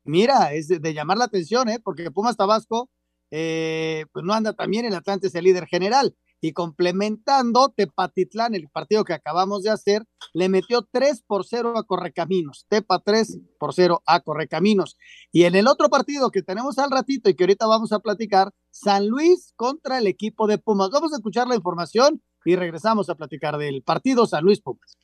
Mira, 0.05 0.53
es 0.53 0.69
de, 0.69 0.79
de 0.79 0.95
llamar 0.95 1.19
la 1.19 1.25
atención, 1.25 1.69
¿eh? 1.69 1.81
Porque 1.83 2.11
Pumas 2.11 2.37
Tabasco, 2.37 2.91
eh, 3.31 4.07
pues 4.13 4.25
no 4.25 4.33
anda 4.33 4.53
también, 4.53 4.85
el 4.85 4.95
Atlante 4.95 5.29
es 5.29 5.35
el 5.35 5.45
líder 5.45 5.67
general. 5.67 6.15
Y 6.43 6.53
complementando, 6.53 7.73
Tepatitlán, 7.75 8.57
el 8.57 8.69
partido 8.69 9.05
que 9.05 9.15
acabamos 9.15 9.63
de 9.63 9.71
hacer, 9.71 10.05
le 10.35 10.49
metió 10.49 10.87
3 10.91 11.23
por 11.25 11.47
0 11.47 11.79
a 11.79 11.85
Correcaminos. 11.85 12.67
Tepa 12.69 12.99
3 12.99 13.39
por 13.59 13.73
0 13.73 14.03
a 14.05 14.21
Correcaminos. 14.21 14.97
Y 15.31 15.45
en 15.45 15.55
el 15.55 15.69
otro 15.69 15.89
partido 15.89 16.33
que 16.33 16.43
tenemos 16.43 16.79
al 16.79 16.91
ratito 16.91 17.31
y 17.31 17.35
que 17.35 17.45
ahorita 17.45 17.67
vamos 17.67 17.93
a 17.93 18.01
platicar, 18.01 18.51
San 18.73 19.07
Luis 19.07 19.53
contra 19.55 19.99
el 19.99 20.09
equipo 20.09 20.49
de 20.49 20.59
Pumas. 20.59 20.91
Vamos 20.91 21.13
a 21.13 21.17
escuchar 21.17 21.47
la 21.47 21.55
información 21.55 22.21
y 22.45 22.57
regresamos 22.57 23.09
a 23.09 23.15
platicar 23.15 23.57
del 23.57 23.83
partido 23.83 24.27
San 24.27 24.43
Luis 24.43 24.61
Pumas. 24.61 24.99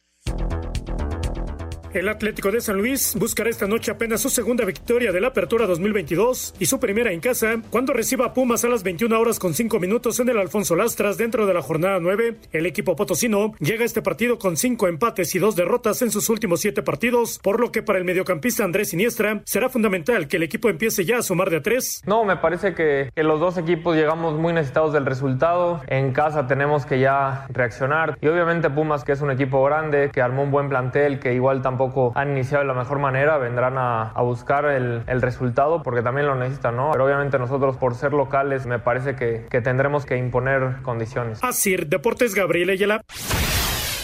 El 1.95 2.07
Atlético 2.11 2.51
de 2.51 2.61
San 2.61 2.76
Luis 2.76 3.16
buscará 3.18 3.49
esta 3.49 3.66
noche 3.66 3.91
apenas 3.91 4.20
su 4.20 4.28
segunda 4.28 4.66
victoria 4.66 5.11
de 5.11 5.22
la 5.22 5.28
Apertura 5.28 5.66
2022 5.66 6.55
y 6.59 6.66
su 6.66 6.78
primera 6.78 7.12
en 7.12 7.20
casa 7.20 7.57
cuando 7.70 7.95
reciba 7.95 8.26
a 8.26 8.34
Pumas 8.34 8.62
a 8.64 8.68
las 8.68 8.82
21 8.82 9.18
horas 9.18 9.39
con 9.39 9.55
5 9.55 9.80
minutos 9.80 10.20
en 10.20 10.28
el 10.28 10.36
Alfonso 10.36 10.76
Lastras 10.76 11.16
dentro 11.16 11.47
de 11.47 11.55
la 11.55 11.62
jornada 11.62 11.99
9. 11.99 12.36
El 12.53 12.66
equipo 12.66 12.95
potosino 12.95 13.55
llega 13.59 13.84
a 13.84 13.86
este 13.86 14.03
partido 14.03 14.39
con 14.39 14.59
5 14.59 14.86
empates 14.86 15.34
y 15.34 15.39
2 15.39 15.57
derrotas 15.57 16.03
en 16.03 16.11
sus 16.11 16.28
últimos 16.28 16.61
7 16.61 16.82
partidos, 16.82 17.39
por 17.43 17.59
lo 17.59 17.72
que 17.72 17.82
para 17.82 17.99
el 17.99 18.05
mediocampista 18.05 18.64
Andrés 18.64 18.91
Siniestra 18.91 19.41
será 19.47 19.70
fundamental 19.70 20.28
que 20.28 20.36
el 20.36 20.43
equipo 20.43 20.68
empiece 20.68 21.07
ya 21.07 21.18
a 21.18 21.22
sumar 21.22 21.49
de 21.49 21.57
a 21.57 21.62
3. 21.62 22.03
No, 22.05 22.22
me 22.26 22.36
parece 22.36 22.74
que, 22.74 23.11
que 23.14 23.22
los 23.22 23.41
dos 23.41 23.57
equipos 23.57 23.97
llegamos 23.97 24.34
muy 24.34 24.53
necesitados 24.53 24.93
del 24.93 25.07
resultado. 25.07 25.80
En 25.86 26.12
casa 26.12 26.47
tenemos 26.47 26.84
que 26.84 27.01
ya 27.01 27.47
reaccionar 27.49 28.18
y 28.20 28.28
obviamente 28.28 28.68
Pumas 28.68 29.05
que 29.05 29.12
es 29.12 29.22
un 29.22 29.30
equipo 29.30 29.64
grande, 29.64 30.11
que 30.12 30.20
armó 30.20 30.43
un 30.43 30.51
buen 30.51 30.68
plantel, 30.68 31.18
que 31.18 31.32
igual 31.32 31.62
tampoco 31.62 31.78
han 32.14 32.31
iniciado 32.31 32.62
de 32.62 32.68
la 32.68 32.74
mejor 32.74 32.99
manera, 32.99 33.39
vendrán 33.39 33.74
a, 33.79 34.12
buscar 34.22 34.66
el, 34.66 35.03
el, 35.07 35.22
resultado 35.22 35.83
porque 35.83 36.03
también 36.03 36.26
lo 36.26 36.35
necesitan, 36.35 36.76
¿no? 36.76 36.91
Pero 36.93 37.07
obviamente 37.07 37.39
nosotros 37.39 37.76
por 37.76 37.95
ser 37.95 38.12
locales 38.12 38.66
me 38.66 38.79
parece 38.79 39.16
que, 39.16 39.47
que 39.49 39.61
tendremos 39.61 40.05
que 40.05 40.16
imponer 40.16 40.83
condiciones. 40.83 41.43
Así, 41.43 41.76
Deportes 41.76 42.35
Gabriel 42.35 42.70
Ayala. 42.70 43.01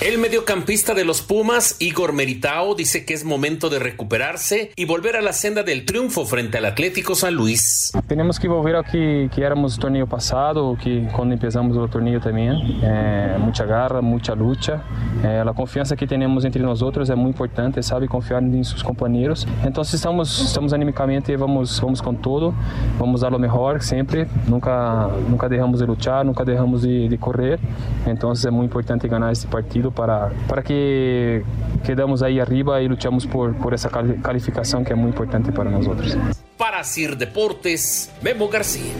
El 0.01 0.19
mediocampista 0.19 0.93
de 0.93 1.05
los 1.05 1.23
Pumas, 1.23 1.77
Igor 1.79 2.13
Meritao, 2.13 2.75
dice 2.75 3.07
que 3.07 3.15
es 3.15 3.25
momento 3.25 3.71
de 3.71 3.79
recuperarse 3.79 4.73
y 4.77 4.85
volver 4.85 5.17
a 5.17 5.23
la 5.23 5.33
senda 5.33 5.63
del 5.63 5.87
triunfo 5.87 6.27
frente 6.27 6.59
al 6.59 6.67
Atlético 6.67 7.15
San 7.15 7.35
Luis. 7.35 7.93
Tenemos 8.07 8.39
que 8.39 8.49
volver 8.49 8.77
a 8.77 8.83
que, 8.83 9.31
que 9.35 9.43
éramos 9.43 9.75
el 9.75 9.81
torneo 9.81 10.07
pasado, 10.07 10.77
que 10.83 11.09
cuando 11.15 11.35
empezamos 11.35 11.77
el 11.77 11.89
torneo 11.89 12.21
también. 12.21 12.57
Eh, 12.83 13.37
mucha 13.39 13.65
garra, 13.65 14.03
mucha 14.03 14.35
lucha. 14.35 14.83
Eh, 15.23 15.43
la 15.45 15.53
confianza 15.55 15.97
que 15.97 16.07
tenemos 16.07 16.45
entre 16.45 16.61
nosotros 16.61 17.09
es 17.09 17.17
muy 17.17 17.29
importante, 17.29 17.83
sabe 17.83 18.09
confiar 18.09 18.43
en 18.43 18.65
sus 18.65 18.83
compañeros. 18.83 19.47
Entonces 19.65 19.95
estamos, 19.95 20.39
estamos 20.45 20.73
anímicamente, 20.73 21.35
vamos, 21.37 21.81
vamos 21.81 22.03
con 22.03 22.21
todo, 22.21 22.53
vamos 22.99 23.23
a 23.23 23.31
lo 23.31 23.39
mejor 23.39 23.81
siempre. 23.83 24.27
Nunca, 24.49 25.09
nunca 25.29 25.49
dejamos 25.49 25.81
de 25.81 25.87
luchar, 25.87 26.27
nunca 26.27 26.45
dejamos 26.45 26.83
de, 26.83 27.09
de 27.09 27.19
correr. 27.19 27.59
Entonces 28.05 28.45
es 28.45 28.53
muy 28.53 28.65
importante 28.65 29.09
ganar 29.09 29.33
este 29.33 29.49
partido 29.49 29.94
para, 29.95 30.31
para 30.49 30.63
que 30.63 31.43
quedamos 31.85 32.23
ahí 32.23 32.41
arriba 32.41 32.83
y 32.83 32.89
luchamos 32.89 33.27
por, 33.27 33.57
por 33.59 33.75
esa 33.75 33.89
calificación 33.91 34.85
que 34.85 34.93
es 34.93 34.99
muy 34.99 35.11
importante 35.11 35.53
para 35.53 35.71
nosotros. 35.71 36.17
Para 36.59 36.83
Sir 36.85 37.17
Deportes, 37.17 38.13
Memo 38.23 38.49
García. 38.49 38.93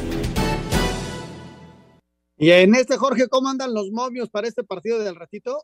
Y 2.37 2.51
en 2.51 2.75
este, 2.75 2.97
Jorge, 2.97 3.29
¿cómo 3.29 3.49
andan 3.49 3.73
los 3.73 3.91
momios 3.91 4.29
para 4.29 4.49
este 4.49 4.65
partido 4.65 4.99
del 4.99 5.15
ratito? 5.15 5.63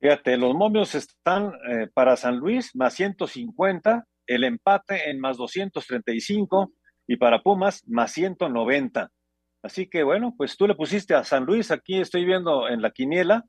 Fíjate, 0.00 0.36
los 0.36 0.54
momios 0.54 0.94
están 0.94 1.52
eh, 1.70 1.88
para 1.92 2.16
San 2.16 2.36
Luis 2.36 2.74
más 2.74 2.94
150, 2.94 4.06
el 4.26 4.44
empate 4.44 5.10
en 5.10 5.20
más 5.20 5.36
235 5.36 6.72
y 7.06 7.16
para 7.16 7.42
Pumas 7.42 7.82
más 7.86 8.12
190. 8.12 9.10
Así 9.62 9.88
que 9.88 10.02
bueno, 10.02 10.34
pues 10.36 10.56
tú 10.56 10.66
le 10.66 10.74
pusiste 10.74 11.14
a 11.14 11.24
San 11.24 11.44
Luis, 11.44 11.70
aquí 11.70 12.00
estoy 12.00 12.24
viendo 12.24 12.68
en 12.68 12.82
la 12.82 12.90
quiniela, 12.90 13.44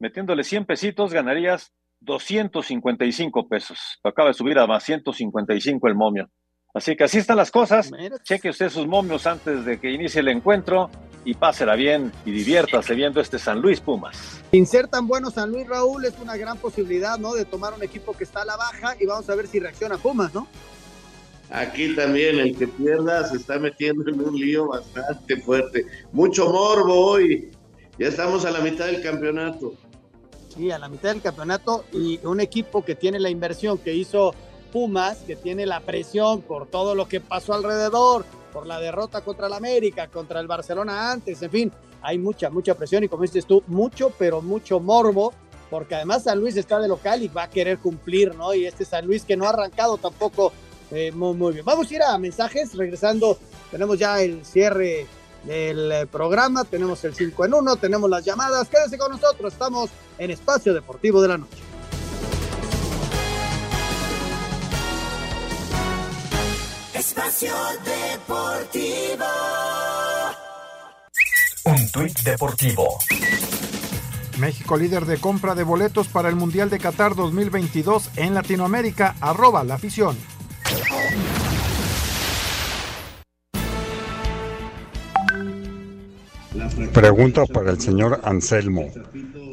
metiéndole 0.00 0.42
100 0.42 0.64
pesitos 0.64 1.12
ganarías 1.12 1.72
255 2.00 3.48
pesos. 3.48 3.78
Acaba 4.02 4.28
de 4.28 4.34
subir 4.34 4.58
a 4.58 4.66
más 4.66 4.82
155 4.82 5.86
el 5.86 5.94
momio. 5.94 6.28
Así 6.72 6.96
que 6.96 7.04
así 7.04 7.18
están 7.18 7.36
las 7.36 7.50
cosas. 7.50 7.90
Cheque 8.22 8.50
usted 8.50 8.70
sus 8.70 8.86
momios 8.86 9.26
antes 9.26 9.64
de 9.64 9.78
que 9.78 9.90
inicie 9.90 10.20
el 10.20 10.28
encuentro 10.28 10.90
y 11.24 11.34
pásela 11.34 11.74
bien 11.74 12.12
y 12.24 12.30
diviértase 12.30 12.94
viendo 12.94 13.20
este 13.20 13.38
San 13.38 13.60
Luis 13.60 13.80
Pumas. 13.80 14.42
Sin 14.50 14.66
ser 14.66 14.88
tan 14.88 15.06
bueno 15.06 15.30
San 15.30 15.50
Luis 15.50 15.66
Raúl 15.66 16.04
es 16.04 16.14
una 16.20 16.36
gran 16.36 16.56
posibilidad, 16.56 17.18
¿no? 17.18 17.34
De 17.34 17.44
tomar 17.44 17.74
un 17.74 17.82
equipo 17.82 18.16
que 18.16 18.24
está 18.24 18.42
a 18.42 18.44
la 18.44 18.56
baja 18.56 18.96
y 18.98 19.06
vamos 19.06 19.28
a 19.28 19.34
ver 19.34 19.46
si 19.46 19.60
reacciona 19.60 19.98
Pumas, 19.98 20.32
¿no? 20.32 20.46
Aquí 21.50 21.96
también 21.96 22.38
el 22.38 22.56
que 22.56 22.68
pierda 22.68 23.26
se 23.26 23.36
está 23.36 23.58
metiendo 23.58 24.08
en 24.08 24.20
un 24.20 24.36
lío 24.36 24.68
bastante 24.68 25.36
fuerte. 25.38 25.84
Mucho 26.12 26.48
morbo 26.48 26.94
hoy. 26.94 27.50
Ya 27.98 28.06
estamos 28.06 28.44
a 28.44 28.52
la 28.52 28.60
mitad 28.60 28.86
del 28.86 29.02
campeonato. 29.02 29.74
Sí, 30.54 30.70
a 30.70 30.78
la 30.78 30.88
mitad 30.88 31.10
del 31.10 31.22
campeonato 31.22 31.84
y 31.92 32.18
un 32.24 32.40
equipo 32.40 32.84
que 32.84 32.96
tiene 32.96 33.20
la 33.20 33.30
inversión 33.30 33.78
que 33.78 33.94
hizo 33.94 34.34
Pumas, 34.72 35.18
que 35.18 35.36
tiene 35.36 35.64
la 35.66 35.80
presión 35.80 36.42
por 36.42 36.66
todo 36.66 36.94
lo 36.94 37.08
que 37.08 37.20
pasó 37.20 37.54
alrededor, 37.54 38.24
por 38.52 38.66
la 38.66 38.80
derrota 38.80 39.22
contra 39.22 39.46
el 39.46 39.52
América, 39.52 40.08
contra 40.08 40.40
el 40.40 40.46
Barcelona 40.46 41.12
antes, 41.12 41.42
en 41.42 41.50
fin, 41.50 41.72
hay 42.02 42.18
mucha, 42.18 42.50
mucha 42.50 42.74
presión 42.74 43.04
y 43.04 43.08
como 43.08 43.22
dices 43.22 43.46
tú, 43.46 43.62
mucho, 43.66 44.12
pero 44.18 44.42
mucho 44.42 44.80
morbo, 44.80 45.32
porque 45.70 45.94
además 45.94 46.24
San 46.24 46.40
Luis 46.40 46.56
está 46.56 46.80
de 46.80 46.88
local 46.88 47.22
y 47.22 47.28
va 47.28 47.44
a 47.44 47.50
querer 47.50 47.78
cumplir, 47.78 48.34
¿no? 48.34 48.54
Y 48.54 48.66
este 48.66 48.84
San 48.84 49.06
Luis 49.06 49.24
que 49.24 49.36
no 49.36 49.46
ha 49.46 49.50
arrancado 49.50 49.98
tampoco 49.98 50.52
eh, 50.90 51.12
muy, 51.12 51.34
muy 51.34 51.52
bien. 51.52 51.64
Vamos 51.64 51.90
a 51.90 51.94
ir 51.94 52.02
a 52.02 52.18
mensajes, 52.18 52.74
regresando, 52.74 53.38
tenemos 53.70 53.98
ya 53.98 54.20
el 54.20 54.44
cierre 54.44 55.06
del 55.44 56.06
programa, 56.08 56.64
tenemos 56.64 57.02
el 57.04 57.14
5 57.14 57.44
en 57.44 57.54
1, 57.54 57.76
tenemos 57.76 58.08
las 58.10 58.24
llamadas, 58.24 58.68
quédese 58.68 58.98
con 58.98 59.12
nosotros, 59.12 59.52
estamos 59.52 59.90
en 60.18 60.30
Espacio 60.30 60.74
Deportivo 60.74 61.22
de 61.22 61.28
la 61.28 61.38
Noche. 61.38 61.58
Espacio 66.94 67.54
Deportivo. 67.84 69.24
Un 71.64 71.90
tuit 71.90 72.18
deportivo. 72.20 72.98
México 74.38 74.76
líder 74.76 75.04
de 75.04 75.18
compra 75.18 75.54
de 75.54 75.62
boletos 75.62 76.08
para 76.08 76.28
el 76.28 76.36
Mundial 76.36 76.70
de 76.70 76.78
Qatar 76.78 77.14
2022 77.14 78.10
en 78.16 78.34
Latinoamérica, 78.34 79.14
arroba 79.20 79.62
la 79.64 79.74
afición. 79.74 80.16
Pregunta 86.92 87.46
para 87.46 87.70
el 87.70 87.80
señor 87.80 88.20
Anselmo. 88.24 88.90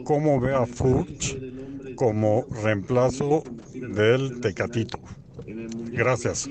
¿Cómo 0.04 0.40
ve 0.40 0.54
a 0.54 0.66
Furch 0.66 1.38
como 1.96 2.46
reemplazo 2.64 3.44
del 3.74 4.40
Tecatito? 4.42 5.00
Gracias. 5.46 6.50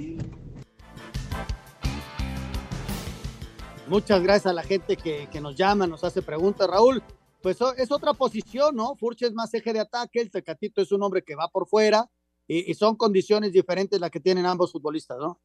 Muchas 3.89 4.23
gracias 4.23 4.47
a 4.47 4.53
la 4.53 4.63
gente 4.63 4.97
que, 4.97 5.41
nos 5.41 5.57
llama, 5.57 5.87
nos 5.87 6.03
hace 6.05 6.23
preguntas, 6.23 6.69
Raúl. 6.69 7.03
Pues 7.41 7.59
es 7.77 7.93
otra 7.93 8.13
posición, 8.13 8.75
¿no? 8.75 8.97
Furch 8.97 9.23
es 9.23 9.33
más 9.33 9.55
eje 9.55 9.73
de 9.73 9.81
ataque, 9.81 10.21
el 10.21 10.31
Tecatito 10.31 10.83
es 10.83 10.91
un 10.91 11.03
hombre 11.03 11.23
que 11.23 11.37
va 11.37 11.49
por 11.49 11.69
fuera 11.69 12.11
y, 12.49 12.71
y 12.71 12.75
son 12.75 12.97
condiciones 12.97 13.53
diferentes 13.53 14.01
las 14.01 14.11
que 14.11 14.21
tienen 14.21 14.47
ambos 14.47 14.73
futbolistas, 14.73 15.19
¿no? 15.19 15.41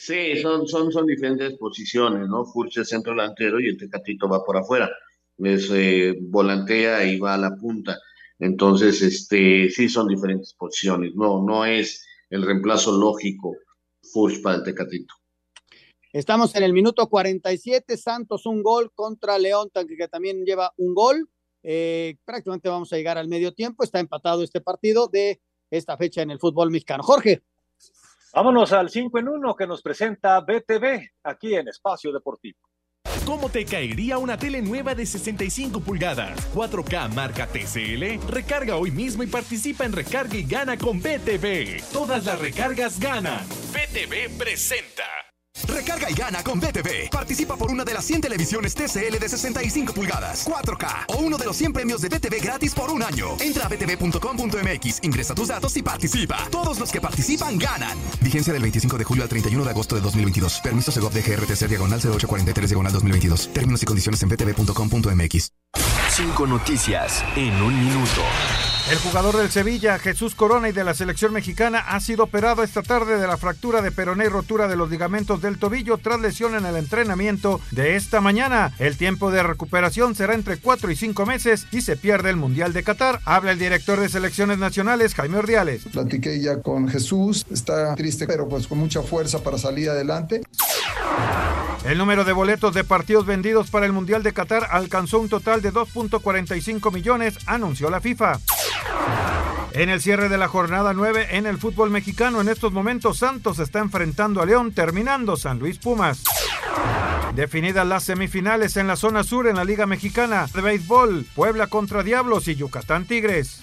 Sí, 0.00 0.40
son, 0.40 0.66
son, 0.66 0.90
son 0.90 1.06
diferentes 1.06 1.58
posiciones, 1.58 2.26
¿no? 2.26 2.46
Furch 2.46 2.78
es 2.78 2.88
centro 2.88 3.12
delantero 3.12 3.60
y 3.60 3.68
el 3.68 3.76
Tecatito 3.76 4.26
va 4.30 4.42
por 4.42 4.56
afuera. 4.56 4.90
Es 5.36 5.68
eh, 5.70 6.16
volantea 6.22 7.04
y 7.04 7.18
va 7.18 7.34
a 7.34 7.38
la 7.38 7.54
punta. 7.54 7.98
Entonces, 8.38 9.02
este, 9.02 9.68
sí 9.68 9.90
son 9.90 10.08
diferentes 10.08 10.54
posiciones. 10.54 11.14
No, 11.14 11.44
no 11.44 11.66
es 11.66 12.02
el 12.30 12.46
reemplazo 12.46 12.96
lógico 12.96 13.54
Furch 14.10 14.40
para 14.40 14.56
el 14.56 14.62
Tecatito. 14.62 15.12
Estamos 16.14 16.56
en 16.56 16.62
el 16.62 16.72
minuto 16.72 17.06
47, 17.06 17.98
Santos 17.98 18.46
un 18.46 18.62
gol 18.62 18.92
contra 18.94 19.38
León, 19.38 19.68
que 19.86 20.08
también 20.08 20.46
lleva 20.46 20.72
un 20.78 20.94
gol. 20.94 21.28
Eh, 21.62 22.16
prácticamente 22.24 22.70
vamos 22.70 22.90
a 22.90 22.96
llegar 22.96 23.18
al 23.18 23.28
medio 23.28 23.52
tiempo, 23.52 23.84
está 23.84 24.00
empatado 24.00 24.42
este 24.42 24.62
partido 24.62 25.08
de 25.08 25.42
esta 25.70 25.98
fecha 25.98 26.22
en 26.22 26.30
el 26.30 26.38
fútbol 26.38 26.70
mexicano. 26.70 27.02
Jorge. 27.02 27.42
Vámonos 28.32 28.72
al 28.72 28.90
5 28.90 29.18
en 29.18 29.28
1 29.28 29.56
que 29.56 29.66
nos 29.66 29.82
presenta 29.82 30.40
BTV 30.40 31.08
aquí 31.24 31.54
en 31.54 31.68
Espacio 31.68 32.12
Deportivo. 32.12 32.58
¿Cómo 33.26 33.48
te 33.48 33.64
caería 33.64 34.18
una 34.18 34.36
tele 34.36 34.60
nueva 34.62 34.94
de 34.94 35.06
65 35.06 35.80
pulgadas, 35.80 36.52
4K 36.54 37.14
marca 37.14 37.46
TCL? 37.46 38.26
Recarga 38.28 38.76
hoy 38.76 38.90
mismo 38.90 39.22
y 39.22 39.26
participa 39.26 39.84
en 39.84 39.92
Recarga 39.92 40.36
y 40.36 40.44
Gana 40.44 40.76
con 40.76 41.00
BTV. 41.00 41.82
Todas 41.92 42.24
las 42.24 42.40
recargas 42.40 42.98
ganan. 42.98 43.46
BTV 43.72 44.36
presenta. 44.38 45.29
Recarga 45.66 46.10
y 46.10 46.14
gana 46.14 46.42
con 46.42 46.60
BTV. 46.60 47.10
Participa 47.10 47.56
por 47.56 47.70
una 47.70 47.84
de 47.84 47.94
las 47.94 48.04
100 48.04 48.22
televisiones 48.22 48.74
TCL 48.74 49.18
de 49.18 49.28
65 49.28 49.92
pulgadas, 49.92 50.46
4K 50.46 51.04
o 51.08 51.18
uno 51.18 51.38
de 51.38 51.44
los 51.44 51.56
100 51.56 51.72
premios 51.72 52.00
de 52.00 52.08
BTV 52.08 52.42
gratis 52.42 52.74
por 52.74 52.90
un 52.90 53.02
año. 53.02 53.36
Entra 53.40 53.66
a 53.66 53.68
btv.com.mx, 53.68 55.00
ingresa 55.02 55.34
tus 55.34 55.48
datos 55.48 55.76
y 55.76 55.82
participa. 55.82 56.48
Todos 56.50 56.78
los 56.78 56.90
que 56.90 57.00
participan 57.00 57.58
ganan. 57.58 57.98
Vigencia 58.20 58.52
del 58.52 58.62
25 58.62 58.98
de 58.98 59.04
julio 59.04 59.22
al 59.22 59.28
31 59.28 59.64
de 59.64 59.70
agosto 59.70 59.94
de 59.94 60.00
2022. 60.00 60.60
Permiso 60.60 60.92
Segov 60.92 61.12
de 61.12 61.22
GRTC 61.22 61.68
diagonal 61.68 62.00
0843 62.00 62.70
diagonal 62.70 62.92
2022. 62.92 63.52
Términos 63.52 63.82
y 63.82 63.86
condiciones 63.86 64.22
en 64.22 64.28
btv.com.mx. 64.28 65.52
Cinco 66.10 66.46
noticias 66.46 67.24
en 67.36 67.54
un 67.62 67.84
minuto. 67.84 68.22
El 68.90 68.98
jugador 68.98 69.36
del 69.36 69.52
Sevilla, 69.52 70.00
Jesús 70.00 70.34
Corona 70.34 70.68
y 70.68 70.72
de 70.72 70.82
la 70.82 70.94
selección 70.94 71.32
mexicana, 71.32 71.78
ha 71.78 72.00
sido 72.00 72.24
operado 72.24 72.64
esta 72.64 72.82
tarde 72.82 73.20
de 73.20 73.26
la 73.28 73.36
fractura 73.36 73.82
de 73.82 73.92
peroné 73.92 74.24
y 74.24 74.28
rotura 74.28 74.66
de 74.66 74.74
los 74.74 74.90
ligamentos 74.90 75.40
del 75.40 75.60
tobillo 75.60 75.98
tras 75.98 76.18
lesión 76.20 76.56
en 76.56 76.66
el 76.66 76.74
entrenamiento 76.74 77.60
de 77.70 77.94
esta 77.94 78.20
mañana. 78.20 78.74
El 78.80 78.96
tiempo 78.96 79.30
de 79.30 79.44
recuperación 79.44 80.16
será 80.16 80.34
entre 80.34 80.56
4 80.56 80.90
y 80.90 80.96
5 80.96 81.24
meses 81.24 81.68
y 81.70 81.82
se 81.82 81.96
pierde 81.96 82.30
el 82.30 82.36
Mundial 82.36 82.72
de 82.72 82.82
Qatar. 82.82 83.20
Habla 83.26 83.52
el 83.52 83.60
director 83.60 84.00
de 84.00 84.08
selecciones 84.08 84.58
nacionales, 84.58 85.14
Jaime 85.14 85.38
Ordiales. 85.38 85.82
Platiqué 85.92 86.40
ya 86.40 86.60
con 86.60 86.88
Jesús, 86.88 87.46
está 87.48 87.94
triste, 87.94 88.26
pero 88.26 88.48
pues 88.48 88.66
con 88.66 88.78
mucha 88.78 89.02
fuerza 89.02 89.40
para 89.40 89.56
salir 89.56 89.88
adelante. 89.88 90.42
El 91.84 91.96
número 91.96 92.24
de 92.24 92.32
boletos 92.32 92.74
de 92.74 92.84
partidos 92.84 93.24
vendidos 93.24 93.70
para 93.70 93.86
el 93.86 93.92
Mundial 93.92 94.22
de 94.22 94.32
Qatar 94.32 94.68
alcanzó 94.70 95.18
un 95.18 95.28
total 95.30 95.62
de 95.62 95.72
2.45 95.72 96.92
millones, 96.92 97.38
anunció 97.46 97.88
la 97.88 98.00
FIFA. 98.00 98.38
En 99.72 99.88
el 99.88 100.02
cierre 100.02 100.28
de 100.28 100.36
la 100.36 100.48
jornada 100.48 100.92
9 100.92 101.28
en 101.30 101.46
el 101.46 101.56
fútbol 101.56 101.90
mexicano, 101.90 102.40
en 102.40 102.48
estos 102.48 102.72
momentos 102.72 103.18
Santos 103.18 103.58
está 103.60 103.78
enfrentando 103.78 104.42
a 104.42 104.46
León, 104.46 104.72
terminando 104.72 105.36
San 105.36 105.58
Luis 105.58 105.78
Pumas. 105.78 106.22
Definidas 107.34 107.86
las 107.86 108.04
semifinales 108.04 108.76
en 108.76 108.86
la 108.86 108.96
zona 108.96 109.24
sur 109.24 109.46
en 109.46 109.56
la 109.56 109.64
Liga 109.64 109.86
Mexicana 109.86 110.48
de 110.52 110.60
Béisbol, 110.60 111.24
Puebla 111.34 111.68
contra 111.68 112.02
Diablos 112.02 112.48
y 112.48 112.56
Yucatán 112.56 113.06
Tigres. 113.06 113.62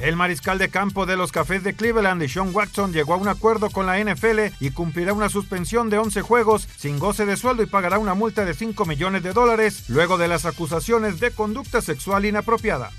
El 0.00 0.14
mariscal 0.14 0.58
de 0.58 0.68
campo 0.68 1.06
de 1.06 1.16
los 1.16 1.32
Cafés 1.32 1.64
de 1.64 1.74
Cleveland, 1.74 2.26
Sean 2.28 2.54
Watson, 2.54 2.92
llegó 2.92 3.14
a 3.14 3.16
un 3.16 3.26
acuerdo 3.26 3.68
con 3.70 3.86
la 3.86 3.98
NFL 3.98 4.54
y 4.60 4.70
cumplirá 4.70 5.12
una 5.12 5.28
suspensión 5.28 5.90
de 5.90 5.98
11 5.98 6.22
juegos 6.22 6.68
sin 6.76 6.97
goce 6.98 7.26
de 7.26 7.36
sueldo 7.36 7.62
y 7.62 7.66
pagará 7.66 7.98
una 7.98 8.14
multa 8.14 8.44
de 8.44 8.54
5 8.54 8.84
millones 8.84 9.22
de 9.22 9.32
dólares 9.32 9.84
luego 9.88 10.18
de 10.18 10.28
las 10.28 10.44
acusaciones 10.44 11.20
de 11.20 11.30
conducta 11.30 11.80
sexual 11.80 12.24
inapropiada. 12.24 12.90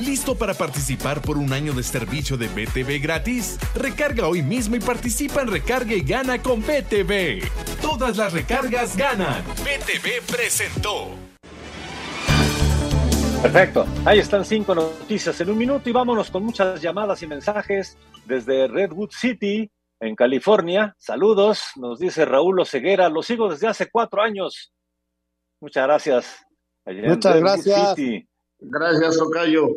¿Listo 0.00 0.36
para 0.36 0.54
participar 0.54 1.22
por 1.22 1.38
un 1.38 1.52
año 1.52 1.72
de 1.72 1.82
servicio 1.82 2.36
de 2.36 2.48
BTV 2.48 3.00
gratis? 3.00 3.58
Recarga 3.74 4.26
hoy 4.26 4.42
mismo 4.42 4.76
y 4.76 4.80
participa 4.80 5.42
en 5.42 5.48
Recarga 5.48 5.94
y 5.94 6.00
Gana 6.00 6.42
con 6.42 6.62
BTV. 6.62 7.42
Todas 7.80 8.16
las 8.16 8.32
recargas 8.32 8.96
ganan. 8.96 9.44
BTV 9.44 10.26
presentó. 10.26 11.10
Perfecto. 13.40 13.86
Ahí 14.04 14.18
están 14.18 14.44
cinco 14.44 14.74
noticias 14.74 15.38
en 15.40 15.50
un 15.50 15.58
minuto 15.58 15.88
y 15.88 15.92
vámonos 15.92 16.30
con 16.30 16.44
muchas 16.44 16.80
llamadas 16.80 17.22
y 17.22 17.26
mensajes 17.26 17.96
desde 18.24 18.66
Redwood 18.68 19.10
City, 19.10 19.70
en 20.04 20.14
California. 20.14 20.94
Saludos, 20.98 21.72
nos 21.76 21.98
dice 21.98 22.24
Raúl 22.24 22.60
Oseguera. 22.60 23.08
Lo 23.08 23.22
sigo 23.22 23.48
desde 23.48 23.68
hace 23.68 23.90
cuatro 23.90 24.22
años. 24.22 24.72
Muchas 25.60 25.86
gracias. 25.86 26.46
Muchas 26.84 27.40
gracias. 27.40 27.94
Gracias, 28.58 29.20
Ocayo. 29.20 29.68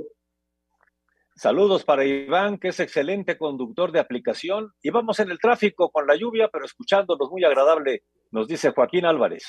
Saludos 1.35 1.83
para 1.83 2.03
Iván, 2.03 2.57
que 2.57 2.69
es 2.69 2.79
excelente 2.79 3.37
conductor 3.37 3.91
de 3.91 3.99
aplicación. 3.99 4.73
Y 4.81 4.89
vamos 4.89 5.19
en 5.19 5.31
el 5.31 5.39
tráfico 5.39 5.91
con 5.91 6.07
la 6.07 6.15
lluvia, 6.15 6.49
pero 6.51 6.65
escuchándonos 6.65 7.29
muy 7.29 7.45
agradable, 7.45 8.03
nos 8.31 8.47
dice 8.47 8.71
Joaquín 8.71 9.05
Álvarez. 9.05 9.45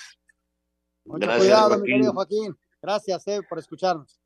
Mucho 1.05 1.27
Gracias, 1.27 1.47
cuidado, 1.47 1.69
Joaquín. 1.69 1.83
mi 1.83 1.93
querido 1.93 2.13
Joaquín. 2.13 2.57
Gracias 2.83 3.27
eh, 3.27 3.41
por 3.49 3.59
escucharnos. 3.59 4.18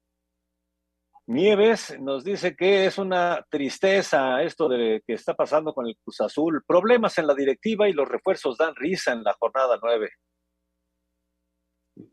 Nieves 1.26 1.98
nos 2.00 2.24
dice 2.24 2.56
que 2.56 2.86
es 2.86 2.98
una 2.98 3.46
tristeza 3.48 4.42
esto 4.42 4.68
de 4.68 5.02
que 5.06 5.14
está 5.14 5.34
pasando 5.34 5.72
con 5.72 5.86
el 5.86 5.96
Cruz 6.02 6.20
Azul. 6.20 6.64
Problemas 6.66 7.16
en 7.18 7.28
la 7.28 7.34
directiva 7.34 7.88
y 7.88 7.92
los 7.92 8.08
refuerzos 8.08 8.58
dan 8.58 8.74
risa 8.74 9.12
en 9.12 9.22
la 9.22 9.32
jornada 9.34 9.78
nueve. 9.80 10.10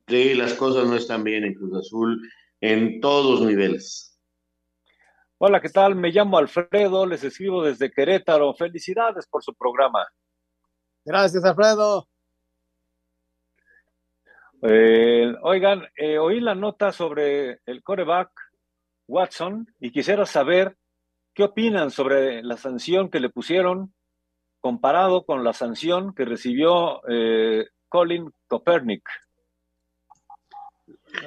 Sí, 0.07 0.35
las 0.35 0.53
cosas 0.53 0.87
no 0.87 0.95
están 0.95 1.23
bien 1.23 1.43
en 1.43 1.55
Cruz 1.55 1.75
Azul 1.75 2.21
en 2.61 3.01
todos 3.01 3.41
niveles. 3.41 4.19
Hola, 5.39 5.61
¿qué 5.61 5.69
tal? 5.69 5.95
Me 5.95 6.11
llamo 6.11 6.37
Alfredo, 6.37 7.05
les 7.05 7.23
escribo 7.23 7.63
desde 7.63 7.89
Querétaro. 7.89 8.53
Felicidades 8.53 9.25
por 9.27 9.41
su 9.41 9.55
programa. 9.55 10.05
Gracias, 11.03 11.43
Alfredo. 11.45 12.07
Eh, 14.61 15.33
oigan, 15.41 15.87
eh, 15.95 16.19
oí 16.19 16.41
la 16.41 16.53
nota 16.53 16.91
sobre 16.91 17.61
el 17.65 17.81
coreback 17.81 18.29
Watson 19.09 19.73
y 19.79 19.91
quisiera 19.91 20.25
saber 20.25 20.77
qué 21.33 21.43
opinan 21.43 21.91
sobre 21.91 22.43
la 22.43 22.57
sanción 22.57 23.09
que 23.09 23.19
le 23.19 23.29
pusieron 23.29 23.93
comparado 24.61 25.25
con 25.25 25.43
la 25.43 25.53
sanción 25.53 26.13
que 26.13 26.25
recibió 26.25 27.01
eh, 27.09 27.67
Colin 27.87 28.31
Copernic. 28.47 29.03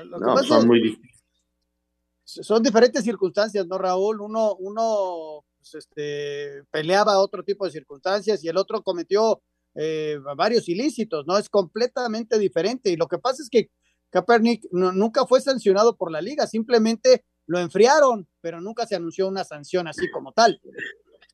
No, 0.07 0.43
son 0.43 0.67
muy 0.69 0.99
son 2.25 2.63
diferentes 2.63 3.05
circunstancias, 3.05 3.67
¿no, 3.67 3.77
Raúl? 3.79 4.21
Uno, 4.21 4.55
uno 4.55 5.45
pues, 5.59 5.75
este, 5.75 6.65
peleaba 6.71 7.19
otro 7.19 7.43
tipo 7.43 7.65
de 7.65 7.73
circunstancias 7.73 8.43
y 8.43 8.49
el 8.49 8.57
otro 8.57 8.83
cometió 8.83 9.43
eh, 9.75 10.19
varios 10.37 10.69
ilícitos, 10.69 11.27
¿no? 11.27 11.37
Es 11.37 11.49
completamente 11.49 12.39
diferente. 12.39 12.91
Y 12.91 12.97
lo 12.97 13.07
que 13.07 13.19
pasa 13.19 13.43
es 13.43 13.51
que 13.51 13.71
Kaepernick 14.11 14.67
nunca 14.73 15.27
fue 15.27 15.41
sancionado 15.41 15.97
por 15.97 16.11
la 16.11 16.21
liga, 16.21 16.47
simplemente 16.47 17.25
lo 17.47 17.59
enfriaron, 17.59 18.27
pero 18.41 18.61
nunca 18.61 18.87
se 18.87 18.97
anunció 18.97 19.29
una 19.29 19.45
sanción 19.45 19.89
así 19.89 20.11
como 20.11 20.33
tal. 20.33 20.61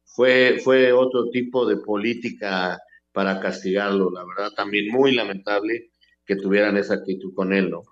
Fue, 0.05 0.59
fue 0.63 0.93
otro 0.93 1.31
tipo 1.31 1.67
de 1.67 1.77
política 1.77 2.79
para 3.13 3.41
castigarlo, 3.41 4.11
la 4.11 4.25
verdad, 4.25 4.53
también 4.55 4.89
muy 4.91 5.15
lamentable 5.15 5.91
que 6.25 6.37
tuvieran 6.37 6.77
esa 6.77 6.95
actitud 6.95 7.35
con 7.35 7.53
él, 7.53 7.71
¿no? 7.71 7.83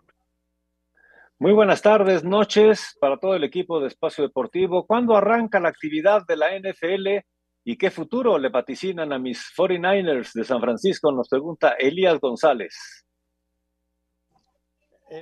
Muy 1.38 1.52
buenas 1.52 1.82
tardes, 1.82 2.24
noches 2.24 2.96
para 2.98 3.18
todo 3.18 3.34
el 3.34 3.44
equipo 3.44 3.78
de 3.78 3.88
Espacio 3.88 4.24
Deportivo. 4.24 4.86
¿Cuándo 4.86 5.14
arranca 5.14 5.60
la 5.60 5.68
actividad 5.68 6.22
de 6.26 6.36
la 6.36 6.58
NFL 6.58 7.26
y 7.62 7.76
qué 7.76 7.90
futuro 7.90 8.38
le 8.38 8.48
vaticinan 8.48 9.12
a 9.12 9.18
mis 9.18 9.52
49ers 9.54 10.32
de 10.32 10.44
San 10.44 10.60
Francisco? 10.62 11.12
Nos 11.12 11.28
pregunta 11.28 11.74
Elías 11.78 12.18
González. 12.20 13.05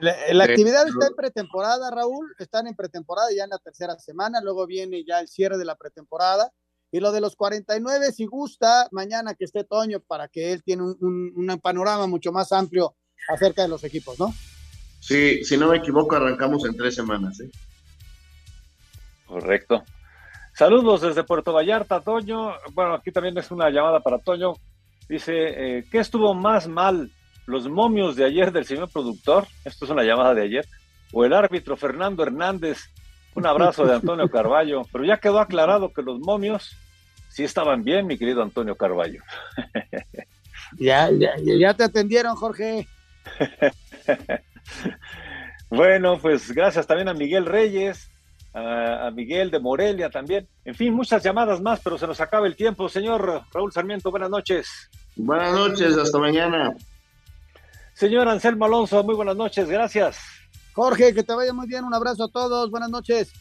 La, 0.00 0.44
actividad 0.44 0.88
está 0.88 1.08
en 1.08 1.14
pretemporada, 1.14 1.90
Raúl. 1.90 2.34
Están 2.38 2.66
en 2.66 2.74
pretemporada 2.74 3.28
ya 3.36 3.44
en 3.44 3.50
la 3.50 3.58
tercera 3.58 3.98
semana. 3.98 4.40
Luego 4.40 4.66
viene 4.66 5.04
ya 5.04 5.20
el 5.20 5.28
cierre 5.28 5.58
de 5.58 5.64
la 5.64 5.76
pretemporada. 5.76 6.50
Y 6.90 7.00
lo 7.00 7.12
de 7.12 7.20
los 7.20 7.36
49, 7.36 8.12
si 8.12 8.24
gusta, 8.24 8.88
mañana 8.92 9.34
que 9.34 9.44
esté 9.44 9.64
Toño, 9.64 10.00
para 10.00 10.28
que 10.28 10.52
él 10.52 10.62
tiene 10.62 10.84
un, 10.84 11.32
un 11.34 11.60
panorama 11.60 12.06
mucho 12.06 12.32
más 12.32 12.52
amplio 12.52 12.94
acerca 13.28 13.62
de 13.62 13.68
los 13.68 13.82
equipos, 13.84 14.18
¿no? 14.18 14.32
Sí, 15.00 15.44
si 15.44 15.58
no 15.58 15.68
me 15.68 15.78
equivoco, 15.78 16.16
arrancamos 16.16 16.64
en 16.64 16.76
tres 16.76 16.94
semanas. 16.94 17.38
¿eh? 17.40 17.50
Correcto. 19.26 19.82
Saludos 20.54 21.02
desde 21.02 21.24
Puerto 21.24 21.52
Vallarta, 21.52 22.00
Toño. 22.00 22.52
Bueno, 22.72 22.94
aquí 22.94 23.10
también 23.10 23.36
es 23.36 23.50
una 23.50 23.68
llamada 23.70 24.00
para 24.00 24.18
Toño. 24.18 24.54
Dice, 25.08 25.32
eh, 25.78 25.84
¿qué 25.90 25.98
estuvo 25.98 26.32
más 26.32 26.68
mal? 26.68 27.10
¿Los 27.46 27.68
momios 27.68 28.16
de 28.16 28.24
ayer 28.24 28.52
del 28.52 28.64
señor 28.64 28.90
productor? 28.90 29.46
Esto 29.64 29.84
es 29.84 29.90
una 29.90 30.02
llamada 30.02 30.34
de 30.34 30.42
ayer. 30.42 30.66
¿O 31.12 31.24
el 31.24 31.32
árbitro 31.32 31.76
Fernando 31.76 32.22
Hernández? 32.22 32.78
Un 33.34 33.46
abrazo 33.46 33.84
de 33.84 33.94
Antonio 33.94 34.28
Carballo. 34.28 34.82
Pero 34.92 35.04
ya 35.04 35.18
quedó 35.18 35.40
aclarado 35.40 35.92
que 35.92 36.02
los 36.02 36.18
momios 36.20 36.76
sí 37.28 37.44
estaban 37.44 37.84
bien, 37.84 38.06
mi 38.06 38.16
querido 38.16 38.42
Antonio 38.42 38.76
Carballo. 38.76 39.22
ya, 40.78 41.10
ya, 41.10 41.34
ya 41.36 41.74
te 41.74 41.84
atendieron, 41.84 42.34
Jorge. 42.36 42.86
bueno, 45.68 46.18
pues 46.20 46.52
gracias 46.52 46.86
también 46.86 47.08
a 47.08 47.14
Miguel 47.14 47.46
Reyes, 47.46 48.10
a, 48.54 49.10
Miguel 49.12 49.50
de 49.50 49.58
Morelia 49.58 50.10
también. 50.10 50.48
En 50.64 50.74
fin, 50.74 50.94
muchas 50.94 51.22
llamadas 51.22 51.60
más, 51.60 51.80
pero 51.82 51.98
se 51.98 52.06
nos 52.06 52.20
acaba 52.20 52.46
el 52.46 52.56
tiempo. 52.56 52.88
Señor 52.88 53.42
Raúl 53.52 53.72
Sarmiento, 53.72 54.10
buenas 54.10 54.30
noches. 54.30 54.90
Buenas 55.16 55.52
noches, 55.52 55.96
hasta 55.96 56.18
mañana. 56.18 56.72
Señor 57.94 58.28
Anselmo 58.28 58.64
Alonso, 58.64 59.02
muy 59.02 59.14
buenas 59.14 59.36
noches, 59.36 59.68
gracias. 59.68 60.18
Jorge, 60.74 61.14
que 61.14 61.22
te 61.22 61.32
vaya 61.32 61.52
muy 61.52 61.66
bien, 61.66 61.84
un 61.84 61.94
abrazo 61.94 62.24
a 62.24 62.28
todos, 62.28 62.70
buenas 62.70 62.90
noches. 62.90 63.32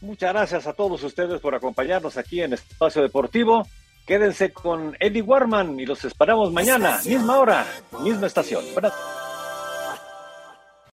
Muchas 0.00 0.32
gracias 0.32 0.66
a 0.66 0.74
todos 0.74 1.02
ustedes 1.02 1.40
por 1.40 1.54
acompañarnos 1.54 2.18
aquí 2.18 2.42
en 2.42 2.52
Espacio 2.52 3.00
Deportivo. 3.00 3.66
Quédense 4.06 4.52
con 4.52 4.96
Eddie 5.00 5.22
Warman 5.22 5.80
y 5.80 5.86
los 5.86 6.04
esperamos 6.04 6.52
mañana, 6.52 7.00
misma 7.04 7.38
hora, 7.38 7.66
misma 8.02 8.26
estación. 8.26 8.62
Buenas 8.74 8.92